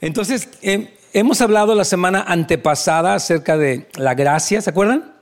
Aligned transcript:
Entonces, 0.00 0.48
eh, 0.62 0.94
hemos 1.12 1.40
hablado 1.40 1.74
la 1.74 1.84
semana 1.84 2.24
antepasada 2.26 3.14
acerca 3.14 3.56
de 3.56 3.88
la 3.96 4.14
gracia, 4.14 4.60
¿se 4.60 4.70
acuerdan? 4.70 5.12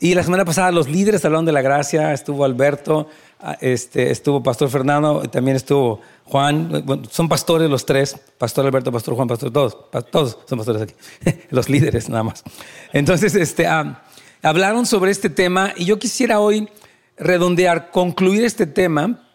Y 0.00 0.14
la 0.14 0.22
semana 0.22 0.44
pasada 0.44 0.70
los 0.70 0.88
líderes 0.88 1.24
hablaron 1.24 1.44
de 1.44 1.52
la 1.52 1.60
gracia, 1.60 2.12
estuvo 2.12 2.44
Alberto, 2.44 3.08
ah, 3.40 3.56
este, 3.60 4.12
estuvo 4.12 4.42
Pastor 4.42 4.68
Fernando, 4.70 5.22
también 5.22 5.56
estuvo 5.56 6.00
Juan, 6.24 6.84
son 7.10 7.28
pastores 7.28 7.68
los 7.68 7.84
tres, 7.84 8.16
Pastor 8.38 8.64
Alberto, 8.66 8.92
Pastor 8.92 9.16
Juan, 9.16 9.26
Pastor, 9.26 9.50
todos, 9.50 9.76
todos 10.10 10.38
son 10.48 10.58
pastores 10.58 10.82
aquí, 10.82 10.94
los 11.50 11.68
líderes 11.68 12.08
nada 12.08 12.22
más. 12.22 12.44
Entonces, 12.92 13.34
este, 13.34 13.66
ah, 13.66 14.04
hablaron 14.42 14.86
sobre 14.86 15.10
este 15.10 15.30
tema 15.30 15.72
y 15.76 15.84
yo 15.84 15.98
quisiera 15.98 16.38
hoy 16.38 16.68
redondear, 17.16 17.90
concluir 17.90 18.44
este 18.44 18.66
tema, 18.66 19.26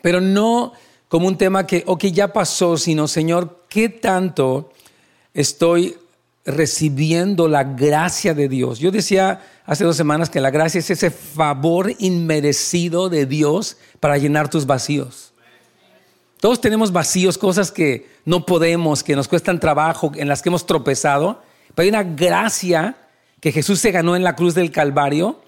pero 0.00 0.22
no 0.22 0.72
como 1.08 1.28
un 1.28 1.36
tema 1.36 1.66
que, 1.66 1.84
ok, 1.86 2.04
ya 2.06 2.32
pasó, 2.32 2.78
sino, 2.78 3.06
Señor, 3.06 3.59
¿qué 3.70 3.88
tanto 3.88 4.70
estoy 5.32 5.96
recibiendo 6.44 7.48
la 7.48 7.64
gracia 7.64 8.34
de 8.34 8.48
Dios? 8.48 8.78
Yo 8.78 8.90
decía 8.90 9.40
hace 9.64 9.84
dos 9.84 9.96
semanas 9.96 10.28
que 10.28 10.40
la 10.40 10.50
gracia 10.50 10.80
es 10.80 10.90
ese 10.90 11.10
favor 11.10 11.92
inmerecido 11.98 13.08
de 13.08 13.24
Dios 13.24 13.78
para 14.00 14.18
llenar 14.18 14.50
tus 14.50 14.66
vacíos. 14.66 15.32
Todos 16.40 16.60
tenemos 16.60 16.92
vacíos, 16.92 17.38
cosas 17.38 17.70
que 17.70 18.08
no 18.24 18.44
podemos, 18.44 19.02
que 19.02 19.14
nos 19.14 19.28
cuestan 19.28 19.60
trabajo, 19.60 20.12
en 20.16 20.28
las 20.28 20.42
que 20.42 20.48
hemos 20.48 20.66
tropezado, 20.66 21.42
pero 21.74 21.84
hay 21.84 21.88
una 21.90 22.02
gracia 22.02 22.96
que 23.40 23.52
Jesús 23.52 23.78
se 23.78 23.92
ganó 23.92 24.16
en 24.16 24.24
la 24.24 24.36
cruz 24.36 24.54
del 24.54 24.70
Calvario 24.70 25.42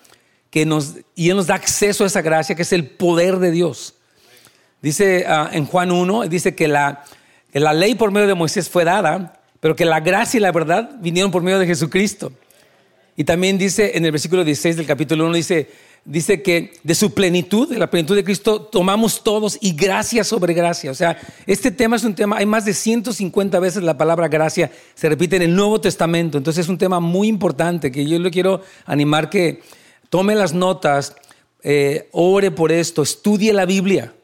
que 0.51 0.67
nos, 0.67 0.97
y 1.15 1.31
Él 1.31 1.37
nos 1.37 1.47
da 1.47 1.55
acceso 1.55 2.05
a 2.05 2.07
esa 2.07 2.21
gracia, 2.21 2.55
que 2.55 2.63
es 2.63 2.73
el 2.75 2.87
poder 2.87 3.39
de 3.39 3.51
Dios. 3.51 3.95
Dice 4.83 5.25
ah, 5.27 5.49
en 5.51 5.65
Juan 5.65 5.91
1, 5.91 6.29
dice 6.29 6.55
que 6.55 6.69
la, 6.69 7.05
la 7.61 7.73
ley 7.73 7.95
por 7.95 8.11
medio 8.11 8.27
de 8.27 8.35
Moisés 8.35 8.69
fue 8.69 8.85
dada, 8.85 9.41
pero 9.61 9.77
que 9.77 9.85
la 9.85 10.01
gracia 10.01 10.39
y 10.39 10.41
la 10.41 10.53
verdad 10.53 10.91
vinieron 11.01 11.31
por 11.31 11.43
medio 11.43 11.59
de 11.59 11.67
Jesucristo. 11.67 12.33
Y 13.17 13.25
también 13.25 13.59
dice 13.59 13.93
en 13.95 14.05
el 14.05 14.13
versículo 14.13 14.45
16 14.45 14.77
del 14.77 14.87
capítulo 14.87 15.27
1, 15.27 15.35
dice, 15.35 15.69
dice 16.05 16.43
que 16.43 16.73
de 16.83 16.95
su 16.95 17.13
plenitud, 17.13 17.69
de 17.69 17.79
la 17.79 17.91
plenitud 17.91 18.17
de 18.17 18.25
Cristo, 18.25 18.63
tomamos 18.63 19.23
todos 19.23 19.59
y 19.61 19.75
gracia 19.75 20.25
sobre 20.25 20.55
gracia. 20.55 20.91
O 20.91 20.95
sea, 20.95 21.19
este 21.47 21.71
tema 21.71 21.97
es 21.97 22.05
un 22.05 22.15
tema, 22.15 22.39
hay 22.39 22.47
más 22.47 22.65
de 22.65 22.73
150 22.73 23.61
veces 23.61 23.83
la 23.83 23.99
palabra 23.99 24.29
gracia 24.29 24.73
se 24.95 25.09
repite 25.09 25.37
en 25.37 25.43
el 25.43 25.55
Nuevo 25.55 25.81
Testamento. 25.81 26.39
Entonces 26.39 26.65
es 26.65 26.69
un 26.71 26.79
tema 26.79 27.01
muy 27.01 27.29
importante 27.29 27.93
que 27.93 28.07
yo 28.07 28.19
le 28.19 28.31
quiero 28.31 28.63
animar 28.87 29.29
que 29.29 29.61
tome 30.09 30.35
las 30.35 30.55
notas, 30.55 31.15
eh, 31.63 32.09
ore 32.13 32.51
por 32.51 32.73
esto, 32.73 33.03
estudie 33.03 33.53
la 33.53 33.67
Biblia. 33.67 34.15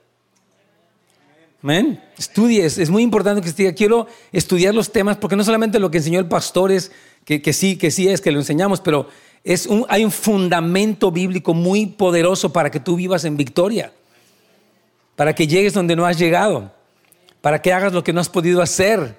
Amén. 1.62 2.00
Estudie, 2.16 2.64
es, 2.64 2.88
muy 2.88 3.02
importante 3.02 3.42
que 3.42 3.48
estudie. 3.48 3.74
Quiero 3.74 4.06
estudiar 4.30 4.74
los 4.74 4.92
temas 4.92 5.16
porque 5.16 5.34
no 5.34 5.42
solamente 5.42 5.80
lo 5.80 5.90
que 5.90 5.98
enseñó 5.98 6.20
el 6.20 6.28
pastor 6.28 6.70
es 6.70 6.92
que, 7.24 7.42
que 7.42 7.52
sí, 7.52 7.76
que 7.76 7.90
sí 7.90 8.08
es 8.08 8.20
que 8.20 8.30
lo 8.30 8.38
enseñamos, 8.38 8.80
pero 8.80 9.08
es 9.42 9.66
un, 9.66 9.84
hay 9.88 10.04
un 10.04 10.12
fundamento 10.12 11.10
bíblico 11.10 11.54
muy 11.54 11.86
poderoso 11.86 12.52
para 12.52 12.70
que 12.70 12.78
tú 12.78 12.94
vivas 12.94 13.24
en 13.24 13.36
victoria, 13.36 13.92
para 15.16 15.34
que 15.34 15.48
llegues 15.48 15.74
donde 15.74 15.96
no 15.96 16.06
has 16.06 16.16
llegado, 16.16 16.72
para 17.40 17.60
que 17.60 17.72
hagas 17.72 17.92
lo 17.92 18.04
que 18.04 18.12
no 18.12 18.20
has 18.20 18.28
podido 18.28 18.62
hacer, 18.62 19.16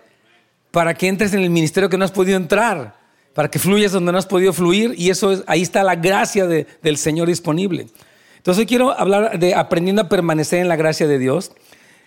para 0.71 0.93
que 0.93 1.07
entres 1.07 1.33
en 1.33 1.41
el 1.41 1.49
ministerio 1.49 1.89
que 1.89 1.97
no 1.97 2.05
has 2.05 2.11
podido 2.11 2.37
entrar, 2.37 2.97
para 3.33 3.49
que 3.49 3.59
fluyas 3.59 3.91
donde 3.91 4.13
no 4.13 4.17
has 4.17 4.25
podido 4.25 4.53
fluir 4.53 4.93
y 4.97 5.09
eso 5.09 5.33
es, 5.33 5.43
ahí 5.45 5.61
está 5.61 5.83
la 5.83 5.95
gracia 5.95 6.47
del 6.47 6.97
Señor 6.97 7.27
disponible. 7.27 7.87
Entonces 8.37 8.59
hoy 8.59 8.65
quiero 8.65 8.97
hablar 8.97 9.37
de 9.37 9.55
aprendiendo 9.55 10.03
a 10.03 10.09
permanecer 10.09 10.59
en 10.59 10.69
la 10.69 10.77
gracia 10.77 11.05
de 11.07 11.19
Dios. 11.19 11.51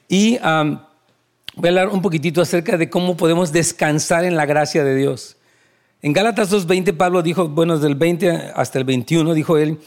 Y 0.08 0.38
voy 0.38 0.42
a 0.42 1.68
hablar 1.68 1.88
un 1.88 2.02
poquitito 2.02 2.40
acerca 2.40 2.76
de 2.76 2.90
cómo 2.90 3.16
podemos 3.16 3.52
descansar 3.52 4.24
en 4.24 4.36
la 4.36 4.46
gracia 4.46 4.84
de 4.84 4.96
Dios. 4.96 5.36
En 6.02 6.12
Gálatas 6.12 6.52
2.20 6.52 6.96
Pablo 6.96 7.22
dijo, 7.22 7.48
bueno, 7.48 7.76
desde 7.76 7.88
el 7.88 7.94
20 7.94 8.30
hasta 8.54 8.78
el 8.78 8.84
21, 8.84 9.34
dijo 9.34 9.56
él, 9.56 9.78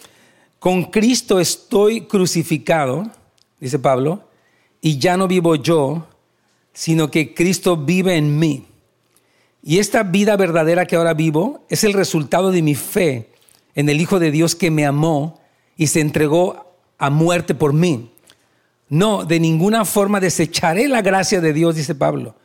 con 0.60 0.86
Cristo 0.86 1.40
estoy 1.40 2.02
crucificado, 2.02 3.12
dice 3.60 3.80
Pablo, 3.80 4.24
y 4.82 4.98
ya 4.98 5.18
no 5.18 5.28
vivo 5.28 5.56
yo, 5.56 6.08
sino 6.74 7.12
que 7.12 7.34
Cristo 7.34 7.78
vive 7.78 8.16
en 8.16 8.40
mí. 8.40 8.66
Y 9.62 9.80
esta 9.80 10.04
vida 10.04 10.38
verdadera 10.38 10.86
que 10.86 10.96
ahora 10.96 11.14
vivo 11.14 11.66
es 11.70 11.84
el 11.84 11.94
resultado 11.94 12.52
de 12.52 12.62
mi 12.62 12.76
fe 12.76 13.32
en 13.74 13.90
el 13.90 14.00
Hijo 14.00 14.20
de 14.20 14.32
Dios 14.32 14.56
que 14.56 14.72
me 14.72 14.86
amó 14.86 15.42
y 15.76 15.88
se 15.88 16.00
entregó 16.00 16.78
a 16.98 17.10
muerte 17.10 17.56
por 17.56 17.74
mí. 17.74 18.12
No, 18.90 19.26
de 19.26 19.40
ninguna 19.40 19.86
forma 19.86 20.20
desecharé 20.20 20.88
la 20.88 21.02
gracia 21.02 21.42
de 21.42 21.54
Dios, 21.54 21.76
dice 21.76 21.96
Pablo, 21.96 22.36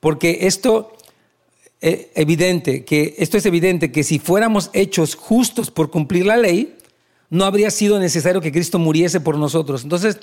porque 0.00 0.38
esto 0.42 0.92
es 1.80 1.94
eh, 1.94 2.10
evidente, 2.14 2.84
que 2.84 3.14
esto 3.18 3.36
es 3.36 3.46
evidente 3.46 3.92
que 3.92 4.02
si 4.02 4.18
fuéramos 4.18 4.70
hechos 4.72 5.14
justos 5.14 5.70
por 5.70 5.90
cumplir 5.90 6.26
la 6.26 6.36
ley, 6.36 6.76
no 7.30 7.44
habría 7.44 7.70
sido 7.70 7.98
necesario 7.98 8.40
que 8.40 8.52
Cristo 8.52 8.78
muriese 8.78 9.20
por 9.20 9.36
nosotros. 9.38 9.82
Entonces, 9.82 10.18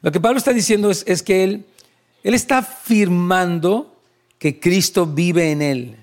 lo 0.00 0.10
que 0.10 0.20
Pablo 0.20 0.38
está 0.38 0.52
diciendo 0.52 0.90
es, 0.90 1.22
que 1.22 1.44
él, 1.44 1.64
él 2.22 2.34
está 2.34 2.58
afirmando 2.58 3.94
que 4.38 4.58
Cristo 4.58 5.06
vive 5.06 5.50
en 5.50 5.62
él. 5.62 5.96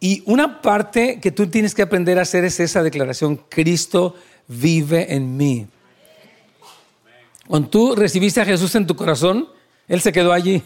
Y 0.00 0.22
una 0.26 0.62
parte 0.62 1.18
que 1.20 1.32
tú 1.32 1.48
tienes 1.48 1.74
que 1.74 1.82
aprender 1.82 2.18
a 2.18 2.22
hacer 2.22 2.44
es 2.44 2.60
esa 2.60 2.82
declaración, 2.82 3.40
Cristo 3.48 4.14
vive 4.46 5.14
en 5.14 5.36
mí. 5.36 5.66
Cuando 7.48 7.68
tú 7.70 7.96
recibiste 7.96 8.42
a 8.42 8.44
Jesús 8.44 8.74
en 8.74 8.86
tu 8.86 8.94
corazón, 8.94 9.48
Él 9.88 10.02
se 10.02 10.12
quedó 10.12 10.32
allí. 10.32 10.62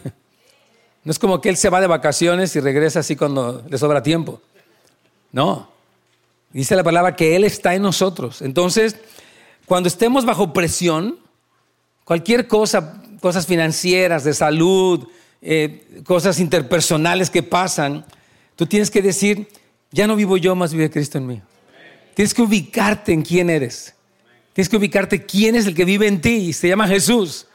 No 1.05 1.11
es 1.11 1.19
como 1.19 1.41
que 1.41 1.49
Él 1.49 1.57
se 1.57 1.69
va 1.69 1.81
de 1.81 1.87
vacaciones 1.87 2.55
y 2.55 2.59
regresa 2.59 2.99
así 2.99 3.15
cuando 3.15 3.63
le 3.69 3.77
sobra 3.77 4.03
tiempo. 4.03 4.41
No. 5.31 5.69
Dice 6.51 6.75
la 6.75 6.83
palabra 6.83 7.15
que 7.15 7.35
Él 7.35 7.43
está 7.43 7.73
en 7.75 7.81
nosotros. 7.81 8.41
Entonces, 8.41 8.95
cuando 9.65 9.87
estemos 9.87 10.25
bajo 10.25 10.53
presión, 10.53 11.17
cualquier 12.03 12.47
cosa, 12.47 13.01
cosas 13.19 13.47
financieras, 13.47 14.23
de 14.23 14.33
salud, 14.33 15.07
eh, 15.41 16.03
cosas 16.05 16.39
interpersonales 16.39 17.29
que 17.29 17.43
pasan, 17.43 18.05
tú 18.55 18.65
tienes 18.65 18.91
que 18.91 19.01
decir, 19.01 19.49
ya 19.91 20.07
no 20.07 20.15
vivo 20.15 20.37
yo, 20.37 20.55
más 20.55 20.73
vive 20.73 20.89
Cristo 20.89 21.17
en 21.17 21.27
mí. 21.27 21.41
Tienes 22.13 22.33
que 22.33 22.41
ubicarte 22.41 23.11
en 23.13 23.23
quién 23.23 23.49
eres. 23.49 23.93
Tienes 24.53 24.69
que 24.69 24.77
ubicarte 24.77 25.25
quién 25.25 25.55
es 25.55 25.65
el 25.65 25.75
que 25.75 25.83
vive 25.83 26.07
en 26.07 26.21
ti 26.21 26.35
y 26.35 26.53
se 26.53 26.67
llama 26.67 26.87
Jesús. 26.87 27.47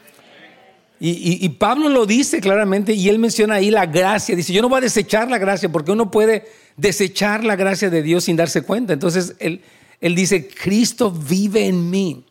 Y, 1.01 1.49
Pablo 1.51 1.89
lo 1.89 2.07
dice 2.07 2.41
claramente 2.41 2.93
y 2.93 3.09
él 3.09 3.21
menciona 3.21 3.55
ahí 3.55 3.71
la 3.71 3.87
gracia. 3.87 4.35
Dice, 4.35 4.53
yo 4.53 4.61
no 4.63 4.69
voy 4.69 4.79
a 4.79 4.81
desechar 4.81 5.31
la 5.31 5.39
gracia 5.39 5.71
porque 5.71 5.93
uno 5.93 6.11
puede 6.11 6.49
desechar 6.77 7.45
la 7.45 7.55
gracia 7.55 7.89
de 7.89 8.03
Dios 8.03 8.25
sin 8.25 8.35
darse 8.35 8.63
cuenta. 8.63 8.95
Entonces 8.95 9.37
él, 9.39 9.63
él 10.01 10.17
dice, 10.17 10.49
Cristo 10.49 11.13
vive 11.13 11.67
en 11.67 11.89
mí. 11.89 12.25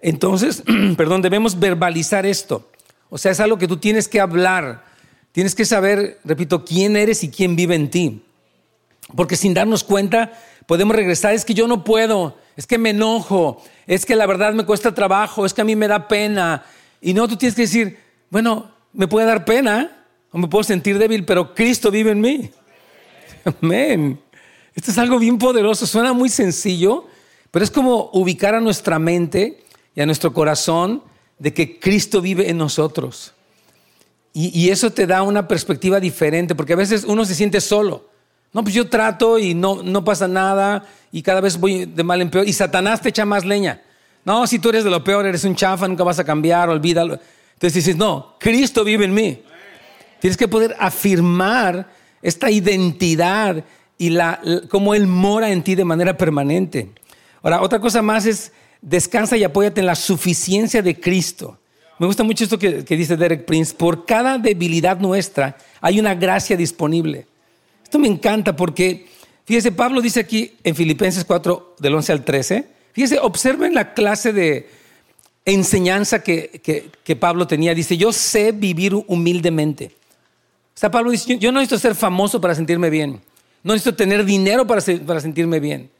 Entonces, 0.00 0.64
perdón, 0.96 1.22
debemos 1.22 1.60
verbalizar 1.60 2.26
esto. 2.26 2.68
O 3.08 3.18
sea, 3.18 3.30
es 3.30 3.38
algo 3.38 3.56
que 3.56 3.68
tú 3.68 3.76
tienes 3.76 4.08
que 4.08 4.18
hablar. 4.18 4.84
Tienes 5.30 5.54
que 5.54 5.64
saber, 5.64 6.18
repito, 6.24 6.64
quién 6.64 6.96
eres 6.96 7.22
y 7.22 7.28
quién 7.28 7.54
vive 7.54 7.76
en 7.76 7.88
ti. 7.88 8.22
Porque 9.14 9.36
sin 9.36 9.54
darnos 9.54 9.84
cuenta, 9.84 10.32
podemos 10.66 10.96
regresar. 10.96 11.34
Es 11.34 11.44
que 11.44 11.54
yo 11.54 11.68
no 11.68 11.84
puedo 11.84 12.36
es 12.56 12.66
que 12.66 12.78
me 12.78 12.90
enojo, 12.90 13.62
es 13.86 14.04
que 14.04 14.16
la 14.16 14.26
verdad 14.26 14.52
me 14.52 14.64
cuesta 14.64 14.94
trabajo, 14.94 15.46
es 15.46 15.54
que 15.54 15.62
a 15.62 15.64
mí 15.64 15.76
me 15.76 15.88
da 15.88 16.06
pena. 16.06 16.64
Y 17.00 17.14
no, 17.14 17.26
tú 17.28 17.36
tienes 17.36 17.54
que 17.54 17.62
decir, 17.62 17.98
bueno, 18.30 18.70
me 18.92 19.08
puede 19.08 19.26
dar 19.26 19.44
pena 19.44 20.04
o 20.30 20.38
me 20.38 20.48
puedo 20.48 20.64
sentir 20.64 20.98
débil, 20.98 21.24
pero 21.24 21.54
Cristo 21.54 21.90
vive 21.90 22.10
en 22.10 22.20
mí. 22.20 22.50
Amén. 23.60 24.20
Esto 24.74 24.90
es 24.90 24.98
algo 24.98 25.18
bien 25.18 25.38
poderoso, 25.38 25.86
suena 25.86 26.12
muy 26.12 26.28
sencillo, 26.28 27.06
pero 27.50 27.64
es 27.64 27.70
como 27.70 28.10
ubicar 28.12 28.54
a 28.54 28.60
nuestra 28.60 28.98
mente 28.98 29.62
y 29.94 30.00
a 30.00 30.06
nuestro 30.06 30.32
corazón 30.32 31.02
de 31.38 31.52
que 31.52 31.78
Cristo 31.78 32.20
vive 32.20 32.48
en 32.48 32.56
nosotros. 32.58 33.34
Y, 34.32 34.58
y, 34.58 34.70
eso 34.70 34.90
te 34.90 35.06
da 35.06 35.22
una 35.22 35.46
perspectiva 35.46 36.00
diferente, 36.00 36.54
porque 36.54 36.72
a 36.72 36.76
veces 36.76 37.04
uno 37.04 37.26
se 37.26 37.34
siente 37.34 37.60
solo. 37.60 38.08
No, 38.52 38.62
pues 38.62 38.74
yo 38.74 38.88
trato 38.88 39.38
y 39.38 39.54
no, 39.54 39.82
no 39.82 40.04
pasa 40.04 40.28
nada 40.28 40.84
y 41.10 41.22
cada 41.22 41.40
vez 41.40 41.58
voy 41.58 41.86
de 41.86 42.04
mal 42.04 42.20
en 42.20 42.30
peor. 42.30 42.46
Y 42.46 42.52
Satanás 42.52 43.00
te 43.00 43.08
echa 43.08 43.24
más 43.24 43.44
leña. 43.44 43.80
No, 44.24 44.46
si 44.46 44.58
tú 44.58 44.68
eres 44.68 44.84
de 44.84 44.90
lo 44.90 45.02
peor, 45.02 45.26
eres 45.26 45.44
un 45.44 45.56
chafa, 45.56 45.88
nunca 45.88 46.04
vas 46.04 46.18
a 46.18 46.24
cambiar, 46.24 46.68
olvídalo. 46.68 47.18
Entonces 47.54 47.74
dices, 47.74 47.96
no, 47.96 48.36
Cristo 48.38 48.84
vive 48.84 49.04
en 49.04 49.14
mí. 49.14 49.42
Tienes 50.20 50.36
que 50.36 50.48
poder 50.48 50.76
afirmar 50.78 51.88
esta 52.20 52.50
identidad 52.50 53.64
y 53.98 54.10
la, 54.10 54.40
cómo 54.68 54.94
Él 54.94 55.06
mora 55.06 55.50
en 55.50 55.62
ti 55.62 55.74
de 55.74 55.84
manera 55.84 56.16
permanente. 56.16 56.90
Ahora, 57.42 57.62
otra 57.62 57.80
cosa 57.80 58.02
más 58.02 58.26
es 58.26 58.52
descansa 58.80 59.36
y 59.36 59.44
apóyate 59.44 59.80
en 59.80 59.86
la 59.86 59.94
suficiencia 59.94 60.82
de 60.82 61.00
Cristo. 61.00 61.58
Me 61.98 62.06
gusta 62.06 62.22
mucho 62.22 62.44
esto 62.44 62.58
que, 62.58 62.84
que 62.84 62.96
dice 62.96 63.16
Derek 63.16 63.44
Prince. 63.44 63.74
Por 63.74 64.04
cada 64.04 64.38
debilidad 64.38 64.98
nuestra 64.98 65.56
hay 65.80 65.98
una 65.98 66.14
gracia 66.14 66.56
disponible. 66.56 67.26
Esto 67.92 68.00
me 68.00 68.08
encanta 68.08 68.56
porque, 68.56 69.04
fíjese, 69.44 69.70
Pablo 69.70 70.00
dice 70.00 70.20
aquí 70.20 70.54
en 70.64 70.74
Filipenses 70.74 71.26
4, 71.26 71.76
del 71.78 71.94
11 71.94 72.12
al 72.12 72.24
13, 72.24 72.66
fíjese, 72.94 73.18
observen 73.18 73.74
la 73.74 73.92
clase 73.92 74.32
de 74.32 74.70
enseñanza 75.44 76.22
que, 76.22 76.90
que, 77.04 77.16
Pablo 77.16 77.46
tenía. 77.46 77.74
Dice, 77.74 77.98
yo 77.98 78.10
sé 78.10 78.52
vivir 78.52 78.94
humildemente. 78.94 79.90
O 80.74 80.78
sea, 80.78 80.90
Pablo 80.90 81.10
dice, 81.10 81.36
yo 81.36 81.52
no 81.52 81.60
necesito 81.60 81.80
ser 81.80 81.94
famoso 81.94 82.40
para 82.40 82.54
sentirme 82.54 82.88
bien. 82.88 83.20
No 83.62 83.74
necesito 83.74 83.94
tener 83.94 84.24
dinero 84.24 84.66
para, 84.66 84.80
para 85.06 85.20
sentirme 85.20 85.60
bien. 85.60 85.90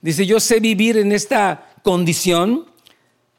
Dice, 0.00 0.24
yo 0.24 0.40
sé 0.40 0.58
vivir 0.58 0.96
en 0.96 1.12
esta 1.12 1.70
condición 1.82 2.64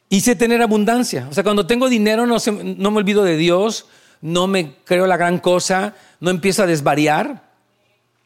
y 0.07 0.21
sé 0.21 0.35
tener 0.35 0.61
abundancia. 0.61 1.27
O 1.31 1.33
sea, 1.33 1.43
cuando 1.43 1.65
tengo 1.65 1.89
dinero 1.89 2.27
no, 2.27 2.37
no 2.77 2.91
me 2.91 2.97
olvido 2.97 3.23
de 3.23 3.37
Dios, 3.37 3.87
no 4.21 4.45
me 4.45 4.75
creo 4.85 5.07
la 5.07 5.17
gran 5.17 5.39
cosa, 5.39 5.95
no 6.19 6.29
empiezo 6.29 6.61
a 6.61 6.67
desvariar. 6.67 7.49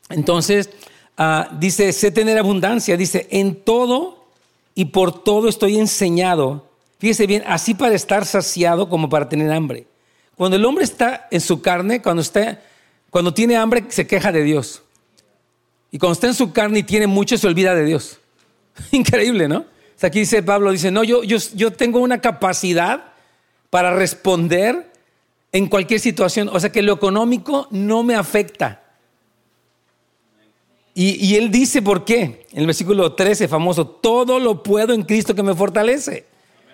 Entonces, 0.09 0.69
uh, 1.17 1.55
dice, 1.59 1.91
sé 1.93 2.11
tener 2.11 2.37
abundancia. 2.37 2.97
Dice, 2.97 3.27
en 3.31 3.55
todo 3.55 4.25
y 4.73 4.85
por 4.85 5.23
todo 5.23 5.47
estoy 5.47 5.77
enseñado. 5.77 6.67
Fíjese 6.99 7.27
bien, 7.27 7.43
así 7.47 7.73
para 7.73 7.95
estar 7.95 8.25
saciado 8.25 8.89
como 8.89 9.09
para 9.09 9.29
tener 9.29 9.51
hambre. 9.51 9.87
Cuando 10.35 10.57
el 10.57 10.65
hombre 10.65 10.83
está 10.83 11.27
en 11.31 11.41
su 11.41 11.61
carne, 11.61 12.01
cuando, 12.01 12.21
está, 12.21 12.61
cuando 13.09 13.33
tiene 13.33 13.55
hambre, 13.55 13.85
se 13.89 14.05
queja 14.05 14.31
de 14.31 14.43
Dios. 14.43 14.81
Y 15.91 15.97
cuando 15.97 16.13
está 16.13 16.27
en 16.27 16.33
su 16.33 16.51
carne 16.51 16.79
y 16.79 16.83
tiene 16.83 17.07
mucho, 17.07 17.37
se 17.37 17.47
olvida 17.47 17.73
de 17.73 17.85
Dios. 17.85 18.19
Increíble, 18.91 19.47
¿no? 19.47 19.65
aquí 20.01 20.19
dice 20.19 20.43
Pablo, 20.43 20.71
dice, 20.71 20.91
no, 20.91 21.03
yo, 21.03 21.23
yo, 21.23 21.37
yo 21.55 21.73
tengo 21.73 21.99
una 21.99 22.21
capacidad 22.21 23.13
para 23.71 23.95
responder 23.95 24.91
en 25.51 25.67
cualquier 25.67 25.99
situación. 25.99 26.49
O 26.51 26.59
sea 26.59 26.71
que 26.71 26.81
lo 26.81 26.93
económico 26.93 27.67
no 27.71 28.03
me 28.03 28.15
afecta. 28.15 28.83
Y, 30.97 31.35
él 31.35 31.51
dice 31.51 31.81
por 31.81 32.05
qué. 32.05 32.47
En 32.51 32.61
el 32.61 32.65
versículo 32.67 33.13
13, 33.13 33.49
famoso, 33.49 33.85
todo 33.85 34.39
lo 34.39 34.63
puedo 34.63 34.93
en 34.93 35.03
Cristo 35.03 35.35
que 35.35 35.43
me 35.43 35.53
fortalece. 35.53 36.25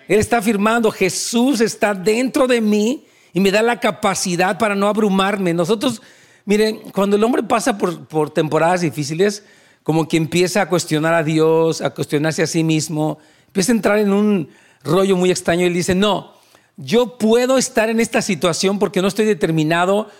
Él 0.06 0.20
está 0.20 0.38
afirmando, 0.38 0.92
Jesús 0.92 1.60
está 1.60 1.92
dentro 1.92 2.46
de 2.46 2.60
mí 2.60 3.04
y 3.32 3.40
me 3.40 3.50
da 3.50 3.62
la 3.62 3.80
capacidad 3.80 4.58
para 4.58 4.76
no 4.76 4.86
abrumarme. 4.86 5.52
Nosotros, 5.52 6.00
miren, 6.44 6.78
cuando 6.92 7.16
el 7.16 7.24
hombre 7.24 7.42
pasa 7.42 7.76
por, 7.76 8.06
por 8.06 8.30
temporadas 8.30 8.82
difíciles, 8.82 9.42
como 9.82 10.06
que 10.06 10.18
empieza 10.18 10.62
a 10.62 10.68
cuestionar 10.68 11.14
a 11.14 11.24
Dios, 11.24 11.80
a 11.80 11.90
cuestionarse 11.90 12.44
a 12.44 12.46
sí 12.46 12.62
mismo, 12.62 13.18
empieza 13.48 13.72
a 13.72 13.74
entrar 13.74 13.98
en 13.98 14.12
un 14.12 14.50
rollo 14.84 15.16
muy 15.16 15.32
extraño 15.32 15.66
y 15.66 15.70
dice, 15.70 15.96
no, 15.96 16.34
yo 16.76 17.18
puedo 17.18 17.58
estar 17.58 17.90
en 17.90 17.98
esta 17.98 18.22
situación 18.22 18.78
porque 18.78 19.02
no 19.02 19.08
estoy 19.08 19.26
determinado 19.26 20.10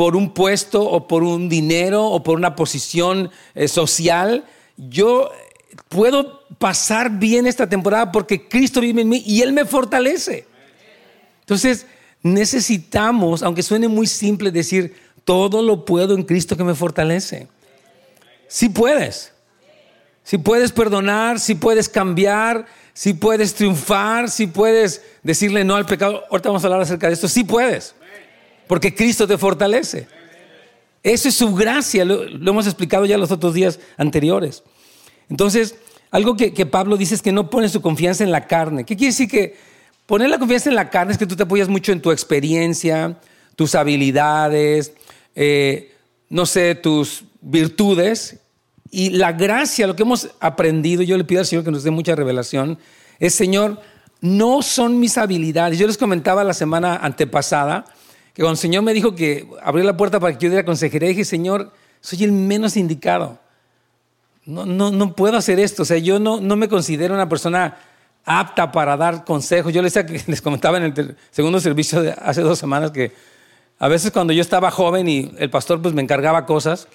por 0.00 0.16
un 0.16 0.32
puesto 0.32 0.82
o 0.82 1.06
por 1.06 1.22
un 1.22 1.50
dinero 1.50 2.06
o 2.06 2.22
por 2.22 2.38
una 2.38 2.56
posición 2.56 3.30
eh, 3.54 3.68
social. 3.68 4.46
Yo 4.78 5.30
puedo 5.90 6.40
pasar 6.56 7.10
bien 7.18 7.46
esta 7.46 7.68
temporada 7.68 8.10
porque 8.10 8.48
Cristo 8.48 8.80
vive 8.80 9.02
en 9.02 9.10
mí 9.10 9.22
y 9.26 9.42
Él 9.42 9.52
me 9.52 9.66
fortalece. 9.66 10.46
Entonces, 11.40 11.84
necesitamos, 12.22 13.42
aunque 13.42 13.62
suene 13.62 13.88
muy 13.88 14.06
simple, 14.06 14.50
decir, 14.50 14.96
todo 15.22 15.60
lo 15.60 15.84
puedo 15.84 16.14
en 16.14 16.22
Cristo 16.22 16.56
que 16.56 16.64
me 16.64 16.74
fortalece. 16.74 17.48
Si 18.48 18.70
puedes. 18.70 19.34
Si 20.24 20.38
puedes 20.38 20.72
perdonar, 20.72 21.38
si 21.40 21.56
puedes 21.56 21.90
cambiar, 21.90 22.64
si 22.94 23.12
puedes 23.12 23.52
triunfar, 23.52 24.30
si 24.30 24.46
puedes 24.46 25.02
decirle 25.22 25.62
no 25.62 25.76
al 25.76 25.84
pecado. 25.84 26.24
Ahorita 26.30 26.48
vamos 26.48 26.64
a 26.64 26.68
hablar 26.68 26.80
acerca 26.80 27.06
de 27.08 27.12
esto. 27.12 27.28
Si 27.28 27.44
puedes. 27.44 27.94
Porque 28.70 28.94
Cristo 28.94 29.26
te 29.26 29.36
fortalece. 29.36 30.06
Eso 31.02 31.28
es 31.28 31.34
su 31.34 31.52
gracia. 31.56 32.04
Lo, 32.04 32.22
hemos 32.22 32.66
explicado 32.66 33.04
ya 33.04 33.18
los 33.18 33.32
otros 33.32 33.52
días 33.52 33.80
anteriores. 33.96 34.62
Entonces, 35.28 35.74
algo 36.12 36.36
que, 36.36 36.52
Pablo 36.66 36.96
dice 36.96 37.16
es 37.16 37.20
que 37.20 37.32
no 37.32 37.50
pone 37.50 37.68
su 37.68 37.82
confianza 37.82 38.22
en 38.22 38.30
la 38.30 38.46
carne. 38.46 38.84
¿Qué 38.84 38.94
quiere 38.96 39.10
decir 39.10 39.28
que 39.28 39.56
poner 40.06 40.30
la 40.30 40.38
confianza 40.38 40.68
en 40.68 40.76
la 40.76 40.88
carne 40.88 41.10
es 41.10 41.18
que 41.18 41.26
tú 41.26 41.34
te 41.34 41.42
apoyas 41.42 41.68
mucho 41.68 41.90
en 41.90 42.00
tu 42.00 42.12
experiencia, 42.12 43.18
tus 43.56 43.74
habilidades, 43.74 44.92
eh, 45.34 45.92
no 46.28 46.46
sé, 46.46 46.76
tus 46.76 47.24
virtudes 47.40 48.38
y 48.88 49.10
la 49.10 49.32
gracia, 49.32 49.88
lo 49.88 49.96
que 49.96 50.04
hemos 50.04 50.30
aprendido, 50.38 51.02
yo 51.02 51.18
le 51.18 51.24
pido 51.24 51.40
al 51.40 51.46
Señor 51.46 51.64
que 51.64 51.72
nos 51.72 51.82
dé 51.82 51.90
mucha 51.90 52.14
revelación, 52.14 52.78
es, 53.18 53.34
Señor, 53.34 53.80
no 54.20 54.62
son 54.62 55.00
mis 55.00 55.18
habilidades. 55.18 55.76
Yo 55.76 55.88
les 55.88 55.98
comentaba 55.98 56.44
la 56.44 56.54
semana 56.54 56.94
antepasada 56.94 57.84
que 58.34 58.42
cuando 58.42 58.52
el 58.52 58.58
Señor 58.58 58.82
me 58.82 58.92
dijo 58.92 59.14
que 59.14 59.48
abrió 59.62 59.84
la 59.84 59.96
puerta 59.96 60.20
para 60.20 60.36
que 60.36 60.44
yo 60.44 60.50
diera 60.50 60.64
consejería, 60.64 61.08
dije, 61.08 61.24
Señor, 61.24 61.72
soy 62.00 62.24
el 62.24 62.32
menos 62.32 62.76
indicado. 62.76 63.38
No, 64.46 64.66
no, 64.66 64.90
no 64.90 65.14
puedo 65.14 65.36
hacer 65.36 65.60
esto. 65.60 65.82
O 65.82 65.84
sea, 65.84 65.98
yo 65.98 66.18
no, 66.18 66.40
no 66.40 66.56
me 66.56 66.68
considero 66.68 67.14
una 67.14 67.28
persona 67.28 67.76
apta 68.24 68.72
para 68.72 68.96
dar 68.96 69.24
consejos. 69.24 69.72
Yo 69.72 69.82
les, 69.82 69.94
les 70.28 70.42
comentaba 70.42 70.78
en 70.78 70.84
el 70.84 71.16
segundo 71.30 71.60
servicio 71.60 72.02
de 72.02 72.12
hace 72.12 72.42
dos 72.42 72.58
semanas 72.58 72.90
que 72.90 73.12
a 73.78 73.88
veces 73.88 74.10
cuando 74.10 74.32
yo 74.32 74.42
estaba 74.42 74.70
joven 74.70 75.08
y 75.08 75.32
el 75.38 75.50
pastor 75.50 75.80
pues 75.80 75.94
me 75.94 76.02
encargaba 76.02 76.46
cosas 76.46 76.86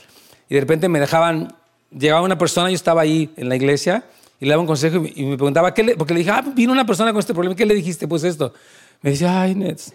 y 0.50 0.54
de 0.54 0.62
repente 0.62 0.88
me 0.88 1.00
dejaban, 1.00 1.56
llegaba 1.92 2.22
una 2.22 2.38
persona, 2.38 2.70
yo 2.70 2.76
estaba 2.76 3.02
ahí 3.02 3.32
en 3.38 3.50
la 3.50 3.56
iglesia 3.56 4.04
y 4.40 4.46
le 4.46 4.52
daba 4.52 4.62
un 4.62 4.68
consejo 4.68 4.98
y 4.98 5.26
me 5.26 5.36
preguntaba, 5.36 5.74
¿qué 5.74 5.84
le? 5.84 5.96
porque 5.96 6.14
le 6.14 6.20
dije, 6.20 6.32
ah, 6.32 6.44
vino 6.56 6.72
una 6.72 6.86
persona 6.86 7.12
con 7.12 7.20
este 7.20 7.34
problema, 7.34 7.56
¿qué 7.56 7.66
le 7.66 7.74
dijiste? 7.74 8.08
Pues 8.08 8.24
esto. 8.24 8.54
Me 9.02 9.12
decía, 9.12 9.42
ay, 9.42 9.56
Nets, 9.56 9.94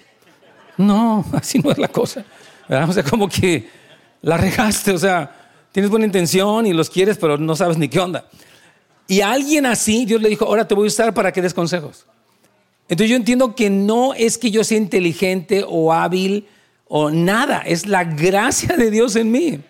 no, 0.80 1.24
así 1.32 1.58
no 1.58 1.70
es 1.70 1.78
la 1.78 1.88
cosa. 1.88 2.24
O 2.68 2.92
sea, 2.92 3.02
como 3.02 3.28
que 3.28 3.68
la 4.22 4.36
regaste, 4.36 4.92
o 4.92 4.98
sea, 4.98 5.30
tienes 5.72 5.90
buena 5.90 6.06
intención 6.06 6.66
y 6.66 6.72
los 6.72 6.88
quieres, 6.88 7.18
pero 7.18 7.36
no 7.36 7.56
sabes 7.56 7.78
ni 7.78 7.88
qué 7.88 7.98
onda. 7.98 8.26
Y 9.08 9.22
a 9.22 9.32
alguien 9.32 9.66
así, 9.66 10.04
Dios 10.04 10.22
le 10.22 10.28
dijo, 10.28 10.44
ahora 10.44 10.68
te 10.68 10.74
voy 10.74 10.84
a 10.84 10.88
usar 10.88 11.12
para 11.12 11.32
que 11.32 11.42
des 11.42 11.52
consejos. 11.52 12.06
Entonces 12.88 13.10
yo 13.10 13.16
entiendo 13.16 13.54
que 13.54 13.70
no 13.70 14.14
es 14.14 14.38
que 14.38 14.50
yo 14.50 14.62
sea 14.62 14.78
inteligente 14.78 15.64
o 15.66 15.92
hábil 15.92 16.46
o 16.86 17.10
nada, 17.10 17.58
es 17.58 17.86
la 17.86 18.04
gracia 18.04 18.76
de 18.76 18.90
Dios 18.90 19.16
en 19.16 19.30
mí. 19.30 19.60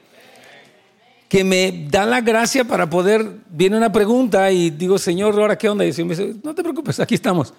Que 1.29 1.45
me 1.45 1.87
da 1.91 2.07
la 2.07 2.21
gracia 2.21 2.65
para 2.65 2.91
poder, 2.91 3.27
viene 3.51 3.77
una 3.77 3.93
pregunta 3.93 4.51
y 4.51 4.71
digo, 4.71 4.99
Señor, 4.99 5.39
ahora 5.39 5.57
qué 5.57 5.69
onda? 5.69 5.85
Y 5.85 5.93
me 6.05 6.17
dice, 6.17 6.35
no 6.43 6.55
te 6.55 6.63
preocupes, 6.63 6.99
aquí 6.99 7.15
estamos. 7.15 7.55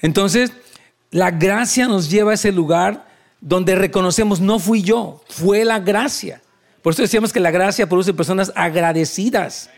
Entonces, 0.00 0.52
la 1.14 1.30
gracia 1.30 1.86
nos 1.86 2.10
lleva 2.10 2.32
a 2.32 2.34
ese 2.34 2.50
lugar 2.50 3.06
donde 3.40 3.76
reconocemos, 3.76 4.40
no 4.40 4.58
fui 4.58 4.82
yo, 4.82 5.22
fue 5.28 5.64
la 5.64 5.78
gracia. 5.78 6.42
Por 6.82 6.92
eso 6.92 7.02
decíamos 7.02 7.32
que 7.32 7.38
la 7.38 7.52
gracia 7.52 7.88
produce 7.88 8.12
personas 8.12 8.50
agradecidas, 8.56 9.70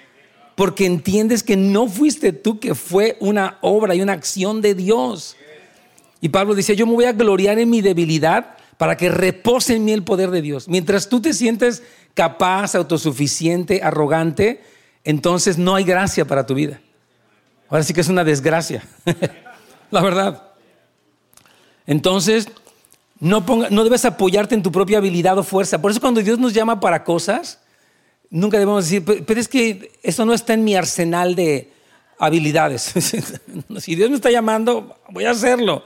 porque 0.55 0.87
entiendes 0.87 1.43
que 1.43 1.55
no 1.59 1.89
fuiste 1.89 2.33
tú, 2.33 2.59
que 2.59 2.75
fue 2.75 3.19
una 3.21 3.59
obra 3.61 3.95
y 3.95 4.01
una 4.01 4.15
acción 4.15 4.63
de 4.63 4.75
Dios. 4.75 5.37
Y 6.23 6.31
Pablo 6.31 6.55
decía, 6.55 6.75
yo 6.75 6.87
me 6.87 6.95
voy 6.95 7.05
a 7.05 7.13
gloriar 7.13 7.59
en 7.59 7.69
mi 7.69 7.83
debilidad 7.83 8.57
para 8.79 8.97
que 8.97 9.11
repose 9.11 9.77
en 9.77 9.85
mí 9.85 9.93
el 9.93 10.05
poder 10.05 10.31
de 10.31 10.41
Dios. 10.41 10.69
Mientras 10.69 11.11
tú 11.11 11.21
te 11.21 11.35
sientes 11.35 11.83
capaz, 12.15 12.75
autosuficiente, 12.75 13.83
arrogante, 13.83 14.63
entonces 15.05 15.59
no 15.59 15.75
hay 15.75 15.85
gracia 15.85 16.25
para 16.25 16.47
tu 16.47 16.55
vida. 16.55 16.81
Ahora 17.69 17.85
sí 17.85 17.93
que 17.93 18.01
es 18.01 18.09
una 18.09 18.25
desgracia, 18.25 18.83
la 19.91 20.01
verdad. 20.01 20.56
Entonces, 21.87 22.49
no, 23.21 23.45
no 23.71 23.85
debes 23.85 24.05
apoyarte 24.05 24.55
en 24.55 24.63
tu 24.63 24.73
propia 24.73 24.99
habilidad 24.99 25.39
o 25.39 25.43
fuerza. 25.43 25.81
Por 25.81 25.91
eso 25.91 26.01
cuando 26.01 26.23
Dios 26.23 26.39
nos 26.39 26.53
llama 26.53 26.81
para 26.81 27.05
cosas, 27.05 27.61
nunca 28.31 28.59
debemos 28.59 28.85
decir, 28.85 29.25
pero 29.25 29.41
es 29.41 29.49
que 29.49 29.93
eso 30.03 30.25
no 30.25 30.35
está 30.35 30.55
en 30.55 30.65
mi 30.65 30.75
arsenal 30.75 31.35
de 31.35 31.73
habilidades. 32.19 32.83
si 33.79 33.95
Dios 33.95 34.11
me 34.11 34.17
está 34.17 34.31
llamando, 34.31 34.97
voy 35.11 35.25
a 35.25 35.31
hacerlo. 35.31 35.85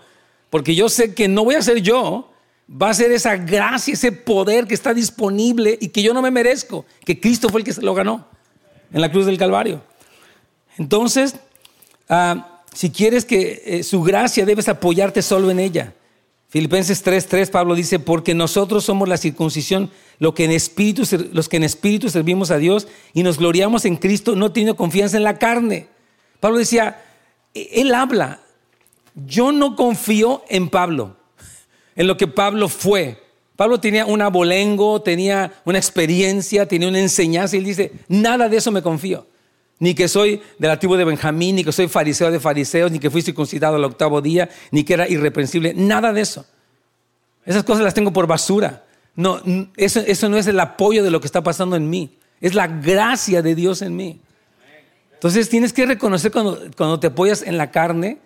Porque 0.49 0.75
yo 0.75 0.89
sé 0.89 1.15
que 1.15 1.29
no 1.29 1.45
voy 1.45 1.55
a 1.55 1.63
ser 1.63 1.81
yo, 1.81 2.33
va 2.71 2.91
a 2.91 2.95
ser 2.95 3.13
esa 3.13 3.37
gracia, 3.37 3.95
ese 3.95 4.13
poder 4.13 4.67
que 4.67 4.75
está 4.75 4.95
disponible 4.95 5.79
y 5.81 5.89
que 5.89 6.03
yo 6.03 6.13
no 6.13 6.23
me 6.23 6.31
merezco, 6.31 6.85
que 7.05 7.21
Cristo 7.21 7.49
fue 7.49 7.61
el 7.61 7.65
que 7.65 7.73
se 7.73 7.83
lo 7.83 7.95
ganó 7.95 8.27
en 8.93 9.01
la 9.01 9.11
cruz 9.11 9.27
del 9.27 9.39
Calvario. 9.39 9.83
Entonces, 10.77 11.37
ah, 12.09 12.60
si 12.73 12.91
quieres 12.91 13.25
que 13.25 13.63
eh, 13.65 13.83
su 13.83 14.03
gracia, 14.03 14.47
debes 14.47 14.69
apoyarte 14.69 15.23
solo 15.23 15.51
en 15.51 15.61
ella. 15.61 15.95
Filipenses 16.49 17.05
3:3, 17.05 17.51
Pablo 17.51 17.75
dice, 17.75 17.99
porque 17.99 18.35
nosotros 18.35 18.85
somos 18.85 19.09
la 19.09 19.17
circuncisión, 19.17 19.91
lo 20.19 20.35
que 20.35 20.45
en 20.45 20.51
espíritu, 20.51 21.03
los 21.33 21.49
que 21.49 21.57
en 21.57 21.65
espíritu 21.65 22.11
servimos 22.11 22.51
a 22.51 22.59
Dios 22.59 22.89
y 23.15 23.23
nos 23.23 23.39
gloriamos 23.39 23.85
en 23.85 23.97
Cristo, 23.97 24.35
no 24.35 24.53
teniendo 24.53 24.77
confianza 24.77 25.17
en 25.17 25.25
la 25.25 25.39
carne. 25.39 25.89
Pablo 26.41 26.59
decía, 26.59 27.03
e-, 27.55 27.69
él 27.75 27.95
habla, 27.95 28.41
yo 29.15 29.53
no 29.53 29.77
confío 29.77 30.43
en 30.49 30.69
Pablo 30.69 31.17
en 32.01 32.07
lo 32.07 32.17
que 32.17 32.27
Pablo 32.27 32.69
fue. 32.69 33.23
Pablo 33.57 33.79
tenía 33.79 34.07
un 34.07 34.23
abolengo, 34.23 35.03
tenía 35.03 35.53
una 35.67 35.77
experiencia, 35.79 36.67
tenía 36.67 36.89
una 36.89 36.99
enseñanza 36.99 37.57
y 37.57 37.59
él 37.59 37.65
dice, 37.67 37.93
nada 38.09 38.49
de 38.49 38.57
eso 38.57 38.73
me 38.73 38.81
confío. 38.81 39.27
Ni 39.81 39.95
que 39.95 40.07
soy 40.07 40.41
del 40.59 40.71
activo 40.71 40.97
de 40.97 41.05
Benjamín, 41.05 41.57
ni 41.57 41.65
que 41.65 41.73
soy 41.73 41.89
fariseo 41.89 42.31
de 42.31 42.39
fariseos, 42.39 42.93
ni 42.93 43.01
que 43.01 43.11
fui 43.11 43.23
circuncidado 43.23 43.77
al 43.77 43.85
octavo 43.85 44.21
día, 44.21 44.49
ni 44.71 44.85
que 44.85 44.93
era 44.93 45.09
irreprensible, 45.09 45.75
nada 45.75 46.13
de 46.13 46.21
eso. 46.21 46.47
Esas 47.45 47.65
cosas 47.65 47.83
las 47.83 47.95
tengo 47.95 48.13
por 48.13 48.27
basura. 48.27 48.85
No, 49.17 49.41
eso, 49.77 50.01
eso 50.01 50.29
no 50.29 50.37
es 50.37 50.47
el 50.47 50.61
apoyo 50.61 51.03
de 51.03 51.11
lo 51.11 51.21
que 51.21 51.27
está 51.27 51.43
pasando 51.43 51.77
en 51.77 51.91
mí, 51.91 52.17
es 52.41 52.55
la 52.55 52.69
gracia 52.69 53.43
de 53.43 53.55
Dios 53.55 53.83
en 53.83 53.97
mí. 53.97 54.21
Entonces 55.15 55.49
tienes 55.49 55.73
que 55.73 55.85
reconocer 55.85 56.31
cuando, 56.31 56.59
cuando 56.77 57.01
te 57.01 57.09
apoyas 57.09 57.43
en 57.43 57.59
la 57.59 57.71
carne 57.71 58.19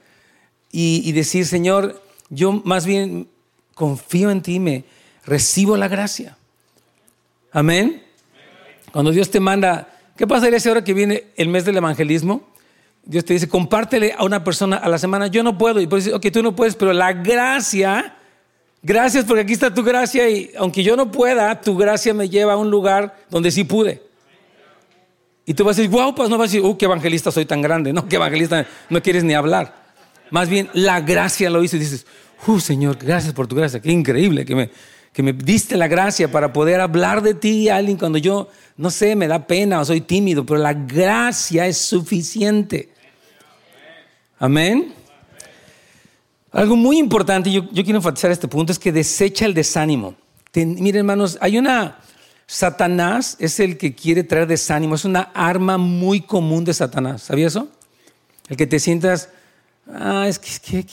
y, 0.70 1.02
y 1.08 1.12
decir, 1.12 1.46
Señor, 1.46 2.02
yo 2.30 2.52
más 2.64 2.84
bien 2.84 3.28
confío 3.74 4.30
en 4.30 4.42
ti, 4.42 4.60
me 4.60 4.84
recibo 5.24 5.76
la 5.76 5.88
gracia. 5.88 6.36
Amén. 7.52 8.02
Cuando 8.92 9.10
Dios 9.10 9.30
te 9.30 9.40
manda, 9.40 9.93
¿qué 10.16 10.26
pasaría 10.26 10.60
si 10.60 10.68
ahora 10.68 10.84
que 10.84 10.94
viene 10.94 11.24
el 11.36 11.48
mes 11.48 11.64
del 11.64 11.76
evangelismo? 11.76 12.54
Dios 13.04 13.24
te 13.24 13.34
dice, 13.34 13.48
compártele 13.48 14.14
a 14.16 14.24
una 14.24 14.42
persona 14.44 14.76
a 14.76 14.88
la 14.88 14.98
semana. 14.98 15.26
Yo 15.26 15.42
no 15.42 15.58
puedo. 15.58 15.80
Y 15.80 15.86
pues 15.86 16.08
ok, 16.08 16.26
tú 16.32 16.42
no 16.42 16.56
puedes, 16.56 16.74
pero 16.74 16.92
la 16.92 17.12
gracia, 17.12 18.16
gracias 18.82 19.24
porque 19.24 19.42
aquí 19.42 19.52
está 19.52 19.72
tu 19.72 19.82
gracia 19.82 20.28
y 20.28 20.50
aunque 20.56 20.82
yo 20.82 20.96
no 20.96 21.10
pueda, 21.10 21.60
tu 21.60 21.76
gracia 21.76 22.14
me 22.14 22.28
lleva 22.28 22.54
a 22.54 22.56
un 22.56 22.70
lugar 22.70 23.14
donde 23.28 23.50
sí 23.50 23.64
pude. 23.64 24.02
Y 25.46 25.52
tú 25.52 25.64
vas 25.64 25.76
a 25.78 25.82
decir, 25.82 25.94
wow, 25.94 26.14
pues 26.14 26.30
no 26.30 26.38
vas 26.38 26.48
a 26.48 26.52
decir, 26.52 26.62
uh, 26.62 26.76
qué 26.78 26.86
evangelista 26.86 27.30
soy 27.30 27.44
tan 27.44 27.60
grande. 27.60 27.92
No, 27.94 28.08
qué 28.08 28.16
evangelista 28.16 28.66
no 28.88 29.02
quieres 29.02 29.24
ni 29.24 29.34
hablar. 29.34 29.84
Más 30.30 30.48
bien, 30.48 30.70
la 30.72 31.00
gracia 31.00 31.50
lo 31.50 31.62
hizo 31.62 31.76
y 31.76 31.80
dices, 31.80 32.06
uh, 32.46 32.58
Señor, 32.58 32.96
gracias 32.96 33.34
por 33.34 33.46
tu 33.46 33.54
gracia. 33.54 33.80
Qué 33.80 33.92
increíble 33.92 34.46
que 34.46 34.54
me, 34.54 34.70
que 35.14 35.22
me 35.22 35.32
diste 35.32 35.76
la 35.76 35.86
gracia 35.86 36.30
para 36.30 36.52
poder 36.52 36.80
hablar 36.80 37.22
de 37.22 37.34
ti 37.34 37.68
a 37.68 37.76
alguien 37.76 37.96
cuando 37.96 38.18
yo, 38.18 38.48
no 38.76 38.90
sé, 38.90 39.14
me 39.14 39.28
da 39.28 39.46
pena 39.46 39.80
o 39.80 39.84
soy 39.84 40.00
tímido, 40.00 40.44
pero 40.44 40.58
la 40.58 40.74
gracia 40.74 41.68
es 41.68 41.78
suficiente. 41.78 42.88
Amén. 44.40 44.92
Algo 46.50 46.74
muy 46.74 46.98
importante, 46.98 47.50
yo, 47.50 47.68
quiero 47.70 47.96
enfatizar 47.96 48.32
este 48.32 48.48
punto, 48.48 48.72
es 48.72 48.78
que 48.80 48.90
desecha 48.90 49.46
el 49.46 49.54
desánimo. 49.54 50.16
miren, 50.52 50.96
hermanos, 50.96 51.38
hay 51.40 51.58
una. 51.58 52.00
Satanás 52.46 53.36
es 53.38 53.58
el 53.60 53.78
que 53.78 53.94
quiere 53.94 54.24
traer 54.24 54.48
desánimo, 54.48 54.96
es 54.96 55.04
una 55.04 55.30
arma 55.32 55.78
muy 55.78 56.22
común 56.22 56.64
de 56.64 56.74
Satanás. 56.74 57.22
¿Sabía 57.22 57.46
eso? 57.46 57.68
El 58.48 58.56
que 58.56 58.66
te 58.66 58.80
sientas, 58.80 59.30
ah, 59.88 60.26
es 60.28 60.40
que, 60.40 60.84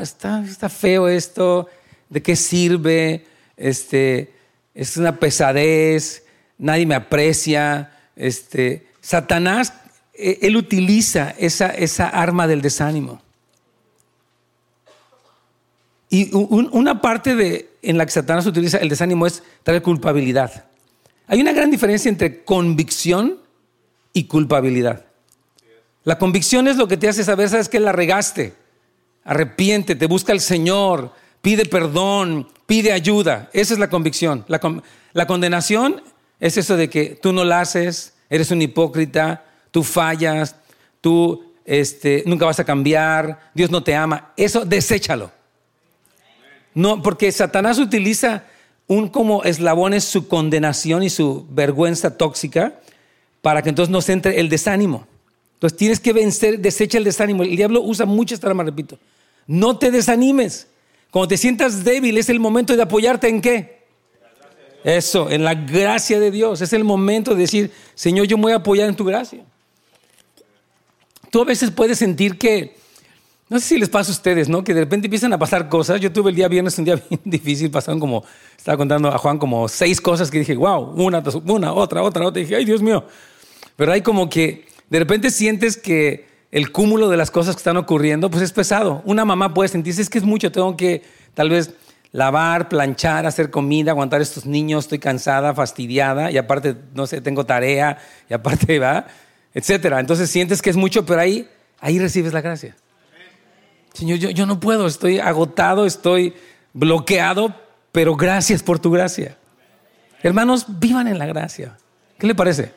está, 0.00 0.44
está, 0.44 0.68
feo 0.68 1.08
esto, 1.08 1.66
¿de 2.10 2.22
qué 2.22 2.36
sirve? 2.36 3.26
Este, 3.56 4.32
es 4.74 4.96
una 4.96 5.18
pesadez, 5.18 6.24
nadie 6.58 6.86
me 6.86 6.94
aprecia. 6.94 7.92
Este, 8.16 8.86
Satanás 9.00 9.72
eh, 10.14 10.38
él 10.42 10.56
utiliza 10.56 11.34
esa, 11.38 11.68
esa 11.68 12.08
arma 12.08 12.46
del 12.46 12.62
desánimo. 12.62 13.20
Y 16.10 16.30
una 16.32 17.00
parte 17.00 17.34
de, 17.34 17.70
en 17.82 17.98
la 17.98 18.06
que 18.06 18.12
Satanás 18.12 18.46
utiliza 18.46 18.78
el 18.78 18.88
desánimo 18.88 19.26
es 19.26 19.42
traer 19.64 19.82
culpabilidad. 19.82 20.66
Hay 21.26 21.40
una 21.40 21.52
gran 21.52 21.72
diferencia 21.72 22.08
entre 22.08 22.44
convicción 22.44 23.40
y 24.12 24.24
culpabilidad. 24.24 25.06
La 26.04 26.16
convicción 26.18 26.68
es 26.68 26.76
lo 26.76 26.86
que 26.86 26.96
te 26.96 27.08
hace 27.08 27.24
saber, 27.24 27.48
sabes 27.48 27.68
que 27.68 27.80
la 27.80 27.90
regaste. 27.90 28.54
Arrepiente, 29.24 29.96
te 29.96 30.06
busca 30.06 30.32
el 30.32 30.40
Señor, 30.40 31.12
pide 31.44 31.66
perdón, 31.66 32.48
pide 32.64 32.90
ayuda. 32.90 33.50
Esa 33.52 33.74
es 33.74 33.78
la 33.78 33.90
convicción. 33.90 34.46
La, 34.48 35.26
condenación 35.26 36.02
es 36.40 36.56
eso 36.56 36.78
de 36.78 36.88
que 36.88 37.18
tú 37.20 37.34
no 37.34 37.44
la 37.44 37.60
haces, 37.60 38.14
eres 38.30 38.50
un 38.50 38.62
hipócrita, 38.62 39.44
tú 39.70 39.82
fallas, 39.82 40.56
tú 41.02 41.44
este, 41.66 42.22
nunca 42.24 42.46
vas 42.46 42.60
a 42.60 42.64
cambiar, 42.64 43.50
Dios 43.52 43.70
no 43.70 43.82
te 43.82 43.94
ama. 43.94 44.32
Eso 44.38 44.64
deséchalo. 44.64 45.30
No, 46.72 47.02
porque 47.02 47.30
Satanás 47.30 47.78
utiliza 47.78 48.44
un 48.86 49.08
como 49.08 49.44
eslabones 49.44 50.04
su 50.04 50.28
condenación 50.28 51.02
y 51.02 51.10
su 51.10 51.46
vergüenza 51.50 52.16
tóxica 52.16 52.80
para 53.42 53.60
que 53.60 53.68
entonces 53.68 53.92
nos 53.92 54.08
entre 54.08 54.40
el 54.40 54.48
desánimo. 54.48 55.06
Entonces 55.52 55.76
tienes 55.76 56.00
que 56.00 56.14
vencer, 56.14 56.58
desecha 56.58 56.96
el 56.96 57.04
desánimo. 57.04 57.42
El 57.42 57.54
diablo 57.54 57.82
usa 57.82 58.06
mucho 58.06 58.34
esta 58.34 58.50
repito. 58.50 58.98
No 59.46 59.76
te 59.76 59.90
desanimes. 59.90 60.68
Cuando 61.14 61.28
te 61.28 61.36
sientas 61.36 61.84
débil 61.84 62.18
es 62.18 62.28
el 62.28 62.40
momento 62.40 62.74
de 62.74 62.82
apoyarte 62.82 63.28
en 63.28 63.40
qué? 63.40 63.84
Eso, 64.82 65.30
en 65.30 65.44
la 65.44 65.54
gracia 65.54 66.18
de 66.18 66.32
Dios. 66.32 66.60
Es 66.60 66.72
el 66.72 66.82
momento 66.82 67.30
de 67.30 67.42
decir, 67.42 67.70
Señor, 67.94 68.26
yo 68.26 68.36
me 68.36 68.42
voy 68.42 68.52
a 68.52 68.56
apoyar 68.56 68.88
en 68.88 68.96
tu 68.96 69.04
gracia 69.04 69.44
tú 71.34 71.42
a 71.42 71.44
veces 71.44 71.72
puedes 71.72 71.98
sentir 71.98 72.38
que, 72.38 72.76
no 73.48 73.58
sé 73.58 73.66
si 73.66 73.76
les 73.76 73.88
pasa 73.88 74.12
a 74.12 74.14
ustedes, 74.14 74.48
¿no? 74.48 74.62
Que 74.62 74.72
de 74.72 74.82
repente 74.82 75.08
empiezan 75.08 75.32
a 75.32 75.38
pasar 75.38 75.68
cosas. 75.68 76.00
Yo 76.00 76.12
tuve 76.12 76.30
el 76.30 76.36
día 76.36 76.46
viernes 76.46 76.78
un 76.78 76.84
día 76.84 76.94
bien 77.10 77.20
difícil, 77.24 77.72
pasaron 77.72 77.98
como, 77.98 78.22
estaba 78.56 78.76
contando 78.76 79.08
a 79.08 79.18
Juan 79.18 79.38
como 79.38 79.66
seis 79.66 80.00
cosas 80.00 80.30
que 80.30 80.38
dije, 80.38 80.54
wow, 80.54 80.92
una, 80.94 81.18
otra, 81.18 82.04
otra, 82.04 82.22
otra. 82.22 82.40
Y 82.40 82.44
dije, 82.44 82.54
ay 82.54 82.64
Dios 82.64 82.80
mío. 82.80 83.04
Pero 83.74 83.90
hay 83.90 84.00
como 84.00 84.30
que 84.30 84.66
de 84.88 84.98
repente 85.00 85.28
sientes 85.32 85.76
que 85.76 86.28
el 86.54 86.70
cúmulo 86.70 87.08
de 87.08 87.16
las 87.16 87.32
cosas 87.32 87.56
que 87.56 87.58
están 87.58 87.76
ocurriendo, 87.76 88.30
pues 88.30 88.44
es 88.44 88.52
pesado. 88.52 89.02
Una 89.06 89.24
mamá 89.24 89.52
puede 89.52 89.68
sentirse, 89.68 90.00
es 90.00 90.08
que 90.08 90.18
es 90.18 90.24
mucho, 90.24 90.52
tengo 90.52 90.76
que 90.76 91.02
tal 91.34 91.50
vez 91.50 91.74
lavar, 92.12 92.68
planchar, 92.68 93.26
hacer 93.26 93.50
comida, 93.50 93.90
aguantar 93.90 94.20
a 94.20 94.22
estos 94.22 94.46
niños, 94.46 94.84
estoy 94.84 95.00
cansada, 95.00 95.52
fastidiada, 95.52 96.30
y 96.30 96.38
aparte, 96.38 96.76
no 96.94 97.08
sé, 97.08 97.20
tengo 97.20 97.44
tarea, 97.44 97.98
y 98.30 98.34
aparte, 98.34 98.78
va 98.78 99.04
etcétera. 99.52 99.98
Entonces 99.98 100.30
sientes 100.30 100.62
que 100.62 100.70
es 100.70 100.76
mucho, 100.76 101.04
pero 101.04 101.20
ahí, 101.20 101.48
ahí 101.80 101.98
recibes 101.98 102.32
la 102.32 102.40
gracia. 102.40 102.76
Señor, 103.92 104.18
yo, 104.18 104.30
yo 104.30 104.46
no 104.46 104.60
puedo, 104.60 104.86
estoy 104.86 105.18
agotado, 105.18 105.86
estoy 105.86 106.34
bloqueado, 106.72 107.52
pero 107.90 108.14
gracias 108.14 108.62
por 108.62 108.78
tu 108.78 108.92
gracia. 108.92 109.36
Hermanos, 110.22 110.66
vivan 110.68 111.08
en 111.08 111.18
la 111.18 111.26
gracia. 111.26 111.76
¿Qué 112.16 112.28
le 112.28 112.36
parece? 112.36 112.70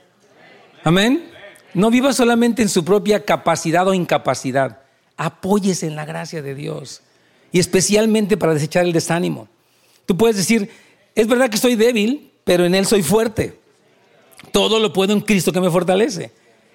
Amén. 0.84 1.37
No 1.77 1.91
viva 1.91 2.12
solamente 2.12 2.63
en 2.63 2.69
su 2.69 2.84
propia 2.84 3.24
capacidad 3.24 3.88
o 3.88 3.93
incapacidad. 3.93 4.79
Apóyese 5.15 5.86
en 5.86 5.96
la 5.96 6.05
gracia 6.05 6.41
de 6.41 6.55
Dios. 6.55 7.03
Y 7.51 7.60
especialmente 7.60 8.36
para 8.36 8.55
desechar 8.55 8.84
el 8.84 8.93
desánimo. 8.93 9.48
Tú 10.07 10.17
puedes 10.17 10.38
decir, 10.38 10.72
es 11.13 11.27
verdad 11.27 11.51
que 11.51 11.57
soy 11.57 11.75
débil, 11.75 12.31
pero 12.46 12.65
en 12.65 12.74
Él 12.74 12.88
soy 12.88 13.03
fuerte. 13.03 13.60
Todo 14.51 14.79
lo 14.79 14.91
puedo 14.91 15.13
en 15.13 15.22
Cristo 15.22 15.51
que 15.51 15.62
me 15.62 15.69
fortalece. 15.69 16.31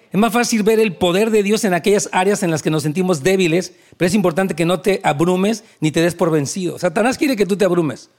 Es 0.09 0.17
más 0.17 0.31
fácil 0.31 0.63
ver 0.63 0.79
el 0.79 0.95
poder 0.95 1.31
de 1.31 1.43
Dios 1.43 1.65
en 1.65 1.73
aquellas 1.73 2.07
áreas 2.13 2.41
en 2.41 2.49
las 2.49 2.61
que 2.61 2.69
nos 2.69 2.83
sentimos 2.83 3.23
débiles, 3.23 3.73
pero 3.97 4.07
es 4.07 4.15
importante 4.15 4.55
que 4.55 4.63
no 4.63 4.79
te 4.79 5.01
abrumes 5.03 5.65
ni 5.81 5.91
te 5.91 6.01
des 6.01 6.15
por 6.15 6.31
vencido. 6.31 6.79
Satanás 6.79 7.17
quiere 7.17 7.35
que 7.35 7.45
tú 7.45 7.57
te 7.57 7.65
abrumes. 7.65 8.09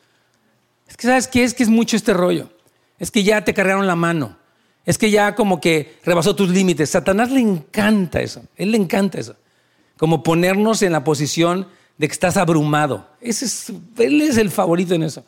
Es 0.86 0.98
que, 0.98 1.06
¿sabes 1.06 1.28
qué? 1.28 1.44
Es 1.44 1.54
que 1.54 1.62
es 1.62 1.70
mucho 1.70 1.96
este 1.96 2.12
rollo. 2.12 2.50
Es 2.98 3.10
que 3.10 3.24
ya 3.24 3.42
te 3.42 3.54
cargaron 3.54 3.86
la 3.86 3.96
mano. 3.96 4.43
Es 4.86 4.98
que 4.98 5.10
ya 5.10 5.34
como 5.34 5.60
que 5.60 5.96
rebasó 6.04 6.36
tus 6.36 6.48
límites. 6.50 6.90
Satanás 6.90 7.30
le 7.30 7.40
encanta 7.40 8.20
eso. 8.20 8.42
Él 8.56 8.72
le 8.72 8.76
encanta 8.76 9.18
eso. 9.18 9.36
Como 9.96 10.22
ponernos 10.22 10.82
en 10.82 10.92
la 10.92 11.04
posición 11.04 11.68
de 11.96 12.08
que 12.08 12.12
estás 12.12 12.36
abrumado. 12.36 13.08
Ese 13.20 13.44
es, 13.44 13.72
él 13.98 14.20
es 14.20 14.36
el 14.36 14.50
favorito 14.50 14.94
en 14.94 15.04
eso. 15.04 15.24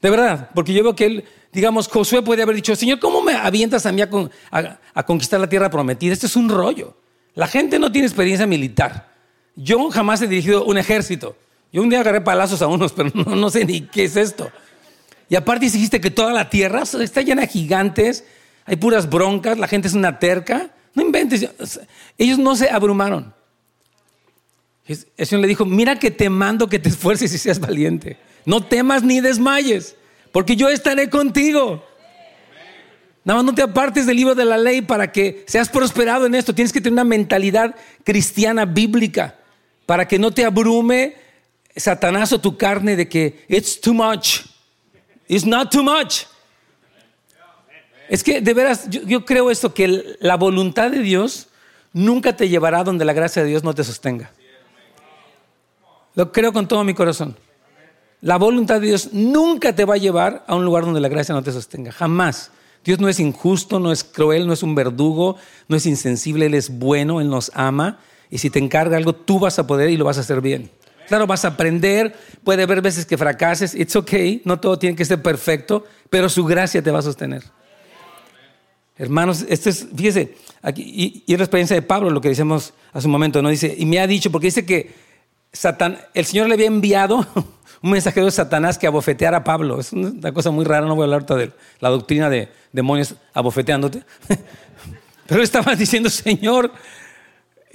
De 0.00 0.10
verdad, 0.10 0.50
porque 0.54 0.72
yo 0.72 0.82
veo 0.82 0.94
que 0.94 1.06
él, 1.06 1.24
digamos, 1.52 1.88
Josué 1.88 2.22
puede 2.22 2.42
haber 2.42 2.54
dicho, 2.54 2.76
Señor, 2.76 3.00
¿cómo 3.00 3.20
me 3.22 3.32
avientas 3.32 3.84
a 3.86 3.92
mí 3.92 4.00
a, 4.02 5.04
conquistar 5.04 5.40
la 5.40 5.48
tierra 5.48 5.70
prometida? 5.70 6.12
Este 6.12 6.26
es 6.26 6.36
un 6.36 6.48
rollo. 6.48 6.94
La 7.34 7.48
gente 7.48 7.78
no 7.78 7.90
tiene 7.90 8.06
experiencia 8.06 8.46
militar. 8.46 9.08
Yo 9.56 9.90
jamás 9.90 10.22
he 10.22 10.28
dirigido 10.28 10.64
un 10.64 10.78
ejército. 10.78 11.36
Yo 11.72 11.82
un 11.82 11.90
día 11.90 12.00
agarré 12.00 12.20
palazos 12.20 12.62
a 12.62 12.68
unos, 12.68 12.92
pero 12.96 13.10
no, 13.14 13.50
sé 13.50 13.64
ni 13.64 13.82
qué 13.82 14.04
es 14.04 14.16
esto. 14.16 14.50
Y 15.28 15.34
aparte 15.34 15.66
dijiste 15.66 16.00
que 16.00 16.10
toda 16.10 16.32
la 16.32 16.48
tierra 16.48 16.82
está 16.82 17.22
llena 17.22 17.42
de 17.42 17.48
gigantes, 17.48 18.24
hay 18.68 18.76
puras 18.76 19.08
broncas, 19.08 19.58
la 19.58 19.66
gente 19.66 19.88
es 19.88 19.94
una 19.94 20.18
terca. 20.18 20.70
No 20.94 21.02
inventes. 21.02 21.48
Ellos 22.18 22.38
no 22.38 22.54
se 22.54 22.68
abrumaron. 22.68 23.34
El 24.86 25.26
Señor 25.26 25.42
le 25.42 25.48
dijo, 25.48 25.64
mira 25.64 25.98
que 25.98 26.10
te 26.10 26.28
mando 26.28 26.68
que 26.68 26.78
te 26.78 26.90
esfuerces 26.90 27.32
y 27.32 27.38
seas 27.38 27.58
valiente. 27.58 28.18
No 28.44 28.62
temas 28.64 29.02
ni 29.02 29.20
desmayes, 29.20 29.96
porque 30.32 30.54
yo 30.54 30.68
estaré 30.68 31.08
contigo. 31.08 31.84
Nada 33.24 33.38
más 33.38 33.44
no 33.44 33.54
te 33.54 33.62
apartes 33.62 34.06
del 34.06 34.16
libro 34.16 34.34
de 34.34 34.44
la 34.44 34.58
ley 34.58 34.82
para 34.82 35.12
que 35.12 35.44
seas 35.46 35.68
prosperado 35.68 36.26
en 36.26 36.34
esto. 36.34 36.54
Tienes 36.54 36.72
que 36.72 36.80
tener 36.80 36.92
una 36.92 37.04
mentalidad 37.04 37.74
cristiana 38.04 38.66
bíblica 38.66 39.38
para 39.86 40.06
que 40.06 40.18
no 40.18 40.30
te 40.30 40.44
abrume 40.44 41.16
Satanás 41.74 42.32
o 42.32 42.40
tu 42.40 42.56
carne 42.56 42.96
de 42.96 43.08
que 43.08 43.44
it's 43.48 43.80
too 43.80 43.94
much. 43.94 44.40
It's 45.26 45.46
not 45.46 45.70
too 45.70 45.82
much. 45.82 46.24
Es 48.08 48.24
que 48.24 48.40
de 48.40 48.54
veras, 48.54 48.88
yo, 48.88 49.24
creo 49.24 49.50
esto, 49.50 49.74
que 49.74 50.16
la 50.20 50.36
voluntad 50.36 50.90
de 50.90 51.00
Dios 51.00 51.48
nunca 51.92 52.36
te 52.36 52.48
llevará 52.48 52.84
donde 52.84 53.04
la 53.04 53.12
gracia 53.12 53.42
de 53.42 53.48
Dios 53.48 53.64
no 53.64 53.74
te 53.74 53.84
sostenga. 53.84 54.30
Lo 56.14 56.32
creo 56.32 56.52
con 56.52 56.66
todo 56.66 56.82
mi 56.84 56.94
corazón. 56.94 57.36
La 58.20 58.36
voluntad 58.36 58.80
de 58.80 58.88
Dios 58.88 59.10
nunca 59.12 59.74
te 59.74 59.84
va 59.84 59.94
a 59.94 59.98
llevar 59.98 60.44
a 60.48 60.56
un 60.56 60.64
lugar 60.64 60.84
donde 60.84 61.00
la 61.00 61.08
gracia 61.08 61.34
no 61.34 61.42
te 61.42 61.52
sostenga, 61.52 61.92
jamás. 61.92 62.50
Dios 62.84 62.98
no 62.98 63.08
es 63.08 63.20
injusto, 63.20 63.78
no 63.78 63.92
es 63.92 64.02
cruel, 64.02 64.46
no 64.46 64.52
es 64.52 64.62
un 64.62 64.74
verdugo, 64.74 65.36
no 65.68 65.76
es 65.76 65.86
insensible, 65.86 66.46
Él 66.46 66.54
es 66.54 66.78
bueno, 66.78 67.20
Él 67.20 67.28
nos 67.28 67.52
ama. 67.54 67.98
Y 68.30 68.38
si 68.38 68.50
te 68.50 68.58
encarga 68.58 68.96
algo, 68.96 69.12
tú 69.12 69.38
vas 69.38 69.58
a 69.58 69.66
poder 69.66 69.90
y 69.90 69.96
lo 69.96 70.04
vas 70.04 70.16
a 70.16 70.22
hacer 70.22 70.40
bien. 70.40 70.70
Claro, 71.06 71.26
vas 71.26 71.44
a 71.44 71.48
aprender, 71.48 72.14
puede 72.44 72.64
haber 72.64 72.82
veces 72.82 73.06
que 73.06 73.16
fracases, 73.16 73.74
it's 73.74 73.96
okay, 73.96 74.42
no 74.44 74.60
todo 74.60 74.78
tiene 74.78 74.96
que 74.96 75.04
ser 75.04 75.22
perfecto, 75.22 75.84
pero 76.10 76.28
su 76.28 76.44
gracia 76.44 76.82
te 76.82 76.90
va 76.90 76.98
a 76.98 77.02
sostener. 77.02 77.44
Hermanos, 78.98 79.46
esto 79.48 79.70
es, 79.70 79.86
fíjese, 79.94 80.34
aquí, 80.60 80.82
y, 81.26 81.32
es 81.32 81.38
la 81.38 81.44
experiencia 81.44 81.76
de 81.76 81.82
Pablo, 81.82 82.10
lo 82.10 82.20
que 82.20 82.30
decíamos 82.30 82.74
hace 82.92 83.06
un 83.06 83.12
momento, 83.12 83.40
¿no? 83.40 83.48
Dice, 83.48 83.72
y 83.78 83.86
me 83.86 84.00
ha 84.00 84.08
dicho, 84.08 84.32
porque 84.32 84.48
dice 84.48 84.66
que 84.66 84.92
Satán, 85.52 85.98
el 86.14 86.24
Señor 86.24 86.48
le 86.48 86.54
había 86.54 86.66
enviado 86.66 87.24
un 87.82 87.90
mensajero 87.90 88.26
de 88.26 88.32
Satanás 88.32 88.76
que 88.76 88.88
abofeteara 88.88 89.38
a 89.38 89.44
Pablo. 89.44 89.78
Es 89.78 89.92
una 89.92 90.32
cosa 90.32 90.50
muy 90.50 90.64
rara, 90.64 90.86
no 90.86 90.96
voy 90.96 91.04
a 91.04 91.14
hablar 91.14 91.26
de 91.26 91.52
la 91.78 91.90
doctrina 91.90 92.28
de 92.28 92.48
demonios 92.72 93.14
abofeteándote. 93.32 94.02
Pero 95.28 95.42
estaba 95.42 95.76
diciendo, 95.76 96.10
Señor, 96.10 96.72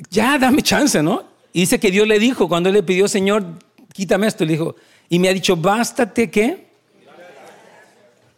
ya 0.09 0.37
dame 0.37 0.61
chance, 0.61 1.01
¿no? 1.01 1.23
Y 1.53 1.61
dice 1.61 1.79
que 1.79 1.89
Dios 1.89 2.05
le 2.05 2.19
dijo, 2.19 2.49
cuando 2.49 2.67
él 2.67 2.75
le 2.75 2.83
pidió, 2.83 3.07
Señor, 3.07 3.45
quítame 3.93 4.27
esto, 4.27 4.43
le 4.43 4.53
dijo, 4.53 4.75
y 5.07 5.19
me 5.19 5.29
ha 5.29 5.33
dicho, 5.33 5.55
bástate 5.55 6.29
qué? 6.29 6.67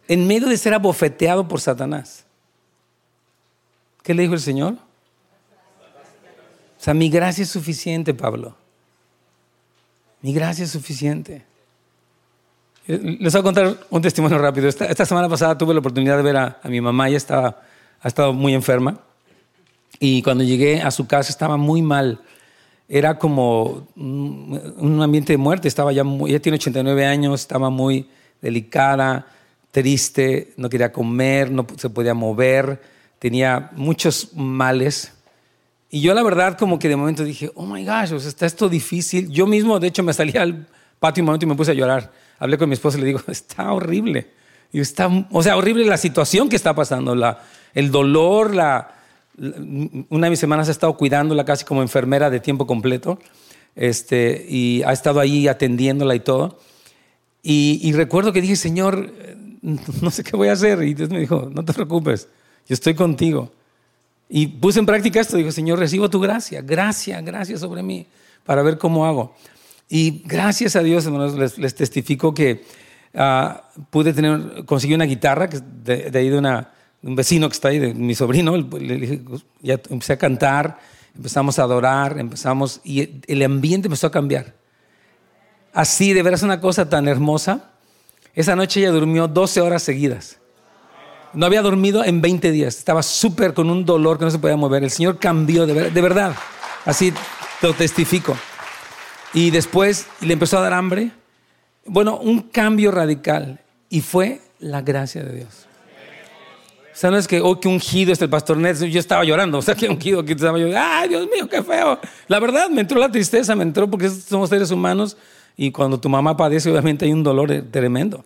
En 0.06 0.26
medio 0.26 0.48
de 0.48 0.56
ser 0.56 0.72
abofeteado 0.72 1.48
por 1.48 1.60
Satanás. 1.60 2.25
¿Qué 4.06 4.14
le 4.14 4.22
dijo 4.22 4.34
el 4.34 4.40
Señor? 4.40 4.74
O 4.74 4.78
sea, 6.78 6.94
mi 6.94 7.10
gracia 7.10 7.42
es 7.42 7.48
suficiente, 7.48 8.14
Pablo. 8.14 8.54
Mi 10.22 10.32
gracia 10.32 10.64
es 10.64 10.70
suficiente. 10.70 11.44
Les 12.86 13.32
voy 13.32 13.40
a 13.40 13.42
contar 13.42 13.76
un 13.90 14.00
testimonio 14.00 14.38
rápido. 14.38 14.68
Esta, 14.68 15.04
semana 15.04 15.28
pasada 15.28 15.58
tuve 15.58 15.74
la 15.74 15.80
oportunidad 15.80 16.16
de 16.18 16.22
ver 16.22 16.36
a, 16.36 16.60
mi 16.68 16.80
mamá, 16.80 17.08
ella 17.08 17.16
estaba, 17.16 17.60
ha 18.00 18.06
estado 18.06 18.32
muy 18.32 18.54
enferma. 18.54 19.00
Y 19.98 20.22
cuando 20.22 20.44
llegué 20.44 20.82
a 20.82 20.92
su 20.92 21.08
casa 21.08 21.32
estaba 21.32 21.56
muy 21.56 21.82
mal. 21.82 22.20
Era 22.88 23.18
como 23.18 23.88
un 23.96 25.00
ambiente 25.02 25.32
de 25.32 25.38
muerte. 25.38 25.66
Estaba 25.66 25.92
ya 25.92 26.04
ella 26.28 26.40
tiene 26.40 26.58
89 26.58 27.04
años, 27.06 27.40
estaba 27.40 27.70
muy 27.70 28.08
delicada, 28.40 29.26
triste, 29.72 30.54
no 30.56 30.68
quería 30.68 30.92
comer, 30.92 31.50
no 31.50 31.66
se 31.76 31.90
podía 31.90 32.14
mover, 32.14 32.94
tenía 33.26 33.70
muchos 33.74 34.34
males. 34.34 35.12
Y 35.90 36.00
yo 36.00 36.14
la 36.14 36.22
verdad 36.22 36.56
como 36.56 36.78
que 36.78 36.88
de 36.88 36.94
momento 36.94 37.24
dije, 37.24 37.50
oh 37.56 37.66
my 37.66 37.84
gosh, 37.84 38.12
está 38.12 38.46
esto 38.46 38.68
difícil. 38.68 39.28
Yo 39.32 39.48
mismo, 39.48 39.80
de 39.80 39.88
hecho, 39.88 40.04
me 40.04 40.12
salí 40.12 40.38
al 40.38 40.68
patio 41.00 41.22
un 41.22 41.26
momento 41.26 41.44
y 41.44 41.48
me 41.48 41.56
puse 41.56 41.72
a 41.72 41.74
llorar. 41.74 42.12
Hablé 42.38 42.56
con 42.56 42.68
mi 42.68 42.74
esposa 42.74 42.98
y 42.98 43.00
le 43.00 43.08
digo, 43.08 43.20
está 43.26 43.72
horrible. 43.72 44.30
Y 44.72 44.78
está, 44.78 45.08
o 45.32 45.42
sea, 45.42 45.56
horrible 45.56 45.84
la 45.86 45.96
situación 45.96 46.48
que 46.48 46.54
está 46.54 46.72
pasando, 46.76 47.16
la, 47.16 47.40
el 47.74 47.90
dolor, 47.90 48.54
la, 48.54 48.94
una 50.08 50.26
de 50.28 50.30
mis 50.30 50.38
semanas 50.38 50.68
ha 50.68 50.70
estado 50.70 50.96
cuidándola 50.96 51.44
casi 51.44 51.64
como 51.64 51.82
enfermera 51.82 52.30
de 52.30 52.38
tiempo 52.38 52.64
completo. 52.64 53.18
Este, 53.74 54.46
y 54.48 54.84
ha 54.84 54.92
estado 54.92 55.18
ahí 55.18 55.48
atendiéndola 55.48 56.14
y 56.14 56.20
todo. 56.20 56.60
Y, 57.42 57.80
y 57.82 57.92
recuerdo 57.92 58.32
que 58.32 58.40
dije, 58.40 58.54
Señor, 58.54 59.10
no 60.00 60.12
sé 60.12 60.22
qué 60.22 60.36
voy 60.36 60.46
a 60.46 60.52
hacer. 60.52 60.80
Y 60.84 60.94
Dios 60.94 61.10
me 61.10 61.18
dijo, 61.18 61.50
no 61.52 61.64
te 61.64 61.72
preocupes, 61.72 62.28
yo 62.66 62.74
estoy 62.74 62.94
contigo. 62.94 63.52
Y 64.28 64.46
puse 64.48 64.80
en 64.80 64.86
práctica 64.86 65.20
esto, 65.20 65.36
dijo, 65.36 65.52
Señor, 65.52 65.78
recibo 65.78 66.10
tu 66.10 66.20
gracia, 66.20 66.60
gracia, 66.60 67.20
gracia 67.20 67.58
sobre 67.58 67.82
mí, 67.82 68.06
para 68.44 68.62
ver 68.62 68.78
cómo 68.78 69.06
hago. 69.06 69.34
Y 69.88 70.22
gracias 70.24 70.74
a 70.74 70.82
Dios, 70.82 71.06
hermanos, 71.06 71.58
les, 71.58 71.74
testifico 71.74 72.34
que 72.34 72.64
uh, 73.14 73.84
pude 73.90 74.12
tener, 74.12 74.64
conseguí 74.64 74.94
una 74.94 75.04
guitarra 75.04 75.48
que 75.48 75.60
de, 75.60 76.10
ahí 76.12 76.28
de 76.28 76.38
una, 76.38 76.72
un 77.02 77.14
vecino 77.14 77.48
que 77.48 77.52
está 77.52 77.68
ahí, 77.68 77.78
de 77.78 77.94
mi 77.94 78.16
sobrino, 78.16 78.56
le 78.56 78.96
dije, 78.96 79.20
ya 79.62 79.80
empecé 79.88 80.14
a 80.14 80.18
cantar, 80.18 80.78
empezamos 81.14 81.60
a 81.60 81.62
adorar, 81.62 82.18
empezamos, 82.18 82.80
y 82.82 83.20
el 83.28 83.42
ambiente 83.42 83.86
empezó 83.86 84.08
a 84.08 84.10
cambiar. 84.10 84.54
Así, 85.72 86.14
de 86.14 86.22
veras 86.22 86.42
una 86.42 86.60
cosa 86.60 86.88
tan 86.88 87.06
hermosa. 87.06 87.70
Esa 88.34 88.56
noche 88.56 88.80
ella 88.80 88.90
durmió 88.90 89.28
12 89.28 89.60
horas 89.60 89.82
seguidas. 89.82 90.38
No 91.36 91.44
había 91.44 91.60
dormido 91.60 92.02
en 92.02 92.22
20 92.22 92.50
días. 92.50 92.78
Estaba 92.78 93.02
súper 93.02 93.52
con 93.52 93.68
un 93.68 93.84
dolor 93.84 94.18
que 94.18 94.24
no 94.24 94.30
se 94.30 94.38
podía 94.38 94.56
mover. 94.56 94.82
El 94.82 94.90
Señor 94.90 95.18
cambió, 95.18 95.66
de, 95.66 96.00
verdad. 96.00 96.34
Así 96.86 97.12
lo 97.60 97.74
testifico. 97.74 98.34
Y 99.34 99.50
después 99.50 100.06
le 100.22 100.32
empezó 100.32 100.56
a 100.56 100.62
dar 100.62 100.72
hambre. 100.72 101.10
Bueno, 101.84 102.16
un 102.16 102.40
cambio 102.40 102.90
radical. 102.90 103.60
Y 103.90 104.00
fue 104.00 104.40
la 104.60 104.80
gracia 104.80 105.22
de 105.24 105.36
Dios. 105.36 105.66
O 106.90 106.98
sea, 106.98 107.10
no 107.10 107.18
es 107.18 107.28
que, 107.28 107.42
oh, 107.42 107.60
qué 107.60 107.68
ungido 107.68 108.14
el 108.18 108.30
pastor 108.30 108.56
Ned. 108.56 108.84
Yo 108.84 108.98
estaba 108.98 109.22
llorando. 109.22 109.58
O 109.58 109.62
sea, 109.62 109.74
qué 109.74 109.90
ungido 109.90 110.24
que 110.24 110.32
estaba 110.32 110.58
yo. 110.58 110.68
Ay, 110.74 111.10
Dios 111.10 111.28
mío, 111.30 111.46
qué 111.50 111.62
feo. 111.62 112.00
La 112.28 112.40
verdad, 112.40 112.70
me 112.70 112.80
entró 112.80 112.98
la 112.98 113.12
tristeza, 113.12 113.54
me 113.54 113.62
entró 113.62 113.90
porque 113.90 114.08
somos 114.08 114.48
seres 114.48 114.70
humanos 114.70 115.18
y 115.54 115.70
cuando 115.70 116.00
tu 116.00 116.08
mamá 116.08 116.34
padece, 116.34 116.70
obviamente 116.70 117.04
hay 117.04 117.12
un 117.12 117.22
dolor 117.22 117.52
tremendo. 117.70 118.24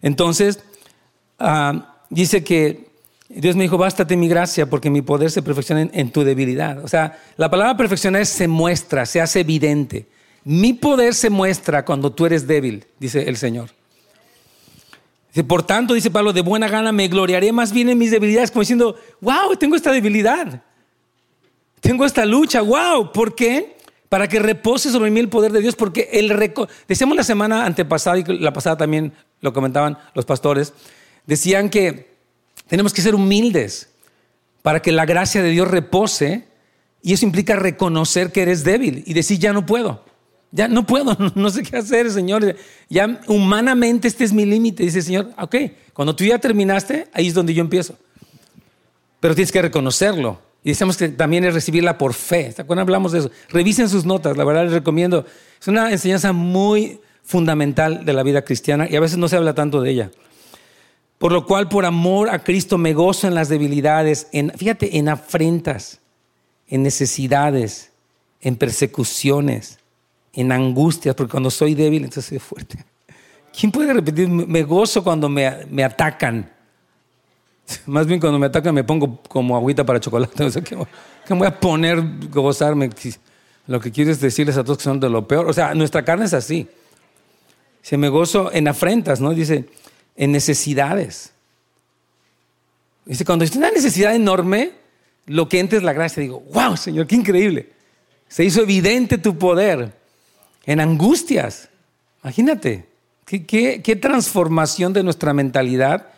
Entonces, 0.00 0.62
uh, 1.40 1.80
dice 2.14 2.44
que 2.44 2.88
Dios 3.28 3.56
me 3.56 3.64
dijo, 3.64 3.76
bástate 3.76 4.16
mi 4.16 4.28
gracia 4.28 4.68
porque 4.70 4.90
mi 4.90 5.02
poder 5.02 5.30
se 5.30 5.42
perfecciona 5.42 5.88
en, 5.92 6.10
tu 6.10 6.24
debilidad. 6.24 6.84
O 6.84 6.88
sea, 6.88 7.18
la 7.36 7.50
palabra 7.50 7.76
perfeccionar 7.76 8.22
es 8.22 8.28
se 8.28 8.46
muestra, 8.48 9.06
se 9.06 9.20
hace 9.20 9.40
evidente. 9.40 10.06
Mi 10.44 10.72
poder 10.72 11.14
se 11.14 11.30
muestra 11.30 11.84
cuando 11.84 12.12
tú 12.12 12.26
eres 12.26 12.46
débil, 12.46 12.84
dice 12.98 13.28
el 13.28 13.36
Señor. 13.36 13.70
Por 15.48 15.64
tanto, 15.64 15.94
dice 15.94 16.12
Pablo, 16.12 16.32
de 16.32 16.42
buena 16.42 16.68
gana 16.68 16.92
me 16.92 17.08
gloriaré 17.08 17.50
más 17.50 17.72
bien 17.72 17.88
en 17.88 17.98
mis 17.98 18.12
debilidades, 18.12 18.52
como 18.52 18.60
diciendo, 18.60 18.94
wow, 19.20 19.56
tengo 19.58 19.74
esta 19.74 19.90
debilidad, 19.90 20.62
tengo 21.80 22.04
esta 22.04 22.24
lucha, 22.24 22.60
wow, 22.60 23.10
¿por 23.10 23.34
qué? 23.34 23.76
Para 24.08 24.28
que 24.28 24.38
repose 24.38 24.90
sobre 24.90 25.10
mí 25.10 25.18
el 25.18 25.28
poder 25.28 25.50
de 25.50 25.60
Dios, 25.60 25.74
porque 25.74 26.08
el 26.12 26.52
decíamos 26.86 27.16
la 27.16 27.24
semana 27.24 27.66
antepasada 27.66 28.18
y 28.18 28.24
la 28.38 28.52
pasada 28.52 28.76
también 28.76 29.12
lo 29.40 29.52
comentaban 29.52 29.98
los 30.14 30.24
pastores, 30.24 30.72
decían 31.26 31.70
que 31.70 32.14
tenemos 32.66 32.92
que 32.92 33.02
ser 33.02 33.14
humildes 33.14 33.88
para 34.62 34.80
que 34.80 34.92
la 34.92 35.04
gracia 35.04 35.42
de 35.42 35.50
Dios 35.50 35.68
repose 35.68 36.44
y 37.02 37.12
eso 37.12 37.26
implica 37.26 37.56
reconocer 37.56 38.32
que 38.32 38.42
eres 38.42 38.64
débil 38.64 39.02
y 39.06 39.12
decir, 39.12 39.38
ya 39.38 39.52
no 39.52 39.66
puedo, 39.66 40.04
ya 40.50 40.68
no 40.68 40.86
puedo, 40.86 41.16
no 41.34 41.50
sé 41.50 41.62
qué 41.62 41.76
hacer, 41.76 42.10
Señor, 42.10 42.56
ya 42.88 43.20
humanamente 43.26 44.08
este 44.08 44.24
es 44.24 44.32
mi 44.32 44.46
límite. 44.46 44.84
Dice, 44.84 45.02
Señor, 45.02 45.30
ok, 45.38 45.56
cuando 45.92 46.16
tú 46.16 46.24
ya 46.24 46.38
terminaste, 46.38 47.08
ahí 47.12 47.28
es 47.28 47.34
donde 47.34 47.52
yo 47.52 47.60
empiezo. 47.60 47.96
Pero 49.20 49.34
tienes 49.34 49.52
que 49.52 49.60
reconocerlo. 49.60 50.40
Y 50.62 50.70
decimos 50.70 50.96
que 50.96 51.10
también 51.10 51.44
es 51.44 51.52
recibirla 51.52 51.98
por 51.98 52.14
fe. 52.14 52.54
Cuando 52.66 52.80
hablamos 52.80 53.12
de 53.12 53.18
eso, 53.18 53.30
revisen 53.50 53.90
sus 53.90 54.06
notas, 54.06 54.36
la 54.38 54.44
verdad 54.44 54.64
les 54.64 54.72
recomiendo. 54.72 55.26
Es 55.60 55.68
una 55.68 55.92
enseñanza 55.92 56.32
muy 56.32 57.00
fundamental 57.22 58.06
de 58.06 58.12
la 58.14 58.22
vida 58.22 58.42
cristiana 58.42 58.86
y 58.88 58.96
a 58.96 59.00
veces 59.00 59.18
no 59.18 59.28
se 59.28 59.36
habla 59.36 59.54
tanto 59.54 59.82
de 59.82 59.90
ella. 59.90 60.10
Por 61.24 61.32
lo 61.32 61.46
cual, 61.46 61.70
por 61.70 61.86
amor 61.86 62.28
a 62.28 62.40
Cristo, 62.40 62.76
me 62.76 62.92
gozo 62.92 63.26
en 63.26 63.34
las 63.34 63.48
debilidades, 63.48 64.28
en, 64.30 64.50
fíjate, 64.50 64.98
en 64.98 65.08
afrentas, 65.08 65.98
en 66.68 66.82
necesidades, 66.82 67.92
en 68.42 68.56
persecuciones, 68.56 69.78
en 70.34 70.52
angustias, 70.52 71.14
porque 71.14 71.30
cuando 71.30 71.50
soy 71.50 71.74
débil, 71.74 72.04
entonces 72.04 72.26
soy 72.26 72.38
fuerte. 72.40 72.84
¿Quién 73.58 73.72
puede 73.72 73.94
repetir? 73.94 74.28
Me 74.28 74.64
gozo 74.64 75.02
cuando 75.02 75.30
me, 75.30 75.64
me 75.70 75.82
atacan. 75.82 76.52
Más 77.86 78.06
bien 78.06 78.20
cuando 78.20 78.38
me 78.38 78.44
atacan 78.44 78.74
me 78.74 78.84
pongo 78.84 79.22
como 79.26 79.56
agüita 79.56 79.82
para 79.82 80.00
chocolate. 80.00 80.44
O 80.44 80.50
sea, 80.50 80.62
¿qué, 80.62 80.76
me 80.76 81.38
voy 81.38 81.46
a 81.46 81.58
poner 81.58 82.04
gozarme? 82.28 82.90
Lo 83.66 83.80
que 83.80 83.90
quiero 83.90 84.10
es 84.10 84.20
decirles 84.20 84.58
a 84.58 84.62
todos 84.62 84.76
que 84.76 84.84
son 84.84 85.00
de 85.00 85.08
lo 85.08 85.26
peor. 85.26 85.48
O 85.48 85.54
sea, 85.54 85.74
nuestra 85.74 86.04
carne 86.04 86.26
es 86.26 86.34
así. 86.34 86.68
Se 87.80 87.96
me 87.96 88.10
gozo 88.10 88.52
en 88.52 88.68
afrentas, 88.68 89.22
¿no? 89.22 89.30
Dice, 89.30 89.64
en 90.16 90.32
necesidades. 90.32 91.32
Dice, 93.04 93.24
cuando 93.24 93.44
hay 93.44 93.50
una 93.56 93.70
necesidad 93.70 94.14
enorme, 94.14 94.72
lo 95.26 95.48
que 95.48 95.60
entra 95.60 95.78
es 95.78 95.84
la 95.84 95.92
gracia. 95.92 96.22
Digo, 96.22 96.40
wow, 96.52 96.76
Señor, 96.76 97.06
qué 97.06 97.16
increíble. 97.16 97.72
Se 98.28 98.44
hizo 98.44 98.62
evidente 98.62 99.18
tu 99.18 99.38
poder 99.38 99.92
en 100.64 100.80
angustias. 100.80 101.68
Imagínate, 102.22 102.86
qué, 103.26 103.98
transformación 104.00 104.92
de 104.92 105.02
nuestra 105.02 105.34
mentalidad 105.34 106.08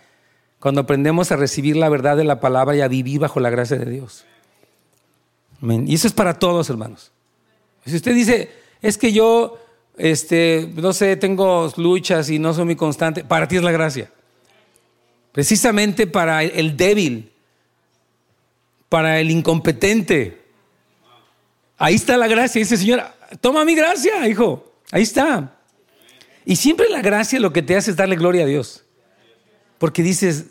cuando 0.61 0.81
aprendemos 0.83 1.33
a 1.33 1.37
recibir 1.37 1.77
la 1.77 1.89
verdad 1.89 2.17
de 2.17 2.25
la 2.25 2.41
palabra 2.41 2.77
y 2.77 2.81
a 2.81 2.89
vivir 2.89 3.21
bajo 3.21 3.41
la 3.41 3.51
gracia 3.51 3.77
de 3.77 3.91
Dios. 3.91 4.25
Y 5.63 5.95
eso 5.95 6.07
es 6.07 6.13
para 6.13 6.39
todos, 6.39 6.71
hermanos. 6.71 7.13
Si 7.85 7.97
usted 7.97 8.15
dice, 8.15 8.51
es 8.83 8.99
que 8.99 9.13
yo 9.13 9.59
este, 9.97 10.71
no 10.75 10.93
sé, 10.93 11.17
tengo 11.17 11.73
luchas 11.77 12.29
y 12.31 12.39
no 12.39 12.53
soy 12.53 12.65
muy 12.65 12.77
constante, 12.77 13.25
para 13.25 13.49
ti 13.49 13.57
es 13.57 13.63
la 13.63 13.73
gracia. 13.73 14.11
Precisamente 15.33 16.07
para 16.07 16.43
el 16.43 16.77
débil, 16.77 17.31
para 18.89 19.21
el 19.21 19.31
incompetente. 19.31 20.43
Ahí 21.77 21.95
está 21.95 22.17
la 22.17 22.27
gracia. 22.27 22.59
Dice, 22.59 22.77
Señor, 22.77 23.03
toma 23.41 23.65
mi 23.65 23.75
gracia, 23.75 24.27
hijo. 24.27 24.73
Ahí 24.91 25.03
está. 25.03 25.59
Y 26.45 26.57
siempre 26.57 26.89
la 26.89 27.03
gracia 27.03 27.41
lo 27.41 27.53
que 27.53 27.63
te 27.63 27.77
hace 27.77 27.91
es 27.91 27.97
darle 27.97 28.17
gloria 28.17 28.45
a 28.45 28.47
Dios. 28.47 28.85
Porque 29.79 30.03
dices, 30.03 30.47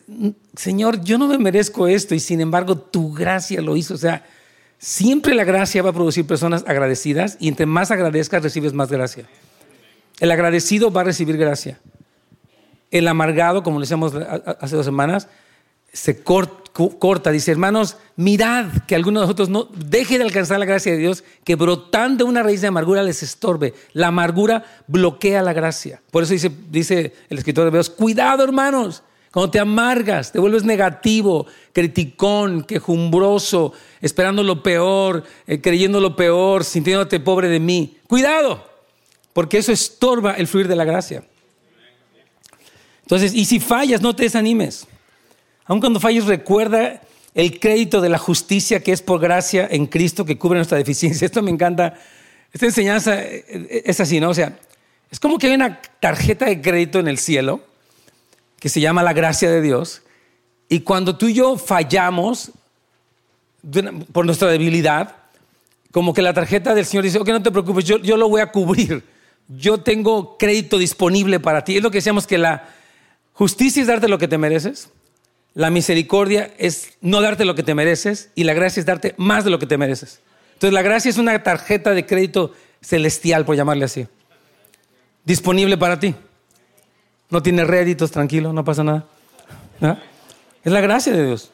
Señor, 0.56 1.04
yo 1.04 1.18
no 1.18 1.28
me 1.28 1.40
merezco 1.40 1.88
esto 1.88 2.14
y 2.14 2.20
sin 2.20 2.42
embargo 2.42 2.78
tu 2.78 3.12
gracia 3.12 3.62
lo 3.62 3.76
hizo. 3.76 3.96
O 3.96 3.98
sea, 3.98 4.24
Siempre 4.86 5.34
la 5.34 5.46
gracia 5.46 5.82
va 5.82 5.90
a 5.90 5.94
producir 5.94 6.28
personas 6.28 6.64
agradecidas 6.68 7.38
y 7.40 7.48
entre 7.48 7.66
más 7.66 7.90
agradezcas 7.90 8.44
recibes 8.44 8.74
más 8.74 8.92
gracia. 8.92 9.26
El 10.20 10.30
agradecido 10.30 10.92
va 10.92 11.02
a 11.02 11.06
recibir 11.06 11.38
gracia. 11.38 11.80
El 12.92 13.08
amargado, 13.08 13.64
como 13.64 13.80
le 13.80 13.86
decíamos 13.86 14.14
hace 14.14 14.76
dos 14.76 14.86
semanas, 14.86 15.28
se 15.92 16.22
corta. 16.22 17.32
Dice, 17.32 17.50
hermanos, 17.50 17.98
mirad 18.16 18.68
que 18.86 18.94
alguno 18.94 19.22
de 19.22 19.24
nosotros 19.24 19.50
no 19.50 19.64
deje 19.76 20.20
de 20.20 20.24
alcanzar 20.24 20.60
la 20.60 20.66
gracia 20.66 20.92
de 20.92 21.00
Dios, 21.00 21.24
que 21.44 21.56
brotando 21.56 22.28
una 22.28 22.44
raíz 22.44 22.62
de 22.62 22.68
amargura 22.68 23.02
les 23.02 23.24
estorbe. 23.24 23.74
La 23.94 24.10
amargura 24.10 24.66
bloquea 24.86 25.42
la 25.42 25.54
gracia. 25.54 26.04
Por 26.12 26.22
eso 26.22 26.34
dice, 26.34 26.52
dice 26.70 27.12
el 27.32 27.40
escritor 27.40 27.64
de 27.64 27.70
Hebreos, 27.70 27.90
cuidado 27.90 28.44
hermanos, 28.44 29.02
cuando 29.36 29.52
te 29.52 29.60
amargas, 29.60 30.32
te 30.32 30.40
vuelves 30.40 30.64
negativo, 30.64 31.46
criticón, 31.74 32.64
quejumbroso, 32.64 33.74
esperando 34.00 34.44
lo 34.44 34.64
peor, 34.64 35.26
eh, 35.46 35.60
creyendo 35.60 36.00
lo 36.00 36.16
peor, 36.16 36.64
sintiéndote 36.64 37.20
pobre 37.20 37.50
de 37.50 37.60
mí. 37.60 37.98
Cuidado, 38.08 38.66
porque 39.34 39.58
eso 39.58 39.74
estorba 39.74 40.36
el 40.36 40.48
fluir 40.48 40.70
de 40.70 40.78
la 40.78 40.86
gracia. 40.86 41.26
Entonces, 43.02 43.34
y 43.34 43.44
si 43.44 43.60
fallas, 43.60 44.02
no 44.02 44.16
te 44.16 44.24
desanimes. 44.24 44.88
Aun 45.66 45.82
cuando 45.82 46.00
falles, 46.00 46.28
recuerda 46.28 47.02
el 47.34 47.60
crédito 47.60 48.00
de 48.00 48.08
la 48.08 48.18
justicia 48.18 48.82
que 48.82 48.94
es 48.94 49.02
por 49.02 49.20
gracia 49.20 49.68
en 49.70 49.88
Cristo 49.88 50.24
que 50.24 50.38
cubre 50.38 50.60
nuestra 50.60 50.78
deficiencia. 50.78 51.26
Esto 51.26 51.42
me 51.42 51.52
encanta. 51.52 51.96
Esta 52.54 52.68
enseñanza 52.68 53.22
es 53.22 54.00
así, 54.00 54.22
¿no? 54.22 54.30
O 54.30 54.34
sea, 54.34 54.58
es 55.12 55.20
como 55.20 55.38
que 55.38 55.48
hay 55.48 55.56
una 55.56 55.82
tarjeta 56.00 56.46
de 56.46 56.62
crédito 56.62 57.00
en 57.00 57.10
el 57.10 57.18
cielo 57.18 57.75
que 58.60 58.70
se 58.70 58.82
llama 58.82 59.04
la 59.04 59.14
gracia 59.14 59.50
de 59.50 59.62
Dios. 59.62 60.02
Y 60.70 60.82
cuando 60.82 61.18
tú 61.18 61.28
y 61.28 61.34
yo 61.34 61.58
fallamos 61.58 62.52
por 64.12 64.26
nuestra 64.26 64.50
debilidad, 64.50 65.16
como 65.92 66.14
que 66.14 66.22
la 66.22 66.34
tarjeta 66.34 66.74
del 66.74 66.86
Señor 66.86 67.04
dice, 67.04 67.20
ok, 67.20 67.30
no 67.30 67.44
te 67.44 67.52
preocupes, 67.52 67.86
yo, 67.86 68.00
yo 68.00 68.18
lo 68.18 68.30
voy 68.30 68.42
a 68.42 68.52
cubrir. 68.52 69.04
Yo 69.48 69.80
tengo 69.80 70.38
crédito 70.38 70.78
disponible 70.78 71.40
para 71.40 71.64
ti. 71.64 71.78
Es 71.78 71.84
lo 71.84 71.92
que 71.92 72.00
decíamos 72.00 72.26
que 72.26 72.38
la 72.38 72.70
justicia 73.34 73.82
es 73.82 73.88
darte 73.88 74.08
lo 74.08 74.18
que 74.18 74.28
te 74.28 74.38
mereces 74.38 74.90
la 75.56 75.70
misericordia 75.70 76.54
es 76.58 76.92
no 77.02 77.22
darte 77.22 77.46
lo 77.46 77.56
que 77.56 77.64
te 77.64 77.74
mereces 77.74 78.30
y 78.36 78.44
la 78.44 78.54
gracia 78.54 78.82
es 78.82 78.86
darte 78.86 79.16
más 79.18 79.46
de 79.46 79.50
lo 79.50 79.58
que 79.58 79.66
te 79.66 79.78
mereces. 79.78 80.20
Entonces 80.54 80.74
la 80.74 80.82
gracia 80.82 81.10
es 81.10 81.18
una 81.18 81.42
tarjeta 81.42 81.92
de 81.92 82.06
crédito 82.06 82.54
celestial, 82.82 83.46
por 83.46 83.56
llamarle 83.56 83.86
así. 83.86 84.06
Disponible 85.24 85.78
para 85.78 85.98
ti. 85.98 86.14
No 87.30 87.42
tiene 87.42 87.66
réditos, 87.66 88.12
tranquilo, 88.12 88.54
no 88.54 88.64
pasa 88.64 88.84
nada. 88.84 89.06
Es 90.64 90.72
la 90.72 90.82
gracia 90.82 91.14
de 91.14 91.26
Dios. 91.26 91.52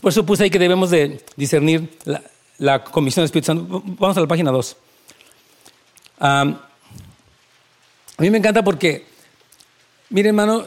Por 0.00 0.10
eso 0.10 0.24
puse 0.24 0.44
ahí 0.44 0.50
que 0.50 0.58
debemos 0.58 0.90
de 0.90 1.24
discernir 1.36 1.98
la, 2.58 2.84
comisión 2.84 3.22
del 3.22 3.26
Espíritu 3.26 3.46
Santo. 3.46 3.82
Vamos 3.84 4.16
a 4.16 4.20
la 4.20 4.26
página 4.26 4.50
2. 4.50 4.76
a 6.20 6.44
mí 8.18 8.30
me 8.30 8.38
encanta 8.38 8.62
porque, 8.62 9.06
mire 10.10 10.28
hermano, 10.28 10.64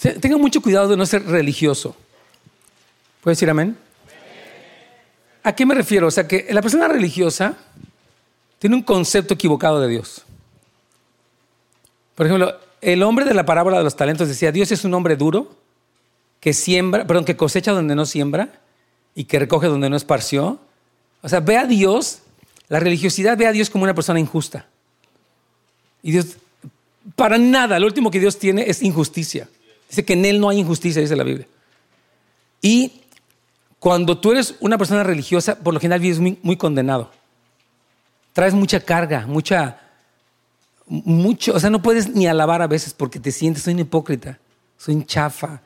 Tenga 0.00 0.36
mucho 0.36 0.60
cuidado 0.60 0.88
de 0.88 0.96
no 0.96 1.06
ser 1.06 1.24
religioso. 1.24 1.96
¿Puedes 3.22 3.38
decir 3.38 3.48
amén? 3.48 3.76
¿A 5.42 5.54
qué 5.54 5.64
me 5.64 5.74
refiero? 5.74 6.08
O 6.08 6.10
sea, 6.10 6.28
que 6.28 6.46
la 6.50 6.60
persona 6.60 6.86
religiosa 6.86 7.56
tiene 8.58 8.76
un 8.76 8.82
concepto 8.82 9.34
equivocado 9.34 9.80
de 9.80 9.88
Dios. 9.88 10.22
Por 12.16 12.26
ejemplo, 12.26 12.58
el 12.80 13.04
hombre 13.04 13.24
de 13.24 13.34
la 13.34 13.46
parábola 13.46 13.78
de 13.78 13.84
los 13.84 13.94
talentos 13.94 14.26
decía, 14.26 14.50
Dios 14.50 14.72
es 14.72 14.84
un 14.84 14.92
hombre 14.94 15.14
duro 15.14 15.54
que 16.40 16.52
siembra, 16.52 17.06
perdón, 17.06 17.24
que 17.24 17.36
cosecha 17.36 17.70
donde 17.70 17.94
no 17.94 18.06
siembra 18.06 18.60
y 19.14 19.24
que 19.24 19.38
recoge 19.38 19.68
donde 19.68 19.88
no 19.88 19.96
esparció. 19.96 20.58
O 21.22 21.28
sea, 21.28 21.40
ve 21.40 21.56
a 21.56 21.66
Dios, 21.66 22.22
la 22.68 22.80
religiosidad 22.80 23.36
ve 23.38 23.46
a 23.46 23.52
Dios 23.52 23.70
como 23.70 23.84
una 23.84 23.94
persona 23.94 24.18
injusta. 24.18 24.66
Y 26.02 26.12
Dios, 26.12 26.36
para 27.14 27.38
nada, 27.38 27.78
lo 27.78 27.86
último 27.86 28.10
que 28.10 28.20
Dios 28.20 28.38
tiene 28.38 28.68
es 28.68 28.82
injusticia. 28.82 29.48
Dice 29.88 30.04
que 30.04 30.14
en 30.14 30.24
Él 30.24 30.40
no 30.40 30.48
hay 30.48 30.58
injusticia, 30.58 31.00
dice 31.00 31.16
la 31.16 31.24
Biblia. 31.24 31.46
Y 32.60 33.02
cuando 33.78 34.18
tú 34.18 34.32
eres 34.32 34.56
una 34.60 34.78
persona 34.78 35.04
religiosa, 35.04 35.58
por 35.58 35.74
lo 35.74 35.80
general 35.80 36.00
vives 36.00 36.18
muy, 36.18 36.56
condenado. 36.56 37.10
Traes 38.32 38.54
mucha 38.54 38.80
carga, 38.80 39.26
mucha, 39.26 39.80
mucho, 40.86 41.54
o 41.54 41.60
sea, 41.60 41.70
no 41.70 41.82
puedes 41.82 42.14
ni 42.14 42.26
alabar 42.26 42.62
a 42.62 42.66
veces 42.66 42.94
porque 42.94 43.18
te 43.20 43.32
sientes, 43.32 43.62
soy 43.62 43.74
un 43.74 43.80
hipócrita, 43.80 44.38
soy 44.76 44.94
un 44.94 45.06
chafa. 45.06 45.62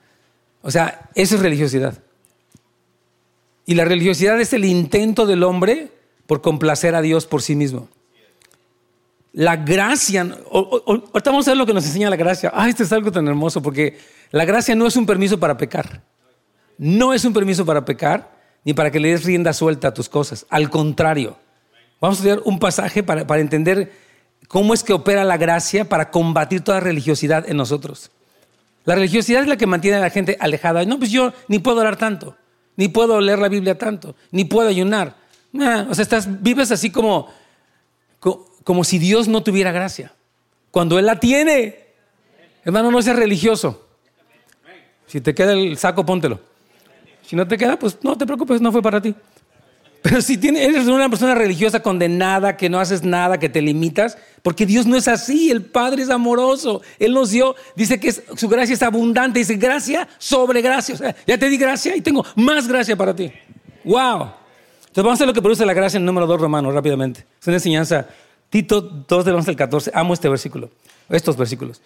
O 0.62 0.70
sea, 0.70 1.10
eso 1.14 1.36
es 1.36 1.42
religiosidad. 1.42 1.98
Y 3.66 3.74
la 3.74 3.84
religiosidad 3.84 4.40
es 4.40 4.52
el 4.52 4.64
intento 4.64 5.26
del 5.26 5.42
hombre 5.42 5.92
por 6.26 6.40
complacer 6.40 6.94
a 6.94 7.02
Dios 7.02 7.26
por 7.26 7.42
sí 7.42 7.54
mismo. 7.54 7.88
La 9.32 9.56
gracia, 9.56 10.22
ahorita 10.50 11.30
vamos 11.30 11.46
a 11.46 11.52
ver 11.52 11.58
lo 11.58 11.66
que 11.66 11.74
nos 11.74 11.84
enseña 11.84 12.10
la 12.10 12.16
gracia. 12.16 12.50
Ah, 12.52 12.68
esto 12.68 12.82
es 12.82 12.92
algo 12.92 13.12
tan 13.12 13.28
hermoso 13.28 13.62
porque 13.62 13.98
la 14.32 14.44
gracia 14.44 14.74
no 14.74 14.86
es 14.86 14.96
un 14.96 15.06
permiso 15.06 15.38
para 15.38 15.56
pecar. 15.56 16.02
No 16.78 17.12
es 17.12 17.24
un 17.24 17.32
permiso 17.32 17.64
para 17.64 17.84
pecar 17.84 18.32
ni 18.64 18.74
para 18.74 18.90
que 18.90 18.98
le 18.98 19.10
des 19.10 19.24
rienda 19.24 19.52
suelta 19.52 19.88
a 19.88 19.94
tus 19.94 20.08
cosas. 20.08 20.46
Al 20.50 20.68
contrario, 20.68 21.36
vamos 22.00 22.18
a 22.18 22.20
estudiar 22.20 22.42
un 22.44 22.58
pasaje 22.58 23.02
para, 23.02 23.26
para 23.26 23.40
entender 23.40 23.92
cómo 24.48 24.74
es 24.74 24.82
que 24.82 24.92
opera 24.92 25.24
la 25.24 25.36
gracia 25.36 25.88
para 25.88 26.10
combatir 26.10 26.62
toda 26.62 26.80
religiosidad 26.80 27.48
en 27.48 27.56
nosotros. 27.56 28.10
La 28.84 28.94
religiosidad 28.94 29.42
es 29.42 29.48
la 29.48 29.56
que 29.56 29.66
mantiene 29.66 29.98
a 29.98 30.00
la 30.00 30.10
gente 30.10 30.36
alejada. 30.40 30.84
No, 30.84 30.98
pues 30.98 31.10
yo 31.10 31.32
ni 31.48 31.58
puedo 31.58 31.80
orar 31.80 31.96
tanto, 31.96 32.36
ni 32.76 32.88
puedo 32.88 33.20
leer 33.20 33.38
la 33.38 33.48
Biblia 33.48 33.76
tanto, 33.78 34.16
ni 34.30 34.44
puedo 34.44 34.68
ayunar. 34.68 35.14
o 35.52 35.94
sea, 35.94 36.02
estás, 36.02 36.42
vives 36.42 36.70
así 36.70 36.90
como, 36.90 37.28
como 38.64 38.84
si 38.84 38.98
Dios 38.98 39.28
no 39.28 39.42
tuviera 39.42 39.72
gracia. 39.72 40.12
Cuando 40.70 40.98
Él 40.98 41.06
la 41.06 41.18
tiene. 41.18 41.86
Hermano, 42.64 42.90
no 42.90 43.02
seas 43.02 43.16
religioso. 43.16 43.86
Si 45.06 45.20
te 45.20 45.34
queda 45.34 45.52
el 45.52 45.76
saco, 45.76 46.06
póntelo. 46.06 46.40
Si 47.26 47.34
no 47.36 47.46
te 47.46 47.56
queda, 47.58 47.78
pues 47.78 47.98
no 48.02 48.16
te 48.16 48.26
preocupes, 48.26 48.60
no 48.60 48.72
fue 48.72 48.82
para 48.82 49.00
ti. 49.00 49.14
Pero 50.02 50.22
si 50.22 50.38
eres 50.42 50.86
una 50.86 51.10
persona 51.10 51.34
religiosa 51.34 51.80
condenada, 51.80 52.56
que 52.56 52.70
no 52.70 52.80
haces 52.80 53.02
nada, 53.02 53.38
que 53.38 53.50
te 53.50 53.60
limitas, 53.60 54.16
porque 54.42 54.64
Dios 54.64 54.86
no 54.86 54.96
es 54.96 55.08
así, 55.08 55.50
el 55.50 55.62
Padre 55.62 56.02
es 56.02 56.10
amoroso, 56.10 56.80
Él 56.98 57.12
nos 57.12 57.30
dio, 57.30 57.54
dice 57.76 58.00
que 58.00 58.10
su 58.12 58.48
gracia 58.48 58.74
es 58.74 58.82
abundante, 58.82 59.40
dice 59.40 59.56
gracia 59.56 60.08
sobre 60.18 60.62
gracia, 60.62 60.94
o 60.94 60.98
sea, 60.98 61.14
ya 61.26 61.36
te 61.36 61.48
di 61.48 61.58
gracia 61.58 61.94
y 61.94 62.00
tengo 62.00 62.24
más 62.36 62.66
gracia 62.66 62.96
para 62.96 63.14
ti. 63.14 63.30
¡Wow! 63.84 64.32
Entonces 64.80 65.04
vamos 65.04 65.20
a 65.20 65.24
ver 65.24 65.28
lo 65.28 65.34
que 65.34 65.42
produce 65.42 65.66
la 65.66 65.74
gracia 65.74 65.98
en 65.98 66.02
el 66.02 66.06
número 66.06 66.26
2 66.26 66.40
romano, 66.40 66.72
rápidamente. 66.72 67.26
Es 67.40 67.46
una 67.46 67.56
enseñanza 67.56 68.08
Tito 68.48 68.80
2 68.80 69.24
del 69.24 69.34
11 69.34 69.50
al 69.50 69.56
14, 69.56 69.90
amo 69.94 70.14
este 70.14 70.28
versículo, 70.28 70.70
estos 71.10 71.36
versículos. 71.36 71.82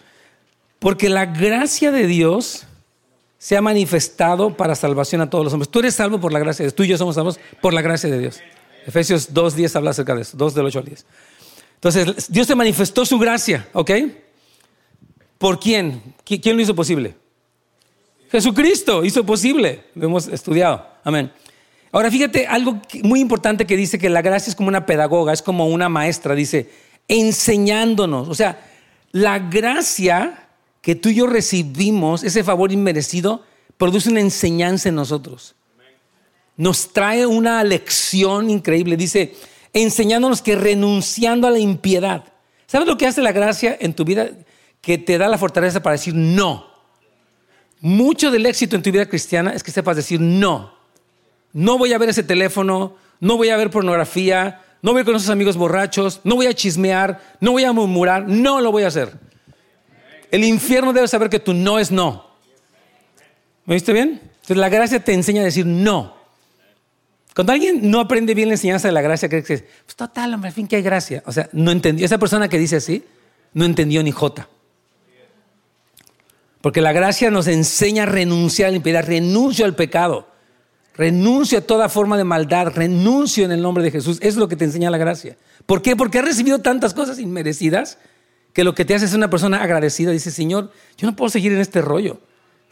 Porque 0.79 1.09
la 1.09 1.27
gracia 1.27 1.91
de 1.91 2.07
Dios 2.07 2.67
se 3.45 3.59
ha 3.59 3.61
manifestado 3.61 4.57
para 4.57 4.75
salvación 4.75 5.21
a 5.21 5.29
todos 5.29 5.45
los 5.45 5.53
hombres. 5.53 5.69
Tú 5.69 5.81
eres 5.81 5.95
salvo 5.95 6.19
por 6.19 6.33
la 6.33 6.39
gracia 6.39 6.63
de 6.63 6.69
Dios, 6.69 6.75
tú 6.75 6.83
y 6.83 6.89
yo 6.89 6.97
somos 6.97 7.17
salvos 7.17 7.39
por 7.61 7.75
la 7.75 7.83
gracia 7.83 8.09
de 8.09 8.19
Dios. 8.19 8.41
Efesios 8.87 9.35
2, 9.35 9.55
10 9.55 9.77
habla 9.77 9.91
acerca 9.91 10.15
de 10.15 10.23
eso, 10.23 10.35
2 10.39 10.55
del 10.55 10.65
8 10.65 10.79
al 10.79 10.85
10. 10.87 11.07
Entonces, 11.75 12.33
Dios 12.33 12.47
te 12.47 12.55
manifestó 12.55 13.05
su 13.05 13.19
gracia, 13.19 13.69
¿ok? 13.75 13.91
¿Por 15.37 15.61
quién? 15.61 16.15
¿Quién 16.25 16.57
lo 16.57 16.63
hizo 16.63 16.75
posible? 16.75 17.17
Jesucristo 18.31 19.05
hizo 19.05 19.27
posible, 19.27 19.85
lo 19.95 20.07
hemos 20.07 20.27
estudiado. 20.29 20.87
Amén. 21.05 21.31
Ahora 21.93 22.11
fíjate 22.11 22.47
algo 22.47 22.81
muy 23.03 23.21
importante 23.21 23.67
que 23.67 23.77
dice 23.77 23.99
que 23.99 24.09
la 24.09 24.23
gracia 24.23 24.49
es 24.49 24.57
como 24.57 24.71
una 24.71 24.87
pedagoga, 24.87 25.35
es 25.35 25.43
como 25.43 25.69
una 25.69 25.91
maestra, 25.91 26.35
dice, 26.35 26.71
enseñándonos. 27.09 28.27
O 28.27 28.35
sea, 28.35 28.59
la 29.13 29.39
gracia 29.39 30.44
que 30.85 30.95
tú 30.95 31.09
y 31.09 31.15
yo 31.15 31.27
recibimos, 31.27 32.23
ese 32.23 32.45
favor 32.45 32.71
inmerecido, 32.71 33.43
produce 33.79 34.11
una 34.11 34.21
enseñanza 34.21 34.91
en 34.91 34.95
nosotros. 34.95 35.57
Nos 36.57 36.93
trae 36.93 37.27
una 37.27 37.65
lección 37.65 38.51
increíble. 38.51 38.97
Dice, 38.97 39.35
enseñándonos 39.73 40.43
que 40.43 40.55
renunciando 40.55 41.49
a 41.49 41.51
la 41.51 41.59
impiedad. 41.59 42.25
¿Sabes 42.67 42.87
lo 42.87 42.97
que 42.97 43.07
hace 43.07 43.23
la 43.23 43.33
gracia 43.33 43.77
en 43.81 43.95
tu 43.95 44.05
vida? 44.05 44.29
Que 44.81 44.99
te 44.99 45.19
da 45.19 45.27
la 45.27 45.39
fortaleza 45.39 45.83
para 45.83 45.95
decir 45.95 46.15
no. 46.15 46.67
Mucho 47.81 48.31
del 48.31 48.47
éxito 48.47 48.77
en 48.77 48.83
tu 48.83 48.93
vida 48.93 49.07
cristiana 49.07 49.53
es 49.53 49.65
que 49.65 49.73
sepas 49.73 49.97
decir 49.97 50.21
no 50.21 50.75
no 51.55 51.79
voy 51.79 51.93
a 51.93 51.99
ver 51.99 52.11
ese 52.11 52.25
teléfono, 52.25 52.97
no 53.21 53.37
voy 53.39 53.49
a 53.49 53.57
ver 53.57 53.71
pornografía, 53.71 54.61
no 54.83 54.93
voy 54.93 55.05
con 55.05 55.17
esos 55.17 55.31
amigos 55.31 55.57
borrachos, 55.57 56.21
no 56.25 56.35
voy 56.35 56.47
a 56.47 56.53
chismear, 56.53 57.23
no 57.41 57.53
voy 57.53 57.65
a 57.65 57.73
murmurar, 57.73 58.29
no 58.29 58.61
lo 58.61 58.71
voy 58.73 58.83
a 58.83 58.89
hacer. 58.89 59.13
El 60.35 60.43
infierno 60.43 60.93
debe 60.93 61.07
saber 61.07 61.31
que 61.31 61.39
tu 61.39 61.55
no 61.55 61.79
es 61.79 61.93
no. 61.93 62.27
¿Me 63.67 63.75
viste 63.75 63.93
bien? 63.93 64.21
Entonces 64.21 64.57
la 64.57 64.69
gracia 64.69 64.99
te 64.99 65.13
enseña 65.13 65.43
a 65.43 65.45
decir 65.45 65.65
no. 65.65 66.17
Cuando 67.37 67.53
alguien 67.53 67.89
no 67.89 68.01
aprende 68.01 68.35
bien 68.35 68.49
la 68.49 68.55
enseñanza 68.55 68.89
de 68.89 68.93
la 68.95 69.01
gracia, 69.01 69.29
cree 69.29 69.45
que 69.45 69.55
es, 69.55 69.63
pues 69.85 69.95
total, 69.95 70.35
hombre, 70.35 70.49
al 70.49 70.53
fin 70.53 70.67
que 70.67 70.75
hay 70.75 70.83
gracia. 70.83 71.23
O 71.27 71.31
sea, 71.31 71.49
no 71.53 71.71
entendió. 71.71 72.05
Esa 72.05 72.19
persona 72.19 72.49
que 72.49 72.59
dice 72.59 72.75
así, 72.75 73.05
no 73.53 73.65
entendió 73.65 74.03
ni 74.03 74.11
jota. 74.11 74.49
Porque 76.61 76.81
la 76.81 76.91
gracia 76.91 77.31
nos 77.31 77.47
enseña 77.47 78.03
a 78.03 78.07
renunciar 78.07 78.67
a 78.67 78.71
la 78.73 78.79
impiedad, 78.79 79.07
renuncio 79.07 79.65
al 79.65 79.77
pecado. 79.77 80.27
Renuncio 80.97 81.59
a 81.59 81.61
toda 81.61 81.89
forma 81.89 82.19
de 82.19 82.25
maldad, 82.25 82.73
renuncio 82.75 83.45
en 83.45 83.53
el 83.53 83.63
nombre 83.63 83.85
de 83.85 83.93
Jesús. 83.93 84.19
Es 84.21 84.35
lo 84.35 84.49
que 84.49 84.57
te 84.57 84.65
enseña 84.65 84.91
la 84.91 84.99
gracia. 84.99 85.37
¿Por 85.65 85.81
qué? 85.81 85.95
Porque 85.95 86.19
has 86.19 86.25
recibido 86.25 86.59
tantas 86.59 86.93
cosas 86.93 87.21
inmerecidas 87.21 87.99
que 88.55 88.65
lo 88.65 88.75
que 88.75 88.87
te 88.87 88.95
hace 88.95 89.05
es 89.05 89.13
una 89.13 89.29
persona 89.29 89.63
agradecida. 89.63 90.13
Dice, 90.13 90.31
Señor, 90.31 90.73
yo 90.97 91.07
no 91.07 91.15
puedo 91.15 91.29
seguir 91.29 91.53
en 91.53 91.61
este 91.61 91.83
rollo. 91.83 92.21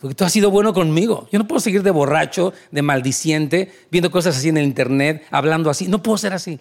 Porque 0.01 0.15
tú 0.15 0.25
has 0.25 0.33
sido 0.33 0.51
bueno 0.51 0.73
conmigo. 0.73 1.29
Yo 1.31 1.39
no 1.39 1.47
puedo 1.47 1.61
seguir 1.61 1.83
de 1.83 1.91
borracho, 1.91 2.55
de 2.71 2.83
maldiciente, 2.83 3.73
viendo 3.91 4.11
cosas 4.11 4.37
así 4.37 4.49
en 4.49 4.57
el 4.57 4.65
internet, 4.65 5.27
hablando 5.31 5.69
así. 5.71 5.89
No 5.89 6.03
puedo 6.03 6.17
ser 6.17 6.33
así. 6.33 6.61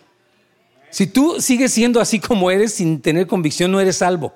Si 0.90 1.08
tú 1.08 1.40
sigues 1.40 1.72
siendo 1.72 2.02
así 2.02 2.20
como 2.20 2.52
eres 2.52 2.74
sin 2.74 3.00
tener 3.00 3.28
convicción, 3.28 3.72
no 3.72 3.80
eres 3.80 3.98
salvo. 3.98 4.34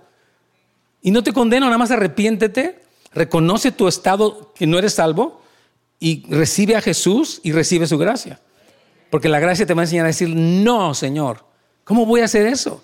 Y 1.01 1.11
no 1.11 1.23
te 1.23 1.33
condeno, 1.33 1.65
nada 1.65 1.77
más 1.77 1.91
arrepiéntete, 1.91 2.79
reconoce 3.11 3.71
tu 3.71 3.87
estado 3.87 4.53
que 4.55 4.65
no 4.65 4.77
eres 4.77 4.93
salvo 4.93 5.41
y 5.99 6.25
recibe 6.29 6.75
a 6.75 6.81
Jesús 6.81 7.41
y 7.43 7.51
recibe 7.51 7.87
su 7.87 7.97
gracia. 7.97 8.39
Porque 9.09 9.29
la 9.29 9.39
gracia 9.39 9.65
te 9.65 9.73
va 9.73 9.81
a 9.81 9.85
enseñar 9.85 10.05
a 10.05 10.07
decir, 10.07 10.29
no, 10.29 10.93
Señor, 10.93 11.43
¿cómo 11.83 12.05
voy 12.05 12.21
a 12.21 12.25
hacer 12.25 12.45
eso? 12.45 12.83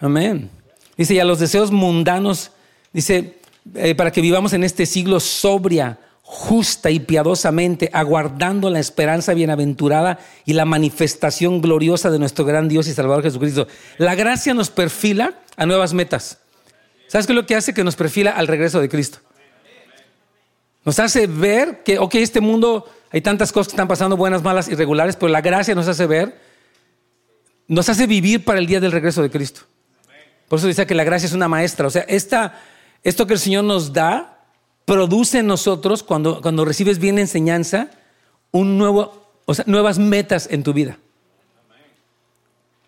Amén. 0.00 0.61
Dice, 0.96 1.14
y 1.14 1.18
a 1.18 1.24
los 1.24 1.38
deseos 1.38 1.70
mundanos, 1.70 2.50
dice, 2.92 3.38
eh, 3.74 3.94
para 3.94 4.10
que 4.10 4.20
vivamos 4.20 4.52
en 4.52 4.64
este 4.64 4.86
siglo 4.86 5.20
sobria, 5.20 5.98
justa 6.22 6.90
y 6.90 7.00
piadosamente, 7.00 7.90
aguardando 7.92 8.70
la 8.70 8.80
esperanza 8.80 9.34
bienaventurada 9.34 10.18
y 10.44 10.54
la 10.54 10.64
manifestación 10.64 11.60
gloriosa 11.60 12.10
de 12.10 12.18
nuestro 12.18 12.44
gran 12.44 12.68
Dios 12.68 12.88
y 12.88 12.94
Salvador 12.94 13.22
Jesucristo. 13.22 13.66
La 13.98 14.14
gracia 14.14 14.54
nos 14.54 14.70
perfila 14.70 15.34
a 15.56 15.66
nuevas 15.66 15.92
metas. 15.92 16.38
¿Sabes 17.08 17.26
qué 17.26 17.32
es 17.32 17.36
lo 17.36 17.46
que 17.46 17.54
hace? 17.54 17.74
Que 17.74 17.84
nos 17.84 17.96
perfila 17.96 18.30
al 18.30 18.46
regreso 18.46 18.80
de 18.80 18.88
Cristo. 18.88 19.18
Nos 20.84 20.98
hace 20.98 21.26
ver 21.26 21.82
que, 21.84 21.98
ok, 21.98 22.14
este 22.16 22.40
mundo 22.40 22.88
hay 23.10 23.20
tantas 23.20 23.52
cosas 23.52 23.68
que 23.68 23.76
están 23.76 23.88
pasando, 23.88 24.16
buenas, 24.16 24.42
malas, 24.42 24.68
irregulares, 24.68 25.16
pero 25.16 25.30
la 25.30 25.42
gracia 25.42 25.74
nos 25.74 25.86
hace 25.86 26.06
ver, 26.06 26.40
nos 27.68 27.88
hace 27.88 28.06
vivir 28.06 28.44
para 28.44 28.58
el 28.58 28.66
día 28.66 28.80
del 28.80 28.92
regreso 28.92 29.22
de 29.22 29.30
Cristo. 29.30 29.60
Por 30.52 30.58
eso 30.58 30.68
dice 30.68 30.86
que 30.86 30.94
la 30.94 31.04
gracia 31.04 31.24
es 31.24 31.32
una 31.32 31.48
maestra. 31.48 31.86
O 31.86 31.90
sea, 31.90 32.02
esta, 32.02 32.60
esto 33.02 33.26
que 33.26 33.32
el 33.32 33.38
Señor 33.38 33.64
nos 33.64 33.94
da 33.94 34.44
produce 34.84 35.38
en 35.38 35.46
nosotros, 35.46 36.02
cuando, 36.02 36.42
cuando 36.42 36.66
recibes 36.66 36.98
bien 36.98 37.18
enseñanza, 37.18 37.88
un 38.50 38.76
nuevo, 38.76 39.30
o 39.46 39.54
sea, 39.54 39.64
nuevas 39.66 39.98
metas 39.98 40.48
en 40.50 40.62
tu 40.62 40.74
vida. 40.74 40.98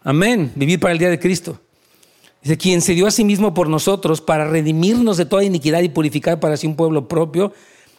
Amén. 0.03 0.53
Vivir 0.57 0.79
para 0.79 0.93
el 0.93 0.99
día 0.99 1.09
de 1.09 1.19
Cristo. 1.19 1.59
Dice, 2.43 2.59
quien 2.59 2.83
se 2.83 2.93
dio 2.93 3.07
a 3.07 3.11
sí 3.11 3.25
mismo 3.25 3.55
por 3.55 3.71
nosotros 3.71 4.21
para 4.21 4.47
redimirnos 4.47 5.17
de 5.17 5.25
toda 5.25 5.43
iniquidad 5.43 5.81
y 5.81 5.89
purificar 5.89 6.41
para 6.41 6.59
sí 6.59 6.67
un 6.67 6.77
pueblo 6.77 7.09
propio, 7.09 7.55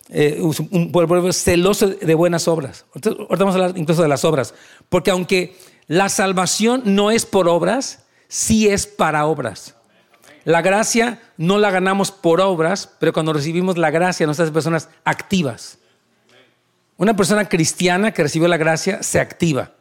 eh, 0.10 0.44
un 0.70 0.92
pueblo 0.92 1.34
celoso 1.34 1.88
de 1.88 2.14
buenas 2.14 2.48
obras. 2.48 2.86
Ahorita 2.94 3.16
vamos 3.30 3.56
a 3.56 3.58
hablar 3.58 3.78
incluso 3.80 4.04
de 4.04 4.10
las 4.10 4.26
obras. 4.26 4.54
Porque 4.90 5.10
aunque 5.10 5.58
la 5.88 6.10
salvación 6.10 6.84
no 6.86 7.10
es 7.10 7.26
por 7.26 7.50
obras, 7.50 8.05
sí 8.28 8.68
es 8.68 8.88
para 8.88 9.26
obras. 9.26 9.76
La 10.44 10.62
gracia 10.62 11.20
no 11.38 11.58
la 11.58 11.72
ganamos 11.72 12.12
por 12.12 12.40
obras, 12.40 12.92
pero 13.00 13.14
cuando 13.14 13.34
recibimos 13.34 13.78
la 13.78 13.90
gracia 13.90 14.30
hace 14.30 14.52
personas 14.52 14.90
activas. 15.04 15.80
Una 16.98 17.16
persona 17.16 17.50
cristiana 17.50 18.12
que 18.12 18.24
recibió 18.24 18.48
la 18.48 18.58
gracia 18.58 19.04
se 19.04 19.20
activa. 19.20 19.72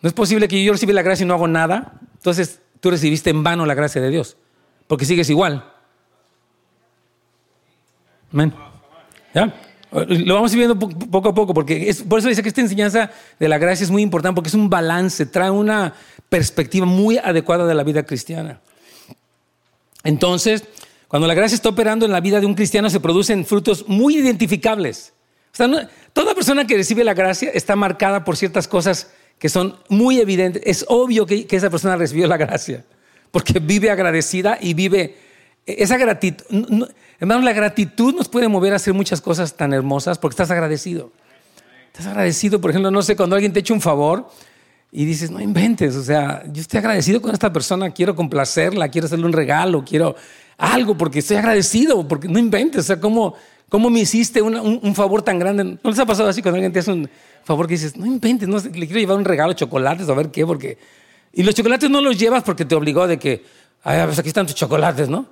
No 0.00 0.08
es 0.08 0.12
posible 0.12 0.48
que 0.48 0.62
yo 0.62 0.72
reciba 0.72 0.92
la 0.92 1.02
gracia 1.02 1.24
y 1.24 1.26
no 1.26 1.34
hago 1.34 1.46
nada. 1.46 1.92
Entonces 2.14 2.60
tú 2.80 2.90
recibiste 2.90 3.30
en 3.30 3.44
vano 3.44 3.64
la 3.64 3.74
gracia 3.74 4.02
de 4.02 4.10
Dios, 4.10 4.36
porque 4.88 5.04
sigues 5.04 5.30
igual. 5.30 5.72
Amén. 8.32 8.52
¿Ya? 9.34 9.54
Lo 9.92 10.34
vamos 10.34 10.54
viendo 10.54 10.78
poco 10.78 11.28
a 11.28 11.34
poco, 11.34 11.52
porque 11.52 11.94
por 12.08 12.18
eso 12.18 12.28
dice 12.28 12.42
que 12.42 12.48
esta 12.48 12.62
enseñanza 12.62 13.10
de 13.38 13.48
la 13.48 13.58
gracia 13.58 13.84
es 13.84 13.90
muy 13.90 14.00
importante, 14.00 14.34
porque 14.34 14.48
es 14.48 14.54
un 14.54 14.70
balance, 14.70 15.26
trae 15.26 15.50
una 15.50 15.92
perspectiva 16.30 16.86
muy 16.86 17.18
adecuada 17.18 17.66
de 17.66 17.74
la 17.74 17.84
vida 17.84 18.02
cristiana. 18.04 18.60
Entonces, 20.02 20.64
cuando 21.08 21.28
la 21.28 21.34
gracia 21.34 21.54
está 21.54 21.68
operando 21.68 22.06
en 22.06 22.12
la 22.12 22.20
vida 22.20 22.40
de 22.40 22.46
un 22.46 22.54
cristiano, 22.54 22.88
se 22.88 23.00
producen 23.00 23.44
frutos 23.44 23.84
muy 23.86 24.16
identificables. 24.16 25.12
toda 26.14 26.34
persona 26.34 26.66
que 26.66 26.76
recibe 26.76 27.04
la 27.04 27.12
gracia 27.12 27.50
está 27.52 27.76
marcada 27.76 28.24
por 28.24 28.38
ciertas 28.38 28.66
cosas 28.66 29.10
que 29.38 29.50
son 29.50 29.76
muy 29.90 30.20
evidentes. 30.20 30.62
Es 30.64 30.86
obvio 30.88 31.26
que, 31.26 31.46
esa 31.50 31.68
persona 31.68 31.96
recibió 31.96 32.26
la 32.26 32.38
gracia, 32.38 32.84
porque 33.30 33.58
vive 33.60 33.90
agradecida 33.90 34.56
y 34.58 34.72
vive 34.72 35.18
esa 35.66 35.96
gratitud. 35.96 36.44
hermanos, 37.18 37.44
la 37.44 37.52
gratitud 37.52 38.14
nos 38.14 38.28
puede 38.28 38.48
mover 38.48 38.72
a 38.72 38.76
hacer 38.76 38.94
muchas 38.94 39.20
cosas 39.20 39.54
tan 39.54 39.72
hermosas 39.72 40.18
porque 40.18 40.34
estás 40.34 40.50
agradecido. 40.50 41.12
Estás 41.86 42.06
agradecido, 42.06 42.60
por 42.60 42.70
ejemplo, 42.70 42.90
no 42.90 43.02
sé, 43.02 43.16
cuando 43.16 43.36
alguien 43.36 43.52
te 43.52 43.60
echa 43.60 43.74
un 43.74 43.80
favor, 43.80 44.28
y 44.94 45.06
dices, 45.06 45.30
no 45.30 45.40
inventes, 45.40 45.96
o 45.96 46.02
sea, 46.02 46.42
yo 46.52 46.60
estoy 46.60 46.78
agradecido 46.78 47.22
con 47.22 47.32
esta 47.32 47.50
persona, 47.50 47.90
quiero 47.90 48.14
complacerla, 48.14 48.90
quiero 48.90 49.06
hacerle 49.06 49.24
un 49.24 49.32
regalo, 49.32 49.82
quiero 49.82 50.14
algo, 50.58 50.98
porque 50.98 51.20
estoy 51.20 51.38
agradecido, 51.38 52.06
porque 52.06 52.28
no 52.28 52.38
inventes, 52.38 52.80
o 52.80 52.82
sea, 52.82 53.00
¿cómo, 53.00 53.34
cómo 53.70 53.88
me 53.88 54.00
hiciste 54.00 54.42
un, 54.42 54.94
favor 54.94 55.22
tan 55.22 55.38
grande? 55.38 55.64
¿No 55.64 55.90
les 55.90 55.98
ha 55.98 56.04
pasado 56.04 56.28
así 56.28 56.42
cuando 56.42 56.56
alguien 56.56 56.74
te 56.74 56.80
hace 56.80 56.92
un 56.92 57.08
favor 57.42 57.66
que 57.66 57.72
dices, 57.72 57.96
no 57.96 58.04
inventes, 58.04 58.46
no, 58.46 58.58
le 58.58 58.86
quiero 58.86 59.00
llevar 59.00 59.16
un 59.16 59.24
regalo, 59.24 59.54
chocolates, 59.54 60.08
a 60.08 60.14
ver 60.14 60.30
qué, 60.30 60.44
porque... 60.44 60.76
Y 61.32 61.42
los 61.42 61.54
chocolates 61.54 61.88
no 61.88 62.02
los 62.02 62.18
llevas 62.18 62.42
porque 62.42 62.66
te 62.66 62.74
obligó 62.74 63.06
de 63.06 63.18
que, 63.18 63.42
ay, 63.82 64.02
pues 64.04 64.18
aquí 64.18 64.28
están 64.28 64.44
tus 64.44 64.54
chocolates, 64.54 65.08
¿no? 65.08 65.26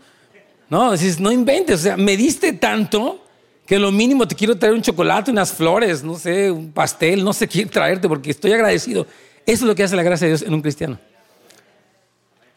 No, 0.71 0.93
dices, 0.93 1.19
no 1.19 1.33
inventes, 1.33 1.81
o 1.81 1.83
sea, 1.83 1.97
me 1.97 2.17
diste 2.17 2.53
tanto 2.53 3.25
que 3.67 3.79
lo 3.79 3.91
mínimo 3.91 4.27
te 4.27 4.35
quiero 4.35 4.57
traer 4.57 4.75
un 4.75 4.83
chocolate, 4.83 5.31
unas 5.31 5.53
flores, 5.53 6.03
no 6.03 6.17
sé, 6.17 6.51
un 6.51 6.73
pastel, 6.73 7.25
no 7.25 7.33
sé 7.33 7.49
qué 7.49 7.67
traerte 7.67 8.09
porque 8.09 8.31
estoy 8.31 8.53
agradecido. 8.53 9.07
Eso 9.47 9.65
es 9.65 9.69
lo 9.69 9.75
que 9.75 9.83
hace 9.83 9.97
la 9.97 10.03
gracia 10.03 10.27
de 10.27 10.33
Dios 10.33 10.43
en 10.43 10.55
un 10.55 10.63
cristiano. 10.63 10.99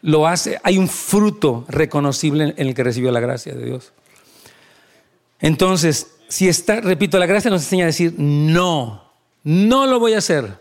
Lo 0.02 0.26
hace, 0.26 0.60
hay 0.62 0.78
un 0.78 0.88
fruto 0.88 1.64
reconocible 1.68 2.54
en 2.56 2.68
el 2.68 2.74
que 2.74 2.84
recibió 2.84 3.10
la 3.10 3.20
gracia 3.20 3.54
de 3.54 3.64
Dios. 3.64 3.92
Entonces, 5.40 6.08
si 6.28 6.48
está, 6.48 6.80
repito, 6.80 7.18
la 7.18 7.26
gracia 7.26 7.50
nos 7.50 7.62
enseña 7.62 7.84
a 7.84 7.86
decir, 7.86 8.14
no, 8.16 9.04
no 9.42 9.86
lo 9.86 9.98
voy 9.98 10.14
a 10.14 10.18
hacer. 10.18 10.58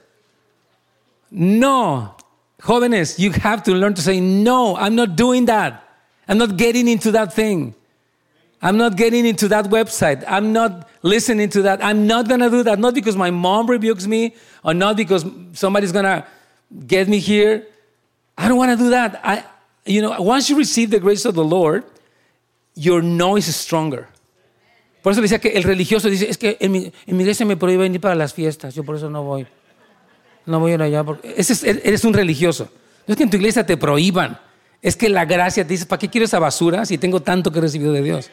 No. 1.29 2.15
Jóvenes, 2.61 3.17
you 3.17 3.31
have 3.43 3.63
to 3.63 3.73
learn 3.73 3.93
to 3.93 4.01
say, 4.01 4.21
no, 4.21 4.75
I'm 4.77 4.95
not 4.95 5.15
doing 5.15 5.45
that. 5.45 5.82
I'm 6.27 6.37
not 6.37 6.57
getting 6.57 6.87
into 6.87 7.11
that 7.11 7.33
thing. 7.33 7.75
I'm 8.61 8.77
not 8.77 8.95
getting 8.95 9.25
into 9.25 9.49
that 9.49 9.65
website. 9.65 10.23
I'm 10.25 10.53
not 10.53 10.87
listening 11.01 11.49
to 11.49 11.63
that. 11.63 11.83
I'm 11.83 12.07
not 12.07 12.29
going 12.29 12.39
to 12.39 12.49
do 12.49 12.63
that. 12.63 12.79
Not 12.79 12.93
because 12.93 13.17
my 13.17 13.29
mom 13.29 13.67
rebukes 13.67 14.07
me 14.07 14.35
or 14.63 14.73
not 14.73 14.95
because 14.95 15.25
somebody's 15.51 15.91
going 15.91 16.05
to 16.05 16.25
get 16.87 17.09
me 17.09 17.19
here. 17.19 17.67
I 18.37 18.47
don't 18.47 18.57
want 18.57 18.71
to 18.71 18.77
do 18.77 18.89
that. 18.91 19.19
I, 19.21 19.43
you 19.85 20.01
know, 20.01 20.19
once 20.21 20.49
you 20.49 20.57
receive 20.57 20.91
the 20.91 20.99
grace 20.99 21.25
of 21.25 21.35
the 21.35 21.43
Lord, 21.43 21.83
your 22.73 23.01
no 23.01 23.35
is 23.35 23.53
stronger. 23.53 24.07
Por 25.03 25.11
eso 25.11 25.19
le 25.19 25.27
decía 25.27 25.41
que 25.41 25.49
el 25.49 25.63
religioso 25.63 26.09
dice, 26.09 26.29
es 26.29 26.37
que 26.37 26.55
en 26.61 26.71
mi, 26.71 26.91
en 27.05 27.17
mi 27.17 27.23
iglesia 27.23 27.45
me 27.45 27.57
prohíbe 27.57 27.83
venir 27.83 27.99
para 27.99 28.15
las 28.15 28.33
fiestas, 28.33 28.73
yo 28.73 28.85
por 28.85 28.95
eso 28.95 29.09
no 29.09 29.23
voy. 29.23 29.45
No 30.45 30.61
voy 30.61 30.71
a 30.71 30.75
ir 30.75 30.81
allá. 30.81 31.03
Porque 31.03 31.33
ese 31.35 31.51
es, 31.51 31.63
eres 31.63 32.05
un 32.05 32.13
religioso. 32.13 32.69
No 33.05 33.11
es 33.11 33.17
que 33.17 33.23
en 33.23 33.29
tu 33.29 33.35
iglesia 33.35 33.65
te 33.65 33.75
prohíban, 33.75 34.39
es 34.83 34.97
que 34.97 35.07
la 35.07 35.23
gracia 35.23 35.63
te 35.65 35.73
dice, 35.73 35.85
¿para 35.85 35.97
qué 35.97 36.09
quiero 36.09 36.25
esa 36.25 36.39
basura 36.39 36.85
si 36.85 36.97
tengo 36.97 37.21
tanto 37.21 37.51
que 37.51 37.59
he 37.59 37.61
recibido 37.61 37.93
de 37.93 38.03
Dios? 38.03 38.29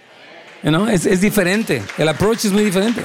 Es, 0.90 1.20
diferente, 1.20 1.80
el 1.96 2.08
approach 2.08 2.44
es 2.44 2.52
muy 2.52 2.64
diferente. 2.64 3.02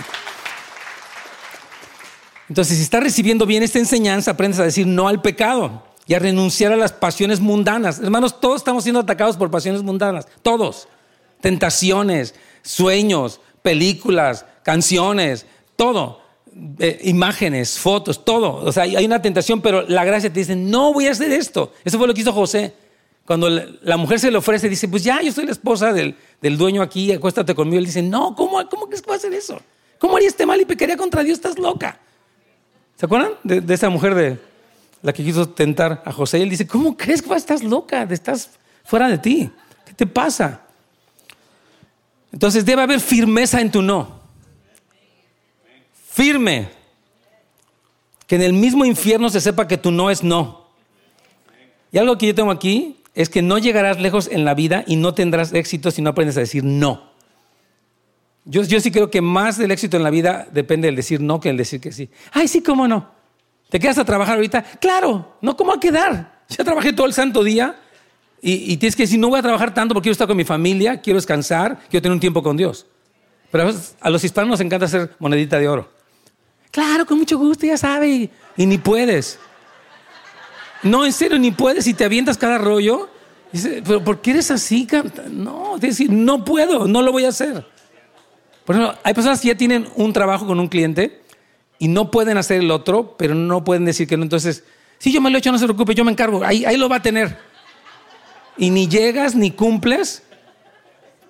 Entonces, 2.50 2.78
si 2.78 2.84
estás 2.84 3.04
recibiendo 3.04 3.46
bien 3.46 3.62
esta 3.62 3.78
enseñanza, 3.78 4.32
aprendes 4.32 4.60
a 4.60 4.64
decir 4.64 4.88
no 4.88 5.08
al 5.08 5.22
pecado 5.22 5.84
y 6.08 6.16
a 6.16 6.20
renunciar 6.20 6.74
a 6.74 6.76
las 6.76 6.92
pasiones 6.92 7.40
mundanas. 7.40 8.00
Hermanos, 8.00 8.42
todos 8.42 8.58
estamos 8.58 8.84
siendo 8.84 9.00
atacados 9.00 9.38
por 9.38 9.52
pasiones 9.52 9.84
mundanas, 9.84 10.28
todos. 10.42 10.88
Tentaciones, 11.40 12.34
sueños, 12.64 13.42
películas, 13.62 14.46
canciones, 14.64 15.46
todo. 15.76 16.22
Eh, 16.80 17.00
imágenes, 17.04 17.78
fotos, 17.78 18.26
todo. 18.26 18.56
O 18.56 18.72
sea, 18.72 18.84
hay 18.84 19.06
una 19.06 19.22
tentación, 19.22 19.62
pero 19.62 19.84
la 19.84 20.04
gracia 20.04 20.34
te 20.34 20.40
dice, 20.40 20.56
no 20.56 20.94
voy 20.94 21.08
a 21.08 21.12
hacer 21.12 21.32
esto. 21.32 21.74
Eso 21.84 22.00
fue 22.00 22.08
lo 22.08 22.14
que 22.14 22.22
hizo 22.22 22.34
José. 22.34 22.85
Cuando 23.26 23.50
la 23.50 23.98
mujer 23.98 24.20
se 24.20 24.30
le 24.30 24.38
ofrece, 24.38 24.70
dice, 24.70 24.88
pues 24.88 25.04
ya, 25.04 25.20
yo 25.22 25.32
soy 25.32 25.46
la 25.46 25.52
esposa 25.52 25.92
del, 25.92 26.16
dueño 26.42 26.84
aquí, 26.84 27.12
acuéstate 27.12 27.56
conmigo. 27.56 27.80
Él 27.80 27.86
dice, 27.86 28.04
no, 28.04 28.36
¿cómo, 28.36 28.68
cómo 28.70 28.86
crees 28.86 29.02
que 29.02 29.08
va 29.08 29.16
a 29.16 29.18
hacer 29.18 29.34
eso? 29.34 29.60
¿Cómo 29.98 30.16
haría 30.16 30.28
este 30.28 30.46
mal 30.46 30.62
y 30.62 30.66
pecaría 30.66 30.96
contra 30.96 31.24
Dios? 31.24 31.38
Estás 31.38 31.58
loca. 31.58 32.00
¿Se 32.96 33.08
acuerdan 33.08 33.32
de, 33.44 33.74
esa 33.74 33.90
mujer 33.90 34.14
de 34.14 34.40
la 35.02 35.12
que 35.12 35.24
quiso 35.24 35.50
tentar 35.50 36.04
a 36.06 36.12
José? 36.12 36.42
Él 36.42 36.52
dice, 36.52 36.68
¿cómo 36.68 36.96
crees 36.96 37.24
que 37.24 37.34
estás 37.34 37.64
loca? 37.64 38.04
Estás 38.04 38.52
fuera 38.84 39.08
de 39.08 39.18
ti. 39.18 39.50
¿Qué 39.86 39.94
te 39.94 40.06
pasa? 40.06 40.62
Entonces 42.32 42.64
debe 42.64 42.84
haber 42.84 43.00
firmeza 43.00 43.60
en 43.60 43.72
tu 43.72 43.82
no. 43.82 44.20
Firme. 46.12 46.70
Que 48.28 48.36
en 48.36 48.44
el 48.44 48.54
mismo 48.54 48.86
infierno 48.86 49.30
se 49.30 49.42
sepa 49.42 49.68
que 49.68 49.78
tu 49.78 49.90
no 49.90 50.12
es 50.12 50.24
no. 50.24 50.68
Y 51.92 51.98
algo 51.98 52.18
que 52.20 52.28
yo 52.28 52.36
tengo 52.36 52.52
aquí 52.52 53.02
es 53.16 53.30
que 53.30 53.42
no 53.42 53.58
llegarás 53.58 54.00
lejos 54.00 54.30
en 54.32 54.46
la 54.46 54.54
vida 54.54 54.84
y 54.86 54.98
no 54.98 55.14
tendrás 55.14 55.54
éxito 55.54 55.90
si 55.90 56.02
no 56.02 56.12
aprendes 56.12 56.38
a 56.38 56.42
decir 56.42 56.64
no. 56.64 57.16
Yo, 58.44 58.64
sí 58.64 58.92
creo 58.92 59.10
que 59.10 59.22
más 59.22 59.58
del 59.58 59.72
éxito 59.72 59.98
en 59.98 60.04
la 60.04 60.12
vida 60.12 60.48
depende 60.52 60.88
del 60.88 60.96
decir 60.96 61.20
no 61.20 61.40
que 61.40 61.50
el 61.50 61.58
decir 61.58 61.82
que 61.82 61.92
sí. 61.92 62.10
Ay, 62.32 62.48
sí, 62.48 62.62
cómo 62.62 62.88
no. 62.88 63.10
¿Te 63.70 63.80
quedas 63.80 63.98
a 63.98 64.06
trabajar 64.06 64.36
ahorita? 64.36 64.62
Claro, 64.80 65.38
no, 65.42 65.58
¿cómo 65.58 65.72
va 65.72 65.78
a 65.78 65.80
quedar? 65.80 66.44
Ya 66.50 66.64
trabajé 66.64 66.94
todo 66.94 67.08
el 67.08 67.14
santo 67.14 67.44
día 67.44 67.76
y, 68.42 68.78
tienes 68.78 68.96
que 68.96 69.04
decir, 69.04 69.18
no 69.18 69.30
voy 69.30 69.40
a 69.40 69.42
trabajar 69.42 69.74
tanto 69.74 69.96
porque 69.96 70.06
quiero 70.06 70.12
estar 70.12 70.28
con 70.28 70.38
mi 70.38 70.44
familia, 70.44 71.02
quiero 71.02 71.18
descansar, 71.18 71.80
quiero 71.90 72.04
tener 72.04 72.14
un 72.14 72.20
tiempo 72.20 72.44
con 72.44 72.56
Dios. 72.56 72.86
Pero 73.50 73.74
a 74.02 74.10
los 74.12 74.24
hispanos 74.24 74.52
nos 74.52 74.60
encanta 74.60 74.86
hacer 74.86 75.16
monedita 75.18 75.58
de 75.58 75.68
oro. 75.68 75.90
Claro, 76.70 77.08
con 77.08 77.18
mucho 77.18 77.40
gusto, 77.40 77.66
ya 77.66 77.78
sabe. 77.78 78.30
Y 78.56 78.66
ni 78.68 78.78
puedes. 78.78 79.40
No, 80.84 81.06
en 81.06 81.14
serio, 81.14 81.40
ni 81.40 81.52
puedes 81.52 81.88
y 81.88 81.94
te 81.94 82.06
avientas 82.06 82.38
cada 82.38 82.58
rollo. 82.58 83.10
Dice, 83.52 83.82
pero 83.86 84.04
¿por 84.04 84.22
qué 84.22 84.32
eres 84.32 84.52
así? 84.52 84.88
No, 85.32 85.78
decir, 85.80 86.12
no 86.12 86.44
puedo, 86.44 86.88
no 86.88 87.02
lo 87.02 87.12
voy 87.12 87.26
a 87.26 87.30
hacer. 87.30 87.66
Por 88.66 88.76
ejemplo, 88.76 88.98
hay 89.04 89.14
personas 89.14 89.40
que 89.40 89.50
ya 89.50 89.56
tienen 89.56 89.88
un 89.96 90.12
trabajo 90.12 90.46
con 90.46 90.60
un 90.60 90.68
cliente 90.68 91.22
y 91.80 91.88
no 91.88 92.12
pueden 92.12 92.38
hacer 92.38 92.62
el 92.62 92.72
otro, 92.72 93.16
pero 93.18 93.36
no 93.36 93.64
pueden 93.64 93.86
decir 93.86 94.08
que 94.08 94.18
no. 94.18 94.24
Entonces, 94.24 94.64
si 94.98 95.12
yo 95.12 95.22
me 95.22 95.30
lo 95.30 95.38
he 95.38 95.40
hecho, 95.40 95.52
no 95.52 95.58
se 95.58 95.66
preocupe, 95.66 95.94
yo 95.94 96.04
me 96.04 96.12
encargo, 96.12 96.44
ahí, 96.44 96.66
ahí 96.66 96.78
lo 96.78 96.90
va 96.90 96.98
a 96.98 97.02
tener. 97.02 97.38
Y 98.58 98.70
ni 98.70 98.88
llegas 98.88 99.36
ni 99.36 99.52
cumples 99.52 100.24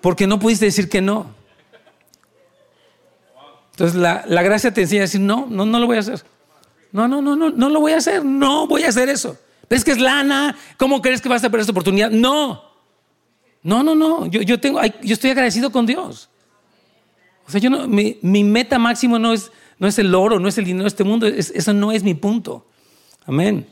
porque 0.00 0.26
no 0.26 0.38
pudiste 0.38 0.64
decir 0.64 0.88
que 0.88 1.00
no. 1.00 1.34
Entonces 3.72 3.96
la, 3.96 4.24
la, 4.26 4.42
gracia 4.42 4.72
te 4.72 4.82
enseña 4.82 5.02
a 5.02 5.04
decir, 5.04 5.20
no, 5.20 5.46
no, 5.50 5.66
no 5.66 5.78
lo 5.78 5.86
voy 5.86 5.98
a 5.98 6.00
hacer. 6.00 6.22
No, 6.92 7.08
no, 7.08 7.20
no, 7.20 7.36
no, 7.36 7.50
no 7.50 7.68
lo 7.68 7.80
voy 7.80 7.92
a 7.92 7.98
hacer. 7.98 8.24
No 8.24 8.66
voy 8.66 8.84
a 8.84 8.88
hacer 8.88 9.08
eso. 9.08 9.36
¿Ves 9.68 9.84
que 9.84 9.92
es 9.92 9.98
lana? 9.98 10.56
¿Cómo 10.76 11.02
crees 11.02 11.20
que 11.20 11.28
vas 11.28 11.42
a 11.42 11.50
perder 11.50 11.62
esta 11.62 11.72
oportunidad? 11.72 12.10
No. 12.10 12.62
No, 13.62 13.82
no, 13.82 13.94
no. 13.94 14.26
Yo, 14.26 14.42
yo, 14.42 14.60
tengo, 14.60 14.80
yo 15.02 15.12
estoy 15.14 15.30
agradecido 15.30 15.70
con 15.70 15.86
Dios. 15.86 16.28
O 17.46 17.50
sea, 17.50 17.60
yo 17.60 17.70
no, 17.70 17.86
mi, 17.86 18.18
mi, 18.22 18.44
meta 18.44 18.78
máximo 18.78 19.18
no 19.18 19.32
es, 19.32 19.50
no 19.78 19.86
es 19.86 19.98
el 19.98 20.14
oro, 20.14 20.38
no 20.38 20.48
es 20.48 20.58
el 20.58 20.64
dinero 20.64 20.84
de 20.84 20.88
este 20.88 21.04
mundo. 21.04 21.26
eso 21.26 21.72
no 21.72 21.92
es 21.92 22.02
mi 22.02 22.14
punto. 22.14 22.66
Amén. 23.24 23.66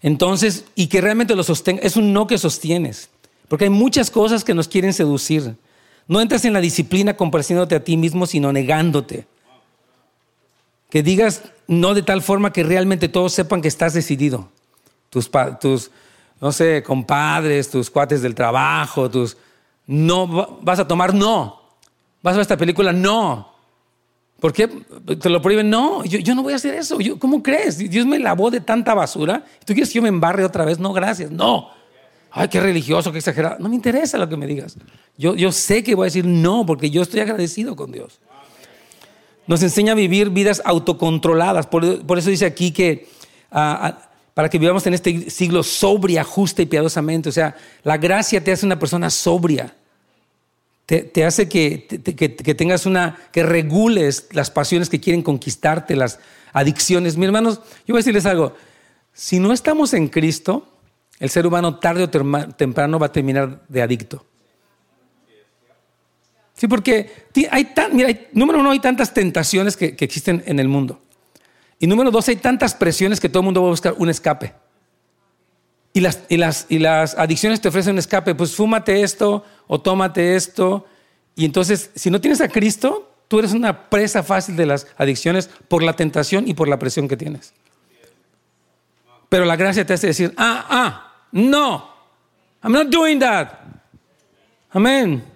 Entonces, 0.00 0.64
y 0.74 0.88
que 0.88 1.00
realmente 1.00 1.36
lo 1.36 1.42
sostenga, 1.44 1.82
es 1.82 1.96
un 1.96 2.12
no 2.12 2.26
que 2.26 2.38
sostienes. 2.38 3.10
Porque 3.48 3.64
hay 3.64 3.70
muchas 3.70 4.10
cosas 4.10 4.44
que 4.44 4.54
nos 4.54 4.68
quieren 4.68 4.92
seducir. 4.92 5.56
No 6.08 6.20
entras 6.20 6.44
en 6.44 6.52
la 6.52 6.60
disciplina 6.60 7.16
compareciéndote 7.16 7.74
a 7.74 7.84
ti 7.84 7.96
mismo, 7.96 8.26
sino 8.26 8.52
negándote. 8.52 9.26
Que 10.92 11.02
digas 11.02 11.40
no 11.66 11.94
de 11.94 12.02
tal 12.02 12.20
forma 12.20 12.52
que 12.52 12.62
realmente 12.62 13.08
todos 13.08 13.32
sepan 13.32 13.62
que 13.62 13.68
estás 13.68 13.94
decidido. 13.94 14.50
Tus, 15.08 15.30
tus 15.58 15.90
no 16.38 16.52
sé, 16.52 16.82
compadres, 16.82 17.70
tus 17.70 17.88
cuates 17.88 18.20
del 18.20 18.34
trabajo, 18.34 19.10
tus... 19.10 19.38
No, 19.86 20.58
vas 20.60 20.78
a 20.78 20.86
tomar, 20.86 21.14
no. 21.14 21.60
Vas 22.22 22.34
a 22.34 22.36
ver 22.36 22.42
esta 22.42 22.58
película, 22.58 22.92
no. 22.92 23.52
¿Por 24.38 24.52
qué 24.52 24.68
te 24.68 25.30
lo 25.30 25.40
prohíben? 25.40 25.70
No, 25.70 26.04
yo, 26.04 26.34
no 26.34 26.42
voy 26.42 26.52
a 26.52 26.56
hacer 26.56 26.74
eso. 26.74 26.98
¿Cómo 27.18 27.42
crees? 27.42 27.78
Dios 27.78 28.04
me 28.04 28.18
lavó 28.18 28.50
de 28.50 28.60
tanta 28.60 28.92
basura. 28.92 29.44
¿Tú 29.64 29.72
quieres 29.72 29.88
que 29.88 29.96
yo 29.96 30.02
me 30.02 30.08
embarre 30.08 30.44
otra 30.44 30.66
vez? 30.66 30.78
No, 30.78 30.92
gracias. 30.92 31.30
No 31.30 31.70
ay, 32.32 32.48
qué 32.48 32.60
religioso, 32.60 33.12
qué 33.12 33.18
exagerado. 33.18 33.56
No 33.58 33.68
me 33.68 33.74
interesa 33.74 34.18
lo 34.18 34.28
que 34.28 34.36
me 34.36 34.46
digas. 34.46 34.76
Yo, 35.16 35.34
yo 35.36 35.52
sé 35.52 35.84
que 35.84 35.94
voy 35.94 36.04
a 36.04 36.06
decir 36.06 36.26
no, 36.26 36.66
porque 36.66 36.90
yo 36.90 37.02
estoy 37.02 37.20
agradecido 37.20 37.76
con 37.76 37.92
Dios. 37.92 38.20
Nos 39.46 39.62
enseña 39.62 39.92
a 39.92 39.96
vivir 39.96 40.30
vidas 40.30 40.62
autocontroladas. 40.64 41.66
Por, 41.66 41.84
eso 41.84 42.30
dice 42.30 42.46
aquí 42.46 42.70
que 42.70 43.08
ah, 43.50 43.78
ah, 43.82 44.08
para 44.34 44.48
que 44.48 44.58
vivamos 44.58 44.86
en 44.86 44.94
este 44.94 45.30
siglo 45.30 45.62
sobria, 45.62 46.24
justa 46.24 46.62
y 46.62 46.66
piadosamente. 46.66 47.28
O 47.28 47.32
sea, 47.32 47.56
la 47.82 47.98
gracia 47.98 48.42
te 48.42 48.52
hace 48.52 48.64
una 48.64 48.78
persona 48.78 49.10
sobria. 49.10 49.74
Te, 50.86 51.24
hace 51.24 51.48
que, 51.48 51.86
que, 51.86 52.54
tengas 52.54 52.84
una, 52.84 53.16
que 53.32 53.42
regules 53.42 54.28
las 54.32 54.50
pasiones 54.50 54.90
que 54.90 55.00
quieren 55.00 55.22
conquistarte, 55.22 55.96
las 55.96 56.18
adicciones. 56.52 57.16
Mis 57.16 57.26
hermanos, 57.26 57.60
yo 57.86 57.94
voy 57.94 57.96
a 57.96 58.00
decirles 58.00 58.26
algo. 58.26 58.54
Si 59.14 59.38
no 59.38 59.54
estamos 59.54 59.94
en 59.94 60.08
Cristo, 60.08 60.68
el 61.18 61.30
ser 61.30 61.46
humano 61.46 61.78
tarde 61.78 62.02
o 62.02 62.10
temprano 62.10 62.98
va 62.98 63.06
a 63.06 63.12
terminar 63.12 63.62
de 63.68 63.80
adicto. 63.80 64.26
Sí, 66.54 66.68
porque 66.68 67.26
hay 67.50 67.64
tan, 67.66 67.96
mira, 67.96 68.08
número 68.32 68.60
uno, 68.60 68.70
hay 68.70 68.80
tantas 68.80 69.12
tentaciones 69.14 69.76
que, 69.76 69.96
existen 69.98 70.42
en 70.46 70.60
el 70.60 70.68
mundo. 70.68 71.00
Y 71.78 71.86
número 71.86 72.10
dos, 72.10 72.28
hay 72.28 72.36
tantas 72.36 72.74
presiones 72.74 73.18
que 73.18 73.28
todo 73.28 73.40
el 73.40 73.46
mundo 73.46 73.62
va 73.62 73.68
a 73.68 73.70
buscar 73.70 73.94
un 73.98 74.08
escape. 74.08 74.54
Y 75.92 76.00
las, 76.00 76.20
y 76.28 76.36
las, 76.36 76.66
y 76.68 76.78
las 76.78 77.16
adicciones 77.18 77.60
te 77.60 77.68
ofrecen 77.68 77.94
un 77.94 77.98
escape, 77.98 78.34
pues 78.34 78.54
fúmate 78.54 79.02
esto 79.02 79.44
o 79.66 79.80
tómate 79.80 80.36
esto. 80.36 80.86
Y 81.34 81.44
entonces, 81.44 81.90
si 81.94 82.10
no 82.10 82.20
tienes 82.20 82.40
a 82.40 82.48
Cristo, 82.48 83.10
tú 83.28 83.38
eres 83.38 83.52
una 83.52 83.88
presa 83.90 84.22
fácil 84.22 84.56
de 84.56 84.66
las 84.66 84.86
adicciones 84.96 85.48
por 85.68 85.82
la 85.82 85.94
tentación 85.94 86.46
y 86.46 86.54
por 86.54 86.68
la 86.68 86.78
presión 86.78 87.08
que 87.08 87.16
tienes. 87.16 87.52
Pero 89.28 89.46
la 89.46 89.56
gracia 89.56 89.86
te 89.86 89.94
hace 89.94 90.08
decir, 90.08 90.34
ah, 90.36 90.66
ah, 90.68 91.26
no, 91.32 91.88
I'm 92.62 92.72
not 92.72 92.88
doing 92.88 93.18
that. 93.18 93.48
Amén. 94.70 95.31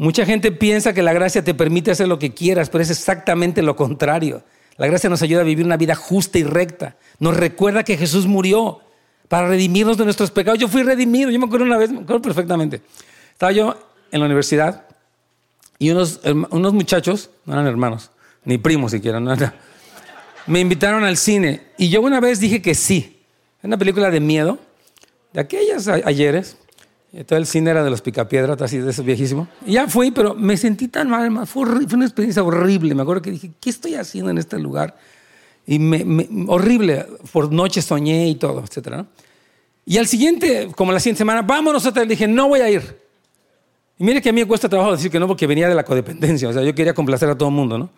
Mucha 0.00 0.24
gente 0.24 0.50
piensa 0.50 0.94
que 0.94 1.02
la 1.02 1.12
gracia 1.12 1.44
te 1.44 1.52
permite 1.52 1.90
hacer 1.90 2.08
lo 2.08 2.18
que 2.18 2.32
quieras, 2.32 2.70
pero 2.70 2.80
es 2.80 2.88
exactamente 2.88 3.60
lo 3.60 3.76
contrario. 3.76 4.42
La 4.78 4.86
gracia 4.86 5.10
nos 5.10 5.20
ayuda 5.20 5.42
a 5.42 5.44
vivir 5.44 5.66
una 5.66 5.76
vida 5.76 5.94
justa 5.94 6.38
y 6.38 6.42
recta. 6.42 6.96
Nos 7.18 7.36
recuerda 7.36 7.84
que 7.84 7.98
Jesús 7.98 8.26
murió 8.26 8.80
para 9.28 9.48
redimirnos 9.48 9.98
de 9.98 10.04
nuestros 10.04 10.30
pecados. 10.30 10.58
Yo 10.58 10.68
fui 10.68 10.84
redimido, 10.84 11.30
yo 11.30 11.38
me 11.38 11.44
acuerdo 11.44 11.66
una 11.66 11.76
vez, 11.76 11.90
me 11.92 12.00
acuerdo 12.00 12.22
perfectamente. 12.22 12.80
Estaba 13.30 13.52
yo 13.52 13.76
en 14.10 14.20
la 14.20 14.24
universidad 14.24 14.86
y 15.78 15.90
unos, 15.90 16.22
unos 16.24 16.72
muchachos, 16.72 17.28
no 17.44 17.52
eran 17.52 17.66
hermanos, 17.66 18.10
ni 18.46 18.56
primos 18.56 18.92
siquiera, 18.92 19.20
no, 19.20 19.36
me 20.46 20.60
invitaron 20.60 21.04
al 21.04 21.18
cine 21.18 21.60
y 21.76 21.90
yo 21.90 22.00
una 22.00 22.20
vez 22.20 22.40
dije 22.40 22.62
que 22.62 22.74
sí. 22.74 23.20
Una 23.62 23.76
película 23.76 24.10
de 24.10 24.20
miedo 24.20 24.58
de 25.34 25.40
aquellas 25.42 25.88
ayeres. 25.88 26.56
Todo 27.26 27.38
el 27.38 27.46
cine 27.46 27.70
era 27.70 27.82
de 27.82 27.90
los 27.90 28.02
picapiedras, 28.02 28.60
así 28.62 28.78
de 28.78 28.90
eso 28.90 29.02
viejísimo. 29.02 29.48
Y 29.66 29.72
ya 29.72 29.88
fui, 29.88 30.12
pero 30.12 30.34
me 30.34 30.56
sentí 30.56 30.86
tan 30.86 31.10
mal, 31.10 31.46
fue, 31.46 31.64
una 31.64 32.04
experiencia 32.04 32.42
horrible. 32.44 32.94
Me 32.94 33.02
acuerdo 33.02 33.22
que 33.22 33.32
dije, 33.32 33.50
¿qué 33.60 33.70
estoy 33.70 33.96
haciendo 33.96 34.30
en 34.30 34.38
este 34.38 34.58
lugar? 34.60 34.96
Y 35.66 35.80
me, 35.80 36.28
horrible, 36.46 37.06
por 37.32 37.52
noche 37.52 37.82
soñé 37.82 38.28
y 38.28 38.36
todo, 38.36 38.62
etc. 38.64 39.04
Y 39.84 39.98
al 39.98 40.06
siguiente, 40.06 40.70
como 40.76 40.92
la 40.92 41.00
siguiente 41.00 41.18
semana, 41.18 41.42
vámonos 41.42 41.84
a 41.84 41.90
Le 41.90 42.06
Dije, 42.06 42.28
no 42.28 42.48
voy 42.48 42.60
a 42.60 42.70
ir. 42.70 43.00
Y 43.98 44.04
mire 44.04 44.22
que 44.22 44.28
a 44.28 44.32
mí 44.32 44.40
me 44.40 44.46
cuesta 44.46 44.68
trabajo 44.68 44.92
decir 44.92 45.10
que 45.10 45.18
no 45.18 45.26
porque 45.26 45.48
venía 45.48 45.68
de 45.68 45.74
la 45.74 45.84
codependencia. 45.84 46.48
O 46.48 46.52
sea, 46.52 46.62
yo 46.62 46.74
quería 46.74 46.94
complacer 46.94 47.28
a 47.28 47.36
todo 47.36 47.48
el 47.48 47.54
mundo, 47.54 47.76
¿no? 47.76 47.90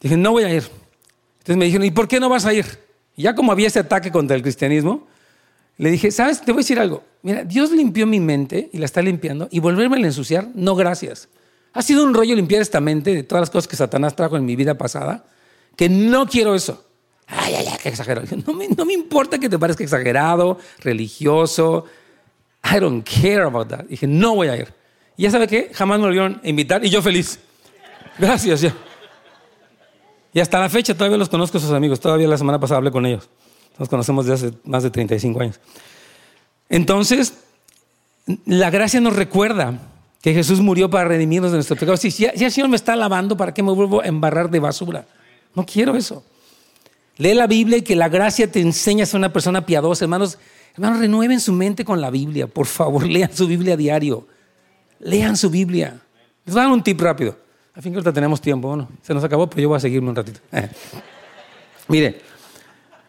Dije, 0.00 0.16
no 0.16 0.30
voy 0.30 0.44
a 0.44 0.54
ir. 0.54 0.62
Entonces 1.38 1.56
me 1.56 1.64
dijeron, 1.64 1.84
¿y 1.84 1.90
por 1.90 2.06
qué 2.06 2.20
no 2.20 2.28
vas 2.28 2.46
a 2.46 2.54
ir? 2.54 2.64
Y 3.16 3.22
ya 3.22 3.34
como 3.34 3.50
había 3.50 3.66
ese 3.66 3.80
ataque 3.80 4.12
contra 4.12 4.36
el 4.36 4.42
cristianismo, 4.42 5.06
le 5.78 5.90
dije, 5.90 6.10
¿sabes? 6.10 6.40
Te 6.40 6.52
voy 6.52 6.60
a 6.60 6.62
decir 6.62 6.78
algo. 6.78 7.04
Mira, 7.22 7.44
Dios 7.44 7.70
limpió 7.70 8.06
mi 8.06 8.20
mente 8.20 8.70
y 8.72 8.78
la 8.78 8.86
está 8.86 9.02
limpiando 9.02 9.48
y 9.50 9.60
volverme 9.60 9.96
a 9.96 10.00
ensuciar, 10.00 10.48
no 10.54 10.74
gracias. 10.74 11.28
Ha 11.72 11.82
sido 11.82 12.04
un 12.04 12.14
rollo 12.14 12.34
limpiar 12.34 12.62
esta 12.62 12.80
mente 12.80 13.14
de 13.14 13.22
todas 13.22 13.42
las 13.42 13.50
cosas 13.50 13.68
que 13.68 13.76
Satanás 13.76 14.16
trajo 14.16 14.36
en 14.36 14.46
mi 14.46 14.56
vida 14.56 14.78
pasada, 14.78 15.26
que 15.76 15.88
no 15.88 16.26
quiero 16.26 16.54
eso. 16.54 16.84
Ay, 17.26 17.54
ay, 17.54 17.66
ay, 17.70 17.78
qué 17.82 17.88
exagerado. 17.90 18.26
No 18.46 18.54
me, 18.54 18.68
no 18.68 18.84
me 18.86 18.94
importa 18.94 19.38
que 19.38 19.48
te 19.48 19.58
parezca 19.58 19.84
exagerado, 19.84 20.58
religioso. 20.80 21.84
I 22.64 22.80
don't 22.80 23.06
care 23.06 23.42
about 23.42 23.68
that. 23.68 23.84
Dije, 23.84 24.06
no 24.06 24.34
voy 24.34 24.48
a 24.48 24.56
ir. 24.56 24.72
Y 25.16 25.24
ya 25.24 25.30
sabe 25.30 25.46
qué, 25.46 25.70
jamás 25.74 25.98
me 25.98 26.06
volvieron 26.06 26.40
a 26.42 26.48
invitar 26.48 26.84
y 26.84 26.90
yo 26.90 27.02
feliz. 27.02 27.38
Gracias, 28.18 28.62
ya. 28.62 28.74
Y 30.32 30.40
hasta 30.40 30.58
la 30.58 30.68
fecha 30.68 30.94
todavía 30.94 31.18
los 31.18 31.28
conozco 31.28 31.58
a 31.58 31.60
sus 31.60 31.70
amigos. 31.72 32.00
Todavía 32.00 32.28
la 32.28 32.38
semana 32.38 32.60
pasada 32.60 32.78
hablé 32.78 32.90
con 32.90 33.04
ellos. 33.06 33.28
Nos 33.78 33.88
conocemos 33.88 34.26
desde 34.26 34.48
hace 34.48 34.58
más 34.64 34.82
de 34.82 34.90
35 34.90 35.40
años. 35.40 35.60
Entonces, 36.68 37.34
la 38.44 38.70
gracia 38.70 39.00
nos 39.00 39.14
recuerda 39.14 39.78
que 40.20 40.34
Jesús 40.34 40.60
murió 40.60 40.90
para 40.90 41.08
redimirnos 41.08 41.52
de 41.52 41.58
nuestros 41.58 41.78
pecados. 41.78 42.00
Si 42.00 42.10
ya, 42.10 42.30
el 42.30 42.50
Señor 42.50 42.68
me 42.68 42.76
está 42.76 42.96
lavando, 42.96 43.36
¿para 43.36 43.54
qué 43.54 43.62
me 43.62 43.72
vuelvo 43.72 44.02
a 44.02 44.06
embarrar 44.06 44.50
de 44.50 44.58
basura? 44.58 45.06
No 45.54 45.64
quiero 45.64 45.94
eso. 45.94 46.24
Lee 47.18 47.34
la 47.34 47.46
Biblia 47.46 47.78
y 47.78 47.82
que 47.82 47.96
la 47.96 48.08
gracia 48.08 48.50
te 48.50 48.60
enseña 48.60 49.04
a 49.04 49.06
ser 49.06 49.18
una 49.18 49.32
persona 49.32 49.64
piadosa. 49.64 50.04
Hermanos, 50.04 50.38
hermanos, 50.74 50.98
renueven 50.98 51.40
su 51.40 51.52
mente 51.52 51.84
con 51.84 52.00
la 52.00 52.10
Biblia. 52.10 52.46
Por 52.46 52.66
favor, 52.66 53.06
lean 53.08 53.32
su 53.32 53.46
Biblia 53.46 53.74
a 53.74 53.76
diario. 53.76 54.26
Lean 54.98 55.36
su 55.36 55.48
Biblia. 55.48 56.00
Les 56.44 56.54
voy 56.54 56.60
a 56.60 56.64
dar 56.64 56.72
un 56.72 56.82
tip 56.82 57.00
rápido. 57.00 57.36
A 57.74 57.82
fin 57.82 57.92
que 57.92 57.98
ahorita 57.98 58.12
tenemos 58.12 58.40
tiempo. 58.40 58.68
Bueno, 58.68 58.88
se 59.02 59.14
nos 59.14 59.22
acabó, 59.22 59.48
pero 59.48 59.62
yo 59.62 59.68
voy 59.68 59.76
a 59.76 59.80
seguirme 59.80 60.08
un 60.08 60.16
ratito. 60.16 60.40
Mire, 61.88 62.20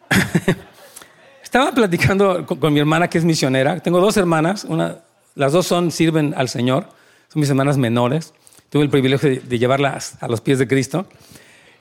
Estaba 1.44 1.72
platicando 1.72 2.46
con, 2.46 2.74
mi 2.74 2.80
hermana 2.80 3.10
que 3.10 3.18
es 3.18 3.26
misionera. 3.26 3.80
Tengo 3.80 4.02
dos 4.02 4.18
hermanas, 4.18 4.66
una, 4.66 4.98
las 5.36 5.54
dos 5.54 5.66
son, 5.66 5.92
sirven 5.92 6.34
al 6.36 6.50
Señor, 6.50 6.90
son 7.30 7.40
mis 7.40 7.50
hermanas 7.50 7.78
menores. 7.78 8.34
Tuve 8.70 8.84
el 8.84 8.90
privilegio 8.90 9.30
de, 9.42 9.60
llevarlas 9.60 10.18
a 10.22 10.28
los 10.28 10.42
pies 10.42 10.60
de 10.60 10.68
Cristo. 10.68 11.08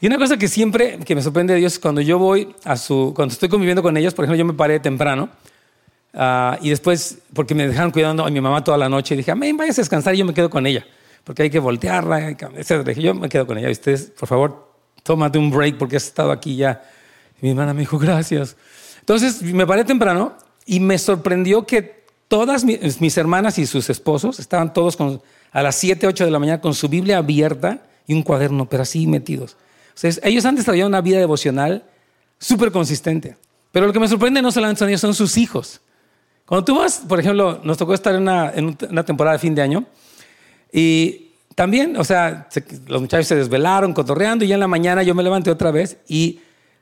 Y 0.00 0.06
una 0.06 0.18
cosa 0.18 0.36
que 0.36 0.46
siempre 0.46 0.98
que 0.98 1.14
me 1.14 1.22
sorprende 1.22 1.54
de 1.54 1.60
Dios 1.60 1.74
es 1.74 1.78
cuando 1.78 2.00
yo 2.00 2.18
voy 2.18 2.54
a 2.64 2.76
su, 2.76 3.12
cuando 3.16 3.32
estoy 3.32 3.48
conviviendo 3.48 3.82
con 3.82 3.96
ellos, 3.96 4.14
por 4.14 4.24
ejemplo, 4.24 4.38
yo 4.38 4.44
me 4.44 4.52
paré 4.52 4.78
temprano 4.78 5.30
ah, 6.14 6.58
y 6.60 6.70
después, 6.70 7.18
porque 7.34 7.54
me 7.54 7.66
dejaron 7.66 7.90
cuidando 7.90 8.24
a 8.24 8.30
mi 8.30 8.40
mamá 8.40 8.62
toda 8.62 8.78
la 8.78 8.88
noche, 8.88 9.16
dije, 9.16 9.30
amén, 9.32 9.56
vayas 9.56 9.78
a 9.78 9.82
descansar 9.82 10.14
y 10.14 10.18
yo 10.18 10.24
me 10.26 10.34
quedo 10.34 10.50
con 10.50 10.66
ella, 10.66 10.86
porque 11.24 11.44
hay 11.44 11.50
que 11.50 11.58
voltearla, 11.58 12.28
etc. 12.28 12.90
Yo 12.98 13.14
me 13.14 13.28
quedo 13.28 13.46
con 13.46 13.58
ella. 13.58 13.70
Ustedes, 13.70 14.12
por 14.16 14.28
favor, 14.28 14.70
tómate 15.02 15.38
un 15.38 15.50
break 15.50 15.76
porque 15.76 15.96
has 15.96 16.04
estado 16.04 16.30
aquí 16.30 16.56
ya 16.56 16.82
mi 17.40 17.50
hermana 17.50 17.74
me 17.74 17.80
dijo, 17.80 17.98
gracias. 17.98 18.56
Entonces 19.00 19.42
me 19.42 19.66
paré 19.66 19.84
temprano 19.84 20.34
y 20.64 20.80
me 20.80 20.98
sorprendió 20.98 21.66
que 21.66 22.04
todas 22.28 22.64
mis, 22.64 23.16
hermanas 23.16 23.58
y 23.58 23.66
sus 23.66 23.88
esposos 23.90 24.38
estaban 24.38 24.72
todos 24.72 24.98
a 25.52 25.62
las 25.62 25.76
7, 25.76 26.06
8 26.06 26.24
de 26.24 26.30
la 26.30 26.38
mañana 26.38 26.60
con 26.60 26.74
su 26.74 26.88
Biblia 26.88 27.18
abierta 27.18 27.82
y 28.06 28.14
un 28.14 28.22
cuaderno, 28.22 28.68
pero 28.68 28.82
así 28.82 29.06
metidos. 29.06 29.56
ellos 30.22 30.44
han 30.44 30.56
desarrollado 30.56 30.88
una 30.88 31.00
vida 31.00 31.18
devocional 31.18 31.84
súper 32.38 32.72
consistente. 32.72 33.36
Pero 33.72 33.86
lo 33.86 33.92
que 33.92 34.00
me 34.00 34.08
sorprende 34.08 34.42
no 34.42 34.50
solamente 34.50 34.78
son 34.78 34.88
ellos, 34.88 35.00
son 35.00 35.14
sus 35.14 35.36
hijos. 35.36 35.80
Cuando 36.46 36.64
tú 36.64 36.78
vas, 36.78 37.02
por 37.06 37.20
ejemplo, 37.20 37.60
nos 37.62 37.76
tocó 37.76 37.94
estar 37.94 38.14
en 38.14 38.22
una, 38.22 38.50
en 38.54 38.76
una 38.90 39.04
temporada 39.04 39.36
de 39.36 39.40
fin 39.40 39.54
de 39.54 39.62
año 39.62 39.84
y 40.72 41.32
también, 41.54 41.96
o 41.96 42.04
sea, 42.04 42.48
los 42.86 43.00
muchachos 43.00 43.26
se 43.26 43.36
desvelaron 43.36 43.92
cotorreando 43.92 44.44
y 44.44 44.48
ya 44.48 44.54
en 44.54 44.60
la 44.60 44.68
mañana 44.68 45.02
yo 45.02 45.14
me 45.14 45.22
levanté 45.22 45.50
otra 45.50 45.70
vez 45.70 45.98
y 46.06 46.40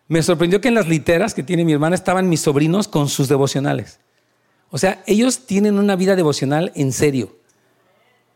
me 0.08 0.22
sorprendió 0.22 0.60
que 0.60 0.68
en 0.68 0.74
las 0.74 0.88
literas 0.88 1.34
que 1.34 1.42
tiene 1.42 1.64
mi 1.64 1.72
hermana 1.72 1.94
estaban 1.94 2.28
mis 2.28 2.40
sobrinos 2.40 2.88
con 2.88 3.08
sus 3.08 3.28
devocionales. 3.28 4.00
O 4.70 4.78
sea, 4.78 5.02
ellos 5.06 5.46
tienen 5.46 5.78
una 5.78 5.96
vida 5.96 6.16
devocional 6.16 6.72
en 6.74 6.92
serio. 6.92 7.36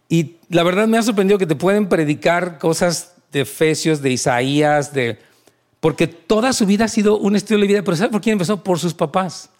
Y 0.08 0.36
la 0.48 0.62
verdad 0.62 0.88
me 0.88 0.96
ha 0.96 1.02
sorprendido 1.02 1.38
que 1.38 1.46
te 1.46 1.56
pueden 1.56 1.88
predicar 1.88 2.58
cosas 2.58 3.14
de 3.32 3.40
Efesios, 3.40 4.00
de 4.00 4.10
Isaías, 4.10 4.94
de... 4.94 5.18
Porque 5.80 6.06
toda 6.06 6.52
su 6.52 6.64
vida 6.64 6.86
ha 6.86 6.88
sido 6.88 7.18
un 7.18 7.36
estilo 7.36 7.60
de 7.60 7.66
vida. 7.66 7.82
Pero 7.82 7.96
¿sabes 7.96 8.12
por 8.12 8.20
quién 8.20 8.32
empezó? 8.34 8.62
Por 8.62 8.78
sus 8.78 8.94
papás. 8.94 9.50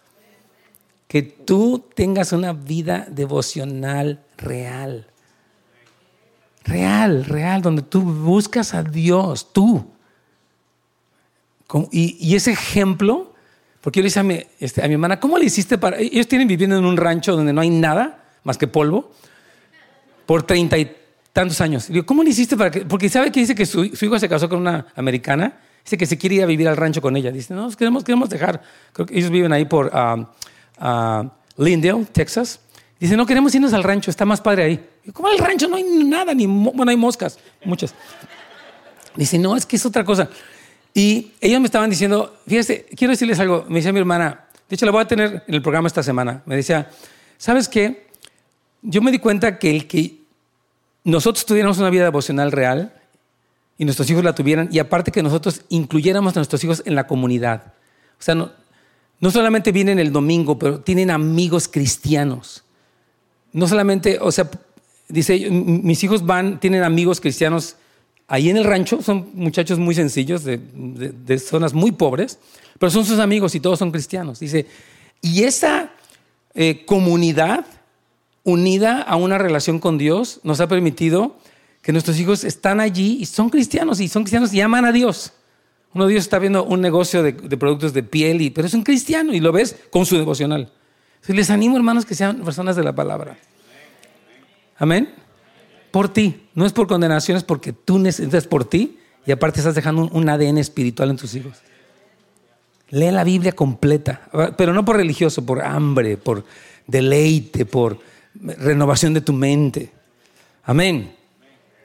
Que 1.07 1.21
tú 1.21 1.85
tengas 1.93 2.31
una 2.31 2.53
vida 2.53 3.07
devocional 3.09 4.23
real. 4.37 5.07
Real, 6.63 7.25
real, 7.25 7.61
donde 7.61 7.83
tú 7.83 8.01
buscas 8.01 8.73
a 8.73 8.83
Dios, 8.83 9.53
tú. 9.53 9.85
Y, 11.91 12.35
ese 12.35 12.51
ejemplo, 12.51 13.33
porque 13.81 13.99
yo 13.99 14.03
le 14.03 14.07
dije 14.07 14.19
a 14.19 14.23
mi, 14.23 14.39
este, 14.59 14.83
a 14.83 14.87
mi 14.87 14.93
hermana, 14.93 15.19
¿cómo 15.19 15.37
le 15.37 15.45
hiciste 15.45 15.77
para...? 15.77 15.97
Ellos 15.97 16.27
tienen 16.27 16.47
viviendo 16.47 16.77
en 16.77 16.85
un 16.85 16.97
rancho 16.97 17.35
donde 17.35 17.53
no 17.53 17.61
hay 17.61 17.69
nada 17.69 18.23
más 18.43 18.57
que 18.57 18.67
polvo 18.67 19.11
por 20.25 20.43
treinta 20.43 20.77
y 20.77 20.95
tantos 21.31 21.61
años. 21.61 21.87
digo, 21.87 22.05
¿cómo 22.05 22.23
le 22.23 22.31
hiciste 22.31 22.57
para 22.57 22.71
que...? 22.71 22.81
Porque 22.81 23.07
sabe 23.07 23.31
que 23.31 23.39
dice 23.41 23.53
que 23.53 23.65
su, 23.65 23.83
hijo 23.83 24.19
se 24.19 24.27
casó 24.27 24.49
con 24.49 24.59
una 24.59 24.87
americana, 24.95 25.59
dice 25.83 25.97
que 25.97 26.07
se 26.07 26.17
quiere 26.17 26.35
ir 26.37 26.43
a 26.43 26.47
vivir 26.47 26.67
al 26.67 26.75
rancho 26.75 27.01
con 27.01 27.15
ella. 27.15 27.31
Dice, 27.31 27.53
no, 27.53 27.69
queremos, 27.71 28.03
queremos 28.03 28.29
dejar, 28.29 28.61
creo 28.91 29.05
que 29.05 29.17
ellos 29.17 29.29
viven 29.29 29.53
ahí 29.53 29.65
por 29.65 29.91
uh, 29.93 31.29
Lindale, 31.63 32.05
Texas. 32.11 32.61
Dice, 32.99 33.15
no 33.15 33.25
queremos 33.25 33.53
irnos 33.53 33.73
al 33.73 33.83
rancho, 33.83 34.09
está 34.09 34.25
más 34.25 34.41
padre 34.41 34.63
ahí. 34.63 34.89
¿Cómo 35.13 35.29
el 35.29 35.37
rancho? 35.37 35.67
No 35.67 35.75
hay 35.75 35.83
nada, 35.83 36.33
ni 36.33 36.47
bueno, 36.47 36.89
hay 36.89 36.97
moscas, 36.97 37.39
muchas. 37.63 37.93
Dice, 39.15 39.37
no, 39.37 39.55
es 39.55 39.65
que 39.65 39.75
es 39.75 39.85
otra 39.85 40.03
cosa. 40.03 40.29
Y 40.93 41.31
ellos 41.39 41.59
me 41.59 41.67
estaban 41.67 41.89
diciendo, 41.89 42.37
fíjese, 42.47 42.85
quiero 42.95 43.11
decirles 43.11 43.39
algo, 43.39 43.65
me 43.69 43.75
decía 43.75 43.93
mi 43.93 43.99
hermana, 43.99 44.45
de 44.67 44.75
hecho 44.75 44.85
la 44.85 44.91
voy 44.91 45.01
a 45.01 45.07
tener 45.07 45.43
en 45.47 45.53
el 45.53 45.61
programa 45.61 45.87
esta 45.87 46.03
semana, 46.03 46.41
me 46.45 46.55
decía, 46.55 46.89
¿sabes 47.37 47.69
qué? 47.69 48.07
Yo 48.81 49.01
me 49.01 49.11
di 49.11 49.19
cuenta 49.19 49.59
que 49.59 49.69
el 49.69 49.87
que 49.87 50.19
nosotros 51.03 51.45
tuviéramos 51.45 51.77
una 51.77 51.89
vida 51.89 52.03
devocional 52.03 52.51
real 52.51 52.93
y 53.77 53.85
nuestros 53.85 54.09
hijos 54.09 54.23
la 54.23 54.35
tuvieran, 54.35 54.67
y 54.71 54.79
aparte 54.79 55.11
que 55.11 55.23
nosotros 55.23 55.61
incluyéramos 55.69 56.35
a 56.35 56.39
nuestros 56.39 56.63
hijos 56.63 56.83
en 56.85 56.95
la 56.95 57.07
comunidad. 57.07 57.73
O 58.19 58.21
sea, 58.21 58.35
no, 58.35 58.51
no 59.21 59.31
solamente 59.31 59.71
vienen 59.71 59.99
el 59.99 60.11
domingo, 60.11 60.59
pero 60.59 60.81
tienen 60.81 61.11
amigos 61.11 61.67
cristianos. 61.67 62.63
No 63.53 63.67
solamente, 63.67 64.17
o 64.21 64.31
sea, 64.31 64.49
dice, 65.07 65.49
mis 65.49 66.03
hijos 66.03 66.25
van, 66.25 66.59
tienen 66.59 66.83
amigos 66.83 67.21
cristianos 67.21 67.77
ahí 68.29 68.49
en 68.49 68.57
el 68.57 68.63
rancho, 68.63 69.01
son 69.01 69.29
muchachos 69.33 69.79
muy 69.79 69.95
sencillos, 69.95 70.43
de, 70.45 71.39
zonas 71.39 71.73
muy 71.73 71.91
pobres, 71.91 72.39
pero 72.77 72.91
son 72.91 73.03
sus 73.03 73.19
amigos 73.19 73.55
y 73.55 73.59
todos 73.59 73.79
son 73.79 73.91
cristianos. 73.91 74.39
Dice, 74.39 74.67
y 75.21 75.43
esa 75.43 75.91
eh, 76.53 76.85
comunidad 76.85 77.65
unida 78.43 79.01
a 79.01 79.15
una 79.15 79.37
relación 79.37 79.79
con 79.79 79.97
Dios 79.97 80.39
nos 80.43 80.61
ha 80.61 80.67
permitido 80.67 81.37
que 81.81 81.91
nuestros 81.91 82.19
hijos 82.19 82.43
están 82.43 82.79
allí 82.79 83.17
y 83.19 83.25
son 83.25 83.49
cristianos 83.49 83.99
y 83.99 84.07
son 84.07 84.23
cristianos 84.23 84.53
y 84.53 84.61
aman 84.61 84.85
a 84.85 84.91
Dios. 84.91 85.33
Uno 85.93 86.05
de 86.05 86.13
ellos 86.13 86.23
está 86.23 86.37
viendo 86.37 86.63
un 86.63 86.81
negocio 86.81 87.23
de, 87.23 87.33
productos 87.33 87.93
de 87.93 88.03
piel, 88.03 88.41
y, 88.41 88.51
pero 88.51 88.67
es 88.67 88.75
un 88.75 88.83
cristiano 88.83 89.33
y 89.33 89.39
lo 89.39 89.51
ves 89.51 89.75
con 89.89 90.05
su 90.05 90.17
devocional. 90.17 90.71
les 91.27 91.49
animo, 91.49 91.77
hermanos, 91.77 92.05
que 92.05 92.13
sean 92.13 92.41
personas 92.41 92.75
de 92.75 92.83
la 92.83 92.93
palabra. 92.93 93.37
Amén. 94.77 95.18
Por 95.91 96.11
ti. 96.11 96.47
No 96.53 96.65
es 96.65 96.73
por 96.73 96.87
condenación, 96.87 97.37
es 97.37 97.43
porque 97.43 97.73
tú 97.73 97.99
necesitas 97.99 98.47
por 98.47 98.65
ti 98.65 98.99
y 99.25 99.31
aparte 99.31 99.59
estás 99.59 99.75
dejando 99.75 100.09
un, 100.11 100.29
ADN 100.29 100.57
espiritual 100.57 101.09
en 101.09 101.17
tus 101.17 101.35
hijos. 101.35 101.57
Lee 102.89 103.11
la 103.11 103.23
Biblia 103.23 103.51
completa, 103.51 104.29
pero 104.57 104.73
no 104.73 104.83
por 104.83 104.97
religioso, 104.97 105.45
por 105.45 105.61
hambre, 105.61 106.17
por 106.17 106.43
deleite, 106.87 107.65
por 107.65 107.99
renovación 108.33 109.13
de 109.13 109.21
tu 109.21 109.33
mente. 109.33 109.91
Amén. 110.63 111.15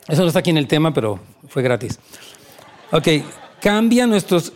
Eso 0.09 0.23
no 0.23 0.29
está 0.29 0.41
aquí 0.41 0.51
en 0.51 0.59
el 0.59 0.67
tema, 0.67 0.95
pero 0.95 1.21
fue 1.49 1.63
gratis. 1.63 1.99
Ok, 2.91 3.09
cambia 3.61 4.07
nuestros... 4.07 4.53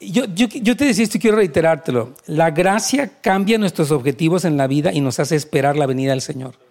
Yo, 0.00 0.24
yo, 0.26 0.46
yo 0.48 0.76
te 0.76 0.84
decía 0.84 1.04
esto 1.04 1.16
y 1.16 1.20
quiero 1.20 1.36
reiterártelo. 1.36 2.14
La 2.26 2.50
gracia 2.50 3.20
cambia 3.20 3.56
nuestros 3.56 3.90
objetivos 3.90 4.44
en 4.44 4.56
la 4.56 4.66
vida 4.66 4.92
y 4.92 5.00
nos 5.00 5.20
hace 5.20 5.36
esperar 5.36 5.76
la 5.76 5.86
venida 5.86 6.10
del 6.10 6.20
Señor. 6.20 6.65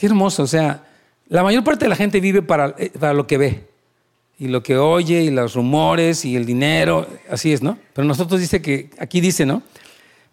Qué 0.00 0.06
hermoso, 0.06 0.44
o 0.44 0.46
sea, 0.46 0.82
la 1.28 1.42
mayor 1.42 1.62
parte 1.62 1.84
de 1.84 1.90
la 1.90 1.94
gente 1.94 2.20
vive 2.20 2.40
para, 2.40 2.74
eh, 2.78 2.90
para 2.98 3.12
lo 3.12 3.26
que 3.26 3.36
ve 3.36 3.68
y 4.38 4.48
lo 4.48 4.62
que 4.62 4.78
oye 4.78 5.24
y 5.24 5.30
los 5.30 5.52
rumores 5.52 6.24
y 6.24 6.36
el 6.36 6.46
dinero, 6.46 7.06
así 7.28 7.52
es, 7.52 7.60
¿no? 7.60 7.76
Pero 7.92 8.08
nosotros 8.08 8.40
dice 8.40 8.62
que, 8.62 8.88
aquí 8.98 9.20
dice, 9.20 9.44
¿no? 9.44 9.62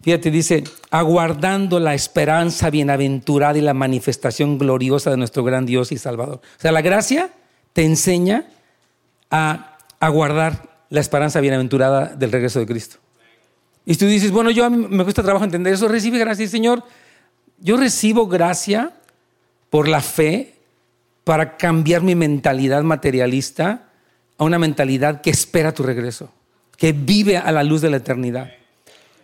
Fíjate, 0.00 0.30
dice, 0.30 0.64
aguardando 0.90 1.80
la 1.80 1.92
esperanza 1.92 2.70
bienaventurada 2.70 3.58
y 3.58 3.60
la 3.60 3.74
manifestación 3.74 4.56
gloriosa 4.56 5.10
de 5.10 5.18
nuestro 5.18 5.44
gran 5.44 5.66
Dios 5.66 5.92
y 5.92 5.98
Salvador. 5.98 6.36
O 6.36 6.60
sea, 6.62 6.72
la 6.72 6.80
gracia 6.80 7.30
te 7.74 7.84
enseña 7.84 8.46
a 9.30 9.76
aguardar 10.00 10.78
la 10.88 11.00
esperanza 11.00 11.42
bienaventurada 11.42 12.06
del 12.06 12.32
regreso 12.32 12.58
de 12.58 12.64
Cristo. 12.64 12.96
Y 13.84 13.96
tú 13.96 14.06
dices, 14.06 14.30
bueno, 14.30 14.50
yo 14.50 14.64
a 14.64 14.70
mí 14.70 14.86
me 14.88 15.04
cuesta 15.04 15.22
trabajo 15.22 15.44
entender 15.44 15.74
eso, 15.74 15.88
recibe 15.88 16.16
gracia, 16.16 16.48
Señor. 16.48 16.82
Yo 17.58 17.76
recibo 17.76 18.28
gracia 18.28 18.94
por 19.70 19.88
la 19.88 20.00
fe 20.00 20.54
para 21.24 21.56
cambiar 21.56 22.02
mi 22.02 22.14
mentalidad 22.14 22.82
materialista 22.82 23.88
a 24.38 24.44
una 24.44 24.58
mentalidad 24.58 25.20
que 25.20 25.30
espera 25.30 25.74
tu 25.74 25.82
regreso, 25.82 26.32
que 26.76 26.92
vive 26.92 27.36
a 27.36 27.52
la 27.52 27.62
luz 27.62 27.82
de 27.82 27.90
la 27.90 27.98
eternidad. 27.98 28.50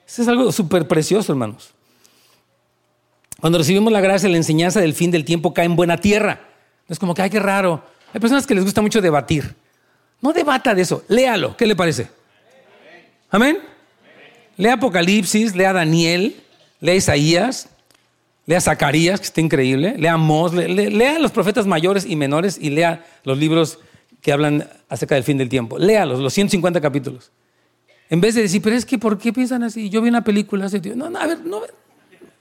Eso 0.07 0.23
es 0.23 0.29
algo 0.29 0.53
súper 0.53 0.87
precioso, 0.87 1.33
hermanos. 1.33 1.71
Cuando 3.41 3.59
recibimos 3.59 3.93
la 3.93 4.01
gracia, 4.01 4.29
la 4.29 4.37
enseñanza 4.37 4.81
del 4.81 4.95
fin 4.95 5.11
del 5.11 5.25
tiempo 5.25 5.55
cae 5.55 5.67
en 5.67 5.77
buena 5.77 5.99
tierra. 5.99 6.41
Es 6.89 6.99
como 6.99 7.15
que, 7.15 7.23
ay, 7.23 7.31
qué 7.31 7.41
raro. 7.41 7.83
Hay 8.13 8.21
personas 8.21 8.47
que 8.47 8.55
les 8.55 8.65
gusta 8.65 8.83
mucho 8.83 9.01
debatir. 9.01 9.55
No 10.21 10.33
debata 10.33 10.75
de 10.75 10.83
eso, 10.83 11.05
léalo. 11.09 11.57
¿Qué 11.57 11.67
le 11.67 11.77
parece? 11.77 12.09
Amén. 13.31 13.59
Lea 14.57 14.75
Apocalipsis, 14.75 15.57
lea 15.57 15.73
Daniel, 15.73 16.37
lea 16.81 16.95
Isaías, 16.95 17.69
Lea 18.47 18.61
Zacarías, 18.61 19.21
que 19.21 19.27
está 19.27 19.41
increíble. 19.41 19.95
Lea 19.99 20.17
Mos, 20.17 20.53
lea, 20.53 21.19
los 21.19 21.31
profetas 21.31 21.67
mayores 21.67 22.05
y 22.07 22.17
menores 22.17 22.59
y 22.61 22.71
lea 22.71 23.05
los 23.25 23.39
libros 23.39 23.79
que 24.21 24.33
hablan 24.33 24.69
acerca 24.89 25.15
del 25.15 25.25
fin 25.25 25.39
del 25.39 25.49
tiempo. 25.49 25.79
Léalos, 25.79 26.21
los 26.21 26.33
150 26.33 26.81
capítulos. 26.81 27.31
En 28.11 28.21
vez 28.21 28.35
de 28.35 28.43
decir, 28.43 28.61
pero 28.63 28.77
es 28.77 28.85
que, 28.85 28.99
¿por 28.99 29.19
qué 29.19 29.33
piensan 29.33 29.63
así? 29.63 29.89
Yo 29.89 30.03
vi 30.03 30.09
una 30.09 30.23
película 30.23 30.67
hace 30.67 30.81
tiempo. 30.81 31.05
No, 31.05 31.11
no, 31.11 31.19
a 31.19 31.27
ver, 31.27 31.41
no, 31.41 31.63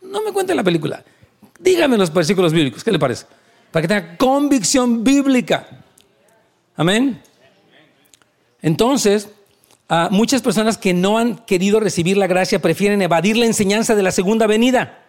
no 0.01 0.22
me 0.22 0.32
cuente 0.32 0.54
la 0.54 0.64
película. 0.64 1.04
Dígame 1.60 1.97
los 1.97 2.14
versículos 2.14 2.51
bíblicos, 2.51 2.84
¿qué 2.84 2.91
le 2.91 2.99
parece? 2.99 3.26
Para 3.72 3.82
que 3.82 3.88
tenga 3.88 4.18
convicción 4.18 5.04
bíblica. 5.04 5.68
Amén. 6.76 7.22
Entonces, 8.62 9.30
muchas 10.10 10.41
personas 10.41 10.78
que 10.78 10.93
no 10.93 11.18
han 11.18 11.38
querido 11.45 11.80
recibir 11.80 12.18
la 12.18 12.28
gracia 12.28 12.62
prefieren 12.62 13.01
evadir 13.01 13.38
la 13.38 13.45
enseñanza 13.45 13.95
de 13.95 14.04
la 14.04 14.12
segunda 14.12 14.47
venida. 14.47 15.03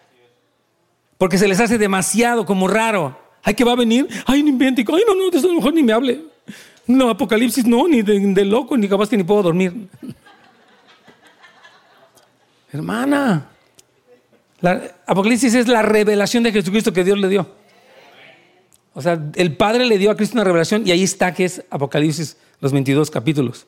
Porque 1.17 1.37
se 1.37 1.47
les 1.47 1.59
hace 1.59 1.77
demasiado 1.77 2.45
como 2.45 2.67
raro. 2.67 3.17
Ay, 3.43 3.53
que 3.53 3.63
va 3.63 3.73
a 3.73 3.75
venir. 3.75 4.07
Ay, 4.25 4.43
no 4.43 4.49
invente. 4.49 4.83
Ay, 4.87 5.03
no, 5.07 5.15
no, 5.15 5.29
de 5.29 5.37
eso 5.37 5.53
mejor 5.53 5.73
ni 5.73 5.83
me 5.83 5.93
hable. 5.93 6.25
No, 6.87 7.09
Apocalipsis 7.09 7.65
no, 7.65 7.87
ni 7.87 8.01
de, 8.01 8.45
loco, 8.45 8.77
ni 8.77 8.87
capaz 8.87 9.09
que 9.09 9.17
ni 9.17 9.23
puedo 9.23 9.43
dormir. 9.43 9.87
Hermana, 12.71 13.49
Apocalipsis 15.05 15.53
es 15.53 15.67
la 15.67 15.81
revelación 15.81 16.43
de 16.43 16.51
Jesucristo 16.51 16.91
que 16.91 17.03
Dios 17.03 17.17
le 17.17 17.29
dio. 17.29 17.47
O 18.93 19.01
sea, 19.01 19.19
el 19.35 19.55
Padre 19.55 19.85
le 19.85 19.97
dio 19.97 20.11
a 20.11 20.15
Cristo 20.15 20.35
una 20.35 20.43
revelación 20.43 20.87
y 20.87 20.91
ahí 20.91 21.03
está 21.03 21.33
que 21.33 21.45
es 21.45 21.63
Apocalipsis, 21.69 22.37
los 22.61 22.71
22 22.71 23.11
capítulos. 23.11 23.67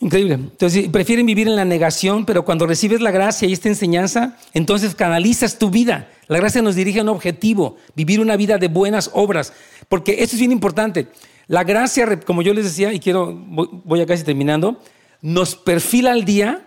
Increíble. 0.00 0.34
Entonces, 0.34 0.88
prefieren 0.88 1.26
vivir 1.26 1.46
en 1.46 1.56
la 1.56 1.66
negación, 1.66 2.24
pero 2.24 2.44
cuando 2.44 2.66
recibes 2.66 3.02
la 3.02 3.10
gracia 3.10 3.46
y 3.46 3.52
esta 3.52 3.68
enseñanza, 3.68 4.38
entonces 4.54 4.94
canalizas 4.94 5.58
tu 5.58 5.68
vida. 5.68 6.08
La 6.26 6.38
gracia 6.38 6.62
nos 6.62 6.74
dirige 6.74 7.00
a 7.00 7.02
un 7.02 7.10
objetivo, 7.10 7.76
vivir 7.94 8.18
una 8.18 8.36
vida 8.36 8.56
de 8.56 8.68
buenas 8.68 9.10
obras. 9.12 9.52
Porque 9.88 10.22
esto 10.22 10.36
es 10.36 10.40
bien 10.40 10.52
importante. 10.52 11.08
La 11.48 11.64
gracia, 11.64 12.20
como 12.20 12.40
yo 12.40 12.54
les 12.54 12.64
decía, 12.64 12.94
y 12.94 13.00
quiero, 13.00 13.34
voy 13.34 14.00
a 14.00 14.06
casi 14.06 14.24
terminando, 14.24 14.80
nos 15.20 15.54
perfila 15.54 16.12
al 16.12 16.24
día 16.24 16.66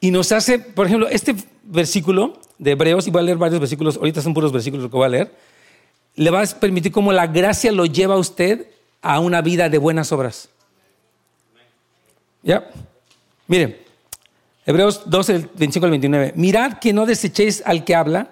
y 0.00 0.10
nos 0.10 0.32
hace, 0.32 0.58
por 0.58 0.86
ejemplo, 0.86 1.08
este 1.08 1.34
versículo 1.62 2.38
de 2.58 2.72
Hebreos, 2.72 3.06
y 3.06 3.10
voy 3.10 3.20
a 3.20 3.24
leer 3.24 3.38
varios 3.38 3.60
versículos, 3.60 3.96
ahorita 3.96 4.20
son 4.20 4.34
puros 4.34 4.52
versículos 4.52 4.90
que 4.90 4.96
voy 4.96 5.06
a 5.06 5.08
leer, 5.08 5.34
le 6.16 6.30
va 6.30 6.42
a 6.42 6.46
permitir 6.46 6.92
cómo 6.92 7.12
la 7.12 7.28
gracia 7.28 7.72
lo 7.72 7.86
lleva 7.86 8.14
a 8.14 8.18
usted 8.18 8.66
a 9.00 9.20
una 9.20 9.40
vida 9.40 9.70
de 9.70 9.78
buenas 9.78 10.12
obras. 10.12 10.50
¿Ya? 12.44 12.70
Miren, 13.48 13.76
Hebreos 14.66 15.02
12, 15.06 15.48
25 15.56 15.84
al 15.86 15.90
29. 15.90 16.32
Mirad 16.36 16.78
que 16.78 16.92
no 16.92 17.06
desechéis 17.06 17.62
al 17.64 17.84
que 17.84 17.94
habla, 17.94 18.28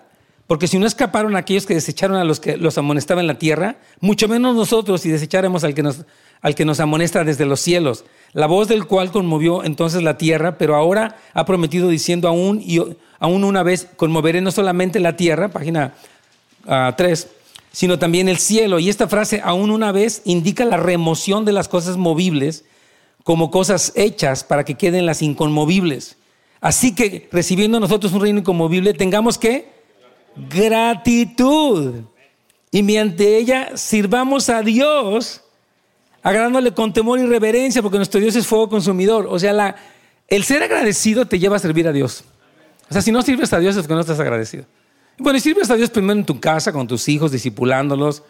porque 0.47 0.69
si 0.69 0.79
no 0.79 0.87
escaparon 0.87 1.35
aquellos 1.35 1.67
que 1.67 1.75
desecharon 1.75 2.17
a 2.17 2.25
los 2.25 2.39
que 2.39 2.57
los 2.57 2.77
amonestaban 2.77 3.23
en 3.23 3.27
la 3.27 3.39
tierra, 3.39 3.77
mucho 4.01 4.29
menos 4.29 4.55
nosotros 4.55 5.01
si 5.01 5.11
desecháramos 5.11 5.65
al 5.65 5.75
que 5.75 5.83
nos, 5.83 6.05
al 6.43 6.55
que 6.55 6.65
nos 6.65 6.81
amonesta 6.81 7.25
desde 7.25 7.47
los 7.47 7.61
cielos, 7.61 8.05
la 8.35 8.47
voz 8.47 8.69
del 8.69 8.87
cual 8.87 9.11
conmovió 9.13 9.65
entonces 9.65 10.03
la 10.03 10.19
tierra, 10.19 10.59
pero 10.59 10.77
ahora 10.77 11.17
ha 11.33 11.47
prometido 11.47 11.89
diciendo 11.89 12.29
aún 12.29 12.61
y 12.63 12.81
aún 13.19 13.45
una 13.45 13.63
vez, 13.63 13.89
conmoveré 13.97 14.41
no 14.41 14.51
solamente 14.51 15.01
la 15.01 15.17
tierra, 15.17 15.49
página 15.49 15.95
3, 16.65 16.67
ah, 16.69 17.33
sino 17.73 17.99
también 17.99 18.29
el 18.29 18.39
cielo. 18.39 18.79
Y 18.79 18.89
esta 18.91 19.09
frase, 19.09 19.41
aún 19.45 19.71
una 19.71 19.93
vez, 19.93 20.23
indica 20.25 20.65
la 20.65 20.77
remoción 20.77 21.45
de 21.45 21.53
las 21.53 21.69
cosas 21.69 21.97
movibles 21.97 22.65
como 23.25 23.51
cosas 23.51 23.93
hechas 23.95 24.45
para 24.45 24.65
que 24.65 24.75
queden 24.75 25.07
las 25.07 25.23
inconmovibles. 25.23 26.17
Así 26.61 26.95
que 26.95 27.29
recibiendo 27.33 27.81
nosotros 27.81 28.13
un 28.13 28.21
reino 28.21 28.41
inconmovible, 28.41 28.95
tengamos 28.95 29.39
que 29.39 29.69
gratitud. 30.37 32.03
Y 32.71 32.83
mediante 32.83 33.37
ella 33.37 33.77
sirvamos 33.77 34.49
a 34.49 34.63
Dios, 34.63 35.43
agradándole 36.23 36.73
con 36.73 36.93
temor 36.93 37.19
y 37.19 37.27
reverencia, 37.27 37.83
porque 37.83 37.99
nuestro 37.99 38.21
Dios 38.21 38.35
es 38.37 38.47
fuego 38.47 38.69
consumidor. 38.69 39.27
O 39.29 39.39
sea, 39.39 39.77
el 40.29 40.45
ser 40.45 40.63
agradecido 40.63 41.27
te 41.27 41.39
lleva 41.39 41.57
a 41.57 41.59
servir 41.59 41.87
a 41.87 41.93
Dios. 41.93 42.25
O 42.89 42.93
sea, 42.93 43.03
si 43.03 43.13
no 43.13 43.23
sirves 43.23 43.53
a 43.53 43.59
Dios 43.59 43.77
es 43.77 43.87
que 43.87 43.95
no 43.95 44.01
estás 44.01 44.21
agradecido. 44.21 44.65
Bueno, 45.19 45.37
y 45.37 45.41
sirves 45.41 45.71
a 45.71 45.77
Dios 45.77 45.91
primero 45.91 46.19
en 46.19 46.25
tu 46.25 46.41
casa, 46.41 46.73
con 46.73 46.87
tus 46.87 47.09
hijos, 47.09 47.33
discipulándolos. 47.33 48.23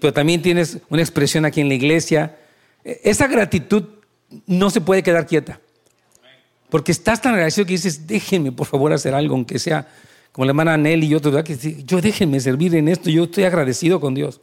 pero 0.00 0.12
también 0.12 0.42
tienes 0.42 0.78
una 0.88 1.02
expresión 1.02 1.44
aquí 1.44 1.60
en 1.60 1.68
la 1.68 1.74
iglesia. 1.74 2.36
Esa 2.84 3.26
gratitud 3.26 3.84
no 4.46 4.70
se 4.70 4.80
puede 4.80 5.02
quedar 5.02 5.26
quieta. 5.26 5.60
Porque 6.68 6.92
estás 6.92 7.22
tan 7.22 7.34
agradecido 7.34 7.66
que 7.66 7.72
dices, 7.72 8.06
déjenme 8.06 8.52
por 8.52 8.66
favor 8.66 8.92
hacer 8.92 9.14
algo, 9.14 9.34
aunque 9.34 9.58
sea 9.58 9.88
como 10.32 10.44
la 10.44 10.50
hermana 10.50 10.76
Nelly 10.76 11.06
y 11.06 11.14
otros, 11.14 11.42
que 11.44 11.84
yo 11.84 12.00
déjenme 12.00 12.40
servir 12.40 12.74
en 12.74 12.88
esto, 12.88 13.08
yo 13.08 13.24
estoy 13.24 13.44
agradecido 13.44 14.00
con 14.00 14.14
Dios. 14.14 14.40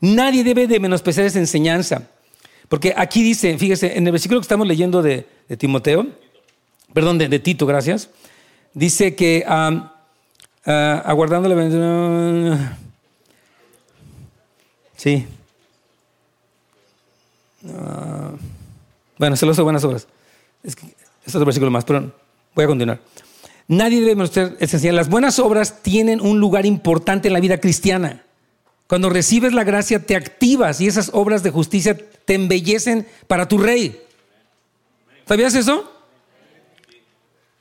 Nadie 0.00 0.42
debe 0.42 0.66
de 0.66 0.80
menospreciar 0.80 1.26
esa 1.26 1.38
enseñanza. 1.38 2.08
Porque 2.68 2.92
aquí 2.96 3.22
dice, 3.22 3.56
fíjese, 3.56 3.96
en 3.96 4.06
el 4.06 4.12
versículo 4.12 4.40
que 4.40 4.44
estamos 4.44 4.66
leyendo 4.66 5.00
de, 5.00 5.26
Timoteo, 5.56 6.08
perdón, 6.92 7.18
de, 7.18 7.38
Tito, 7.38 7.66
gracias, 7.66 8.10
dice 8.74 9.14
que 9.14 9.44
uh, 9.46 10.70
aguardando 10.70 11.48
la 11.48 12.76
Sí. 14.96 15.26
Uh, 17.68 18.36
bueno, 19.18 19.36
se 19.36 19.46
lo 19.46 19.52
hace 19.52 19.62
buenas 19.62 19.84
obras. 19.84 20.06
Es 20.62 20.76
es 21.24 21.34
otro 21.34 21.44
versículo 21.44 21.70
más, 21.70 21.84
pero 21.84 22.10
voy 22.54 22.64
a 22.64 22.68
continuar. 22.68 23.00
Nadie 23.66 24.00
debe 24.00 24.14
mostrar 24.14 24.56
esencial. 24.60 24.96
Las 24.96 25.10
buenas 25.10 25.38
obras 25.38 25.82
tienen 25.82 26.22
un 26.22 26.40
lugar 26.40 26.64
importante 26.64 27.28
en 27.28 27.34
la 27.34 27.40
vida 27.40 27.58
cristiana. 27.58 28.22
Cuando 28.86 29.10
recibes 29.10 29.52
la 29.52 29.64
gracia 29.64 30.06
te 30.06 30.16
activas 30.16 30.80
y 30.80 30.86
esas 30.86 31.10
obras 31.12 31.42
de 31.42 31.50
justicia 31.50 31.96
te 32.24 32.34
embellecen 32.34 33.06
para 33.26 33.46
tu 33.46 33.58
rey. 33.58 34.02
¿Sabías 35.26 35.54
eso? 35.54 35.92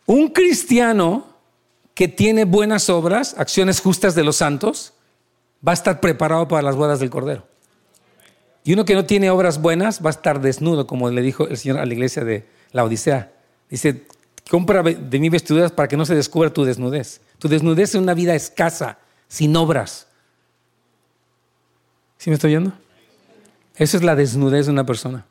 Un 0.06 0.30
cristiano 0.30 1.28
que 1.94 2.08
tiene 2.08 2.46
buenas 2.46 2.90
obras, 2.90 3.36
acciones 3.38 3.82
justas 3.82 4.16
de 4.16 4.24
los 4.24 4.38
santos, 4.38 4.94
va 5.68 5.72
a 5.72 5.74
estar 5.74 6.00
preparado 6.00 6.48
para 6.48 6.62
las 6.62 6.78
bodas 6.78 7.02
del 7.02 7.10
Cordero. 7.10 7.46
Y 8.68 8.74
uno 8.74 8.84
que 8.84 8.96
no 8.96 9.06
tiene 9.06 9.30
obras 9.30 9.62
buenas 9.62 10.04
va 10.04 10.10
a 10.10 10.12
estar 10.12 10.42
desnudo, 10.42 10.88
como 10.88 11.10
le 11.10 11.22
dijo 11.22 11.48
el 11.48 11.56
Señor 11.56 11.80
a 11.80 11.86
la 11.86 11.94
iglesia 11.94 12.26
de 12.26 12.44
la 12.74 12.84
Odisea. 12.84 13.32
Dice, 13.70 14.04
compra 14.52 14.84
de 14.84 15.20
mi 15.22 15.30
vestiduras 15.30 15.72
para 15.72 15.88
que 15.88 15.96
no 15.96 16.06
se 16.06 16.14
descubra 16.16 16.50
tu 16.50 16.66
desnudez. 16.66 17.22
Tu 17.40 17.48
desnudez 17.48 17.92
es 17.92 17.96
una 17.96 18.14
vida 18.14 18.36
escasa, 18.36 18.98
sin 19.30 19.56
obras. 19.56 20.08
¿Sí 22.18 22.30
me 22.30 22.34
estoy 22.34 22.56
oyendo? 22.56 22.74
Esa 23.78 23.96
es 23.96 24.04
la 24.04 24.18
desnudez 24.18 24.66
de 24.66 24.74
una 24.74 24.86
persona. 24.86 25.26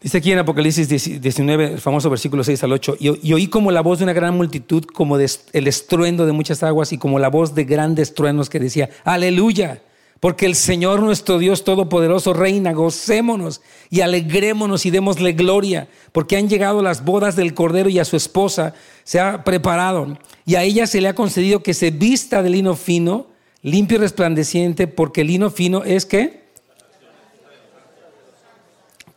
Dice 0.00 0.18
aquí 0.18 0.30
en 0.30 0.38
Apocalipsis 0.38 0.88
19, 0.88 1.72
el 1.72 1.80
famoso 1.80 2.08
versículo 2.08 2.44
6 2.44 2.62
al 2.62 2.70
8, 2.70 2.98
y, 3.00 3.32
oí 3.32 3.48
como 3.48 3.72
la 3.72 3.80
voz 3.80 3.98
de 3.98 4.04
una 4.04 4.12
gran 4.12 4.36
multitud, 4.36 4.84
como 4.84 5.18
el 5.18 5.66
estruendo 5.66 6.24
de 6.24 6.30
muchas 6.30 6.62
aguas 6.62 6.92
y 6.92 6.98
como 6.98 7.18
la 7.18 7.30
voz 7.30 7.56
de 7.56 7.64
grandes 7.64 8.14
truenos 8.14 8.48
que 8.48 8.60
decía, 8.60 8.90
aleluya, 9.02 9.82
porque 10.20 10.46
el 10.46 10.54
Señor 10.54 11.00
nuestro 11.00 11.38
Dios 11.38 11.64
Todopoderoso 11.64 12.32
reina, 12.32 12.72
gocémonos 12.72 13.60
y 13.90 14.00
alegrémonos 14.00 14.86
y 14.86 14.90
démosle 14.90 15.32
gloria, 15.32 15.88
porque 16.12 16.36
han 16.36 16.48
llegado 16.48 16.82
las 16.82 17.04
bodas 17.04 17.36
del 17.36 17.54
Cordero 17.54 17.88
y 17.88 17.98
a 17.98 18.04
su 18.04 18.16
esposa 18.16 18.74
se 19.04 19.20
ha 19.20 19.44
preparado, 19.44 20.18
y 20.44 20.54
a 20.54 20.62
ella 20.62 20.86
se 20.86 21.00
le 21.00 21.08
ha 21.08 21.14
concedido 21.14 21.62
que 21.62 21.74
se 21.74 21.90
vista 21.90 22.42
de 22.42 22.50
lino 22.50 22.74
fino, 22.74 23.26
limpio 23.62 23.98
y 23.98 24.00
resplandeciente, 24.00 24.86
porque 24.86 25.20
el 25.20 25.28
lino 25.28 25.50
fino 25.50 25.84
es 25.84 26.06
que 26.06 26.46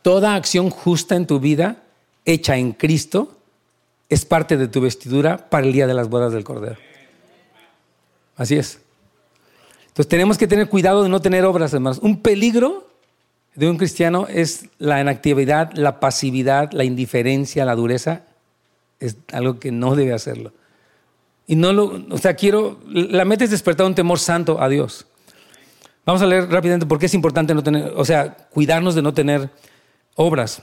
Toda 0.01 0.35
acción 0.35 0.69
justa 0.69 1.15
en 1.15 1.27
tu 1.27 1.39
vida, 1.39 1.83
hecha 2.25 2.57
en 2.57 2.71
Cristo, 2.71 3.37
es 4.07 4.25
parte 4.25 4.57
de 4.57 4.67
tu 4.67 4.81
vestidura 4.81 5.49
para 5.49 5.67
el 5.67 5.73
día 5.73 5.87
de 5.87 5.93
las 5.93 6.09
bodas 6.09 6.31
del 6.31 6.43
Cordero. 6.43 6.77
Así 8.35 8.55
es. 8.55 8.79
Entonces 9.89 10.07
tenemos 10.07 10.37
que 10.37 10.47
tener 10.47 10.69
cuidado 10.69 11.03
de 11.03 11.09
no 11.09 11.21
tener 11.21 11.45
obras, 11.45 11.73
hermanos. 11.73 11.99
Un 12.01 12.21
peligro 12.21 12.87
de 13.55 13.69
un 13.69 13.77
cristiano 13.77 14.25
es 14.27 14.65
la 14.77 15.01
inactividad, 15.01 15.71
la 15.73 15.99
pasividad, 15.99 16.71
la 16.71 16.85
indiferencia, 16.85 17.65
la 17.65 17.75
dureza. 17.75 18.23
Es 18.99 19.17
algo 19.31 19.59
que 19.59 19.71
no 19.71 19.95
debe 19.95 20.13
hacerlo. 20.13 20.53
Y 21.47 21.55
no 21.55 21.73
lo, 21.73 22.01
o 22.11 22.17
sea, 22.17 22.35
quiero, 22.35 22.79
la 22.87 23.25
meta 23.25 23.43
es 23.43 23.51
despertar 23.51 23.85
un 23.85 23.95
temor 23.95 24.19
santo 24.19 24.61
a 24.61 24.69
Dios. 24.69 25.07
Vamos 26.05 26.21
a 26.21 26.25
leer 26.25 26.49
rápidamente 26.49 26.85
por 26.85 26.99
qué 26.99 27.07
es 27.07 27.13
importante 27.13 27.53
no 27.53 27.63
tener, 27.63 27.91
o 27.95 28.05
sea, 28.05 28.33
cuidarnos 28.51 28.95
de 28.95 29.01
no 29.01 29.13
tener 29.13 29.49
obras. 30.15 30.61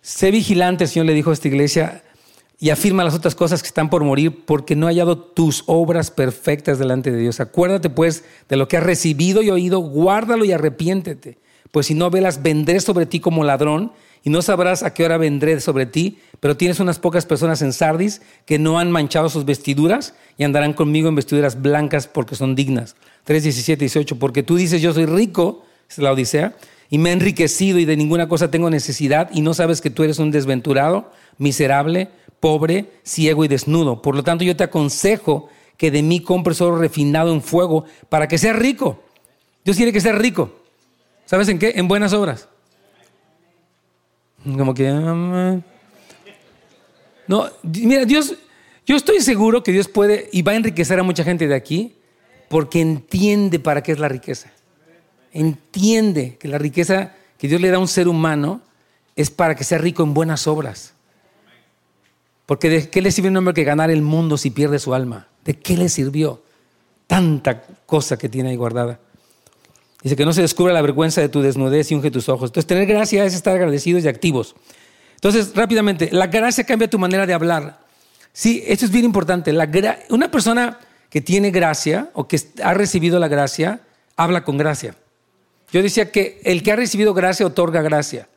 Sé 0.00 0.30
vigilante, 0.30 0.84
el 0.84 0.90
Señor 0.90 1.06
le 1.06 1.14
dijo 1.14 1.30
a 1.30 1.32
esta 1.32 1.48
iglesia, 1.48 2.02
y 2.58 2.70
afirma 2.70 3.04
las 3.04 3.14
otras 3.14 3.34
cosas 3.34 3.62
que 3.62 3.68
están 3.68 3.90
por 3.90 4.02
morir, 4.04 4.44
porque 4.44 4.76
no 4.76 4.86
ha 4.86 4.90
hallado 4.90 5.18
tus 5.18 5.62
obras 5.66 6.10
perfectas 6.10 6.78
delante 6.78 7.12
de 7.12 7.18
Dios. 7.18 7.40
Acuérdate 7.40 7.90
pues 7.90 8.24
de 8.48 8.56
lo 8.56 8.68
que 8.68 8.76
has 8.76 8.82
recibido 8.82 9.42
y 9.42 9.50
oído, 9.50 9.80
guárdalo 9.80 10.44
y 10.44 10.52
arrepiéntete. 10.52 11.38
Pues 11.70 11.86
si 11.86 11.94
no 11.94 12.10
velas, 12.10 12.42
vendré 12.42 12.80
sobre 12.80 13.06
ti 13.06 13.20
como 13.20 13.44
ladrón, 13.44 13.92
y 14.26 14.30
no 14.30 14.42
sabrás 14.42 14.82
a 14.82 14.92
qué 14.92 15.04
hora 15.04 15.18
vendré 15.18 15.60
sobre 15.60 15.86
ti, 15.86 16.18
pero 16.40 16.56
tienes 16.56 16.80
unas 16.80 16.98
pocas 16.98 17.24
personas 17.24 17.62
en 17.62 17.72
Sardis 17.72 18.22
que 18.44 18.58
no 18.58 18.80
han 18.80 18.90
manchado 18.90 19.28
sus 19.28 19.44
vestiduras 19.44 20.14
y 20.36 20.42
andarán 20.42 20.72
conmigo 20.72 21.08
en 21.08 21.14
vestiduras 21.14 21.62
blancas 21.62 22.08
porque 22.08 22.34
son 22.34 22.56
dignas. 22.56 22.96
3, 23.22 23.44
17, 23.44 23.78
18, 23.78 24.18
porque 24.18 24.42
tú 24.42 24.56
dices, 24.56 24.82
yo 24.82 24.92
soy 24.92 25.06
rico, 25.06 25.64
es 25.88 25.98
la 25.98 26.10
Odisea, 26.10 26.56
y 26.90 26.98
me 26.98 27.10
he 27.10 27.12
enriquecido 27.12 27.78
y 27.78 27.84
de 27.84 27.96
ninguna 27.96 28.28
cosa 28.28 28.50
tengo 28.50 28.70
necesidad 28.70 29.30
y 29.32 29.40
no 29.40 29.54
sabes 29.54 29.80
que 29.80 29.90
tú 29.90 30.04
eres 30.04 30.18
un 30.18 30.30
desventurado, 30.30 31.10
miserable, 31.38 32.08
pobre, 32.40 32.86
ciego 33.02 33.44
y 33.44 33.48
desnudo. 33.48 34.02
Por 34.02 34.14
lo 34.14 34.22
tanto, 34.22 34.44
yo 34.44 34.56
te 34.56 34.64
aconsejo 34.64 35.48
que 35.76 35.90
de 35.90 36.02
mí 36.02 36.20
compres 36.20 36.60
oro 36.60 36.78
refinado 36.78 37.32
en 37.32 37.42
fuego 37.42 37.84
para 38.08 38.28
que 38.28 38.38
seas 38.38 38.56
rico. 38.56 39.02
Dios 39.64 39.76
quiere 39.76 39.92
que 39.92 40.00
seas 40.00 40.16
rico. 40.16 40.52
¿Sabes 41.24 41.48
en 41.48 41.58
qué? 41.58 41.72
En 41.76 41.88
buenas 41.88 42.12
obras. 42.12 42.48
Como 44.44 44.74
que... 44.74 44.88
Ah, 44.88 45.58
no, 47.26 47.46
mira, 47.64 48.04
Dios, 48.04 48.36
yo 48.86 48.94
estoy 48.94 49.20
seguro 49.20 49.64
que 49.64 49.72
Dios 49.72 49.88
puede 49.88 50.28
y 50.32 50.42
va 50.42 50.52
a 50.52 50.56
enriquecer 50.56 51.00
a 51.00 51.02
mucha 51.02 51.24
gente 51.24 51.48
de 51.48 51.56
aquí 51.56 51.96
porque 52.48 52.80
entiende 52.80 53.58
para 53.58 53.82
qué 53.82 53.90
es 53.90 53.98
la 53.98 54.08
riqueza 54.08 54.52
entiende 55.36 56.36
que 56.38 56.48
la 56.48 56.58
riqueza 56.58 57.12
que 57.38 57.48
Dios 57.48 57.60
le 57.60 57.70
da 57.70 57.76
a 57.76 57.80
un 57.80 57.88
ser 57.88 58.08
humano 58.08 58.62
es 59.14 59.30
para 59.30 59.54
que 59.54 59.64
sea 59.64 59.78
rico 59.78 60.02
en 60.02 60.14
buenas 60.14 60.46
obras. 60.46 60.94
Porque 62.46 62.70
¿de 62.70 62.90
qué 62.90 63.02
le 63.02 63.10
sirve 63.10 63.28
un 63.28 63.36
hombre 63.36 63.54
que 63.54 63.64
ganar 63.64 63.90
el 63.90 64.02
mundo 64.02 64.38
si 64.38 64.50
pierde 64.50 64.78
su 64.78 64.94
alma? 64.94 65.28
¿De 65.44 65.54
qué 65.54 65.76
le 65.76 65.88
sirvió 65.88 66.42
tanta 67.06 67.62
cosa 67.86 68.16
que 68.16 68.28
tiene 68.28 68.50
ahí 68.50 68.56
guardada? 68.56 69.00
Dice 70.02 70.16
que 70.16 70.24
no 70.24 70.32
se 70.32 70.42
descubra 70.42 70.72
la 70.72 70.82
vergüenza 70.82 71.20
de 71.20 71.28
tu 71.28 71.42
desnudez 71.42 71.90
y 71.90 71.94
unge 71.94 72.10
tus 72.10 72.28
ojos. 72.28 72.50
Entonces, 72.50 72.66
tener 72.66 72.86
gracia 72.86 73.24
es 73.24 73.34
estar 73.34 73.56
agradecidos 73.56 74.04
y 74.04 74.08
activos. 74.08 74.54
Entonces, 75.14 75.52
rápidamente, 75.54 76.10
la 76.12 76.28
gracia 76.28 76.64
cambia 76.64 76.88
tu 76.88 76.98
manera 76.98 77.26
de 77.26 77.34
hablar. 77.34 77.80
Sí, 78.32 78.62
esto 78.66 78.84
es 78.84 78.90
bien 78.90 79.04
importante. 79.04 79.52
una 80.10 80.30
persona 80.30 80.78
que 81.10 81.20
tiene 81.20 81.50
gracia 81.50 82.10
o 82.12 82.28
que 82.28 82.40
ha 82.62 82.74
recibido 82.74 83.18
la 83.18 83.28
gracia, 83.28 83.80
habla 84.16 84.44
con 84.44 84.56
gracia. 84.56 84.94
Yo 85.72 85.82
decía 85.82 86.10
que 86.10 86.40
el 86.44 86.62
que 86.62 86.72
ha 86.72 86.76
recibido 86.76 87.14
gracia 87.14 87.46
otorga 87.46 87.82
gracia. 87.82 88.28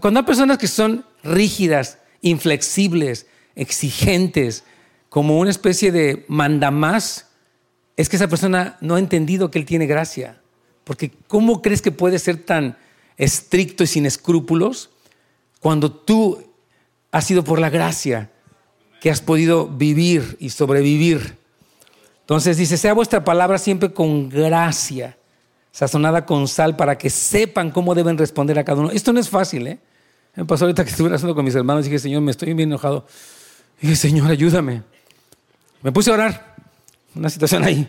cuando 0.00 0.20
hay 0.20 0.26
personas 0.26 0.58
que 0.58 0.68
son 0.68 1.04
rígidas, 1.22 1.98
inflexibles, 2.22 3.26
exigentes, 3.56 4.64
como 5.08 5.38
una 5.38 5.50
especie 5.50 5.90
de 5.90 6.24
mandamás, 6.28 7.26
es 7.96 8.08
que 8.08 8.16
esa 8.16 8.28
persona 8.28 8.78
no 8.80 8.94
ha 8.94 8.98
entendido 8.98 9.50
que 9.50 9.58
Él 9.58 9.66
tiene 9.66 9.86
gracia. 9.86 10.40
Porque 10.84 11.10
¿cómo 11.26 11.60
crees 11.60 11.82
que 11.82 11.92
puede 11.92 12.18
ser 12.18 12.38
tan 12.38 12.76
estricto 13.16 13.84
y 13.84 13.86
sin 13.86 14.06
escrúpulos 14.06 14.90
cuando 15.58 15.92
tú 15.92 16.42
has 17.10 17.26
sido 17.26 17.44
por 17.44 17.58
la 17.58 17.68
gracia 17.68 18.30
que 19.00 19.10
has 19.10 19.20
podido 19.20 19.66
vivir 19.66 20.36
y 20.38 20.50
sobrevivir? 20.50 21.36
Entonces 22.20 22.56
dice, 22.56 22.76
sea 22.76 22.94
vuestra 22.94 23.24
palabra 23.24 23.58
siempre 23.58 23.92
con 23.92 24.28
gracia, 24.28 25.18
sazonada 25.72 26.26
con 26.26 26.48
sal, 26.48 26.76
para 26.76 26.98
que 26.98 27.10
sepan 27.10 27.70
cómo 27.70 27.94
deben 27.94 28.18
responder 28.18 28.58
a 28.58 28.64
cada 28.64 28.80
uno. 28.80 28.90
Esto 28.90 29.12
no 29.12 29.20
es 29.20 29.28
fácil, 29.28 29.66
¿eh? 29.66 29.78
Me 30.34 30.44
pasó 30.44 30.64
ahorita 30.64 30.84
que 30.84 30.90
estuve 30.90 31.14
haciendo 31.14 31.34
con 31.34 31.44
mis 31.44 31.54
hermanos 31.54 31.86
y 31.86 31.88
dije, 31.88 31.98
Señor, 31.98 32.22
me 32.22 32.30
estoy 32.30 32.54
bien 32.54 32.68
enojado. 32.68 33.06
Dije, 33.80 33.96
Señor, 33.96 34.30
ayúdame. 34.30 34.82
Me 35.82 35.92
puse 35.92 36.10
a 36.10 36.14
orar, 36.14 36.56
una 37.14 37.30
situación 37.30 37.64
ahí. 37.64 37.88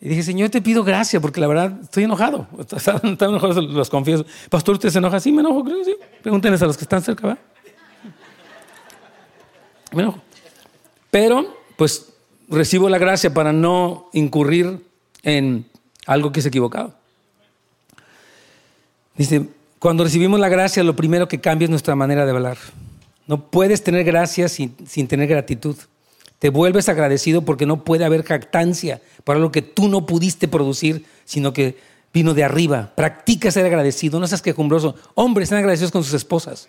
Y 0.00 0.08
dije, 0.08 0.22
Señor, 0.22 0.50
te 0.50 0.60
pido 0.62 0.84
gracia 0.84 1.20
porque 1.20 1.40
la 1.40 1.46
verdad 1.46 1.78
estoy 1.82 2.04
enojado. 2.04 2.46
Están 2.58 3.00
enojados, 3.04 3.56
los 3.56 3.90
confieso. 3.90 4.24
Pastor, 4.50 4.74
¿usted 4.74 4.90
se 4.90 4.98
enoja? 4.98 5.20
Sí, 5.20 5.32
me 5.32 5.40
enojo, 5.40 5.64
creo 5.64 5.84
sí. 5.84 5.96
Pregúntenles 6.22 6.62
a 6.62 6.66
los 6.66 6.76
que 6.76 6.84
están 6.84 7.02
cerca, 7.02 7.28
¿va? 7.28 7.38
Me 9.92 10.02
enojo. 10.02 10.20
Pero, 11.10 11.56
pues, 11.76 12.12
recibo 12.48 12.88
la 12.88 12.98
gracia 12.98 13.32
para 13.32 13.52
no 13.52 14.08
incurrir 14.12 14.84
en 15.22 15.66
algo 16.06 16.30
que 16.32 16.40
es 16.40 16.46
equivocado. 16.46 16.94
Dice, 19.16 19.48
cuando 19.78 20.04
recibimos 20.04 20.38
la 20.40 20.48
gracia, 20.48 20.82
lo 20.82 20.96
primero 20.96 21.28
que 21.28 21.40
cambia 21.40 21.66
es 21.66 21.70
nuestra 21.70 21.94
manera 21.94 22.24
de 22.24 22.32
hablar. 22.32 22.58
No 23.26 23.50
puedes 23.50 23.82
tener 23.82 24.04
gracia 24.04 24.48
sin, 24.48 24.74
sin 24.86 25.08
tener 25.08 25.28
gratitud. 25.28 25.76
Te 26.38 26.50
vuelves 26.50 26.88
agradecido 26.88 27.42
porque 27.42 27.66
no 27.66 27.82
puede 27.82 28.04
haber 28.04 28.24
jactancia 28.24 29.00
por 29.24 29.36
algo 29.36 29.50
que 29.50 29.62
tú 29.62 29.88
no 29.88 30.06
pudiste 30.06 30.48
producir, 30.48 31.06
sino 31.24 31.52
que 31.52 31.78
vino 32.12 32.34
de 32.34 32.44
arriba. 32.44 32.92
Practica 32.94 33.50
ser 33.50 33.66
agradecido, 33.66 34.20
no 34.20 34.26
seas 34.26 34.42
quejumbroso. 34.42 34.94
Hombres 35.14 35.46
están 35.46 35.58
agradecidos 35.58 35.92
con 35.92 36.04
sus 36.04 36.14
esposas. 36.14 36.68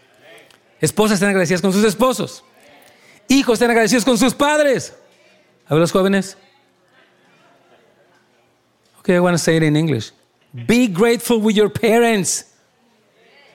Esposas 0.79 1.15
están 1.15 1.29
agradecidas 1.29 1.61
con 1.61 1.73
sus 1.73 1.83
esposos. 1.83 2.43
Hijos 3.27 3.53
están 3.53 3.71
agradecidos 3.71 4.05
con 4.05 4.17
sus 4.17 4.33
padres. 4.33 4.93
A 5.67 5.73
ver 5.73 5.81
los 5.81 5.91
jóvenes. 5.91 6.37
Okay, 8.99 9.15
I 9.15 9.19
want 9.19 9.35
to 9.35 9.37
say 9.37 9.57
it 9.57 9.63
in 9.63 9.75
English. 9.75 10.11
Be 10.53 10.87
grateful 10.87 11.39
with 11.39 11.55
your 11.55 11.69
parents. 11.69 12.45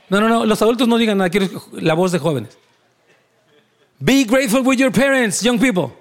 No, 0.09 0.21
no, 0.21 0.29
no, 0.29 0.45
los 0.45 0.61
adultos 0.61 0.87
no 0.87 0.99
digan 0.99 1.19
nada, 1.19 1.31
quiero 1.31 1.49
la 1.73 1.95
voz 1.95 2.13
de 2.13 2.19
jóvenes. 2.19 2.57
Be 3.99 4.25
grateful 4.25 4.63
with 4.63 4.79
your 4.79 4.91
parents, 4.91 5.43
young 5.43 5.59
people. 5.59 5.93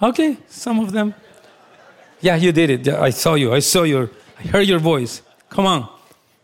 Okay, 0.00 0.36
some 0.48 0.80
of 0.80 0.92
them. 0.92 1.14
Yeah, 2.20 2.36
you 2.36 2.52
did 2.52 2.70
it. 2.70 2.88
I 2.88 3.12
saw 3.12 3.34
you. 3.34 3.54
I 3.54 3.60
saw 3.60 3.84
your. 3.84 4.10
I 4.38 4.48
heard 4.48 4.66
your 4.66 4.80
voice. 4.80 5.22
Come 5.48 5.66
on. 5.66 5.88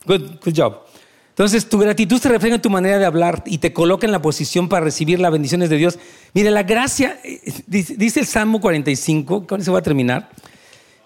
Good, 0.07 0.41
good 0.41 0.55
job. 0.55 0.89
Entonces, 1.31 1.69
tu 1.69 1.79
gratitud 1.79 2.21
se 2.21 2.29
refleja 2.29 2.57
en 2.57 2.63
tu 2.63 2.69
manera 2.69 2.99
de 2.99 3.05
hablar 3.05 3.45
y 3.47 3.59
te 3.59 3.73
coloca 3.73 4.05
en 4.05 4.11
la 4.11 4.21
posición 4.21 4.69
para 4.69 4.85
recibir 4.85 5.21
las 5.21 5.31
bendiciones 5.31 5.71
de 5.71 5.77
Dios. 5.77 5.97
Mire, 6.35 6.51
la 6.51 6.65
gracia, 6.65 7.21
eh, 7.23 7.41
dice, 7.69 8.21
el 8.21 8.27
Salmo 8.27 8.61
45, 8.61 9.47
con 9.47 9.61
eso 9.61 9.73
va 9.73 9.79
a 9.79 9.83
terminar. 9.83 10.31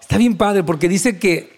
Está 0.01 0.17
bien 0.17 0.35
padre 0.35 0.63
porque 0.63 0.89
dice 0.89 1.19
que 1.19 1.52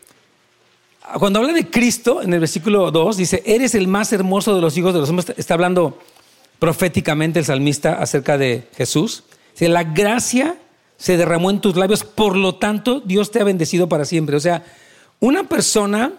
cuando 1.19 1.39
habla 1.39 1.53
de 1.53 1.69
Cristo, 1.69 2.21
en 2.21 2.33
el 2.33 2.39
versículo 2.39 2.91
2, 2.91 3.17
dice, 3.17 3.43
eres 3.45 3.75
el 3.75 3.87
más 3.87 4.11
hermoso 4.13 4.55
de 4.55 4.61
los 4.61 4.77
hijos 4.77 4.93
de 4.93 4.99
los 4.99 5.09
hombres. 5.09 5.33
Está 5.37 5.53
hablando 5.53 5.99
proféticamente 6.59 7.39
el 7.39 7.45
salmista 7.45 8.01
acerca 8.01 8.37
de 8.37 8.67
Jesús. 8.75 9.23
Dice, 9.53 9.69
la 9.69 9.83
gracia 9.83 10.55
se 10.97 11.17
derramó 11.17 11.49
en 11.49 11.61
tus 11.61 11.75
labios, 11.75 12.03
por 12.03 12.35
lo 12.35 12.55
tanto 12.55 13.01
Dios 13.01 13.31
te 13.31 13.39
ha 13.39 13.43
bendecido 13.43 13.89
para 13.89 14.05
siempre. 14.05 14.35
O 14.35 14.39
sea, 14.39 14.63
una 15.19 15.47
persona, 15.47 16.13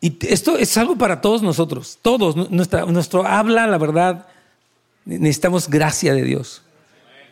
y 0.00 0.16
esto 0.26 0.58
es 0.58 0.76
algo 0.76 0.96
para 0.96 1.20
todos 1.20 1.42
nosotros, 1.42 1.98
todos, 2.02 2.36
nuestro 2.50 3.26
habla, 3.26 3.66
la 3.66 3.78
verdad, 3.78 4.26
necesitamos 5.04 5.68
gracia 5.68 6.12
de 6.14 6.22
Dios 6.22 6.62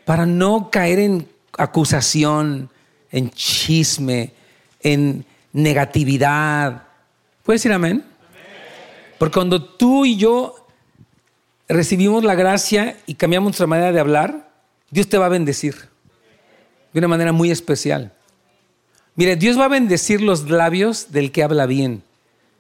para 0.05 0.25
no 0.25 0.71
caer 0.71 1.01
en 1.01 1.29
acusación, 1.59 2.71
en 3.11 3.31
chisme, 3.31 4.33
en 4.81 5.27
negatividad. 5.57 6.83
¿Puedes 7.43 7.63
decir 7.63 7.73
amén? 7.73 8.05
Porque 9.19 9.35
cuando 9.35 9.65
tú 9.65 10.05
y 10.05 10.17
yo 10.17 10.55
recibimos 11.67 12.23
la 12.23 12.35
gracia 12.35 12.99
y 13.07 13.15
cambiamos 13.15 13.47
nuestra 13.47 13.67
manera 13.67 13.91
de 13.91 13.99
hablar, 13.99 14.51
Dios 14.91 15.09
te 15.09 15.17
va 15.17 15.27
a 15.27 15.31
bendecir 15.31 15.75
de 16.93 16.99
una 16.99 17.09
manera 17.09 17.33
muy 17.33 17.51
especial. 17.51 18.13
Mire, 19.15 19.37
Dios 19.37 19.59
va 19.59 19.65
a 19.65 19.69
bendecir 19.69 20.21
los 20.21 20.51
labios 20.51 21.11
del 21.11 21.33
que 21.33 21.43
habla 21.43 21.65
bien, 21.65 22.03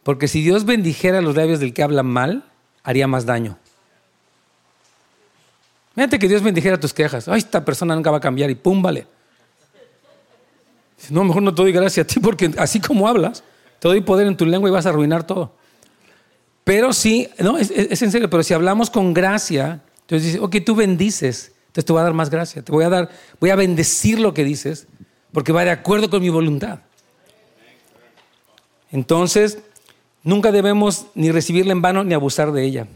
porque 0.02 0.26
si 0.26 0.42
Dios 0.42 0.64
bendijera 0.64 1.20
los 1.20 1.36
labios 1.36 1.60
del 1.60 1.74
que 1.74 1.82
habla 1.82 2.02
mal, 2.02 2.44
haría 2.82 3.06
más 3.06 3.26
daño. 3.26 3.58
Fíjate 5.94 6.18
que 6.18 6.28
Dios 6.28 6.42
bendijera 6.42 6.80
tus 6.80 6.94
quejas. 6.94 7.28
Ay, 7.28 7.38
esta 7.38 7.62
persona 7.62 7.94
nunca 7.94 8.10
va 8.10 8.18
a 8.18 8.20
cambiar 8.20 8.48
y 8.50 8.54
pum, 8.54 8.80
vale. 8.80 9.06
No, 11.10 11.24
mejor 11.24 11.42
no 11.42 11.54
te 11.54 11.62
doy 11.62 11.72
gracia 11.72 12.02
a 12.02 12.06
ti 12.06 12.20
porque 12.20 12.50
así 12.58 12.80
como 12.80 13.08
hablas, 13.08 13.42
te 13.78 13.88
doy 13.88 14.00
poder 14.00 14.26
en 14.26 14.36
tu 14.36 14.46
lengua 14.46 14.68
y 14.68 14.72
vas 14.72 14.86
a 14.86 14.90
arruinar 14.90 15.26
todo. 15.26 15.52
Pero 16.64 16.92
sí, 16.92 17.28
no, 17.38 17.58
es, 17.58 17.70
en 17.70 18.10
serio, 18.10 18.28
pero 18.28 18.42
si 18.42 18.52
hablamos 18.52 18.90
con 18.90 19.14
gracia, 19.14 19.82
entonces 20.00 20.32
dice, 20.32 20.40
ok, 20.40 20.56
tú 20.64 20.74
bendices, 20.74 21.52
entonces 21.68 21.84
te 21.84 21.92
voy 21.92 22.00
a 22.00 22.04
dar 22.04 22.12
más 22.12 22.28
gracia, 22.28 22.62
te 22.62 22.72
voy 22.72 22.84
a 22.84 22.88
dar, 22.88 23.10
voy 23.38 23.50
a 23.50 23.56
bendecir 23.56 24.18
lo 24.18 24.34
que 24.34 24.42
dices, 24.42 24.88
porque 25.32 25.52
va 25.52 25.64
de 25.64 25.70
acuerdo 25.70 26.10
con 26.10 26.22
mi 26.22 26.28
voluntad. 26.28 26.80
Entonces, 28.90 29.58
nunca 30.22 30.50
debemos 30.50 31.06
ni 31.14 31.30
recibirla 31.30 31.72
en 31.72 31.82
vano 31.82 32.02
ni 32.02 32.14
abusar 32.14 32.50
de 32.50 32.64
ella 32.64 32.88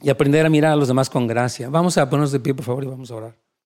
y 0.00 0.10
aprender 0.10 0.46
a 0.46 0.48
mirar 0.48 0.72
a 0.72 0.76
los 0.76 0.88
demás 0.88 1.10
con 1.10 1.26
gracia. 1.26 1.68
Vamos 1.68 1.98
a 1.98 2.08
ponernos 2.08 2.32
de 2.32 2.40
pie, 2.40 2.54
por 2.54 2.64
favor, 2.64 2.84
y 2.84 2.86
vamos 2.86 3.10
a 3.10 3.16
orar. 3.16 3.47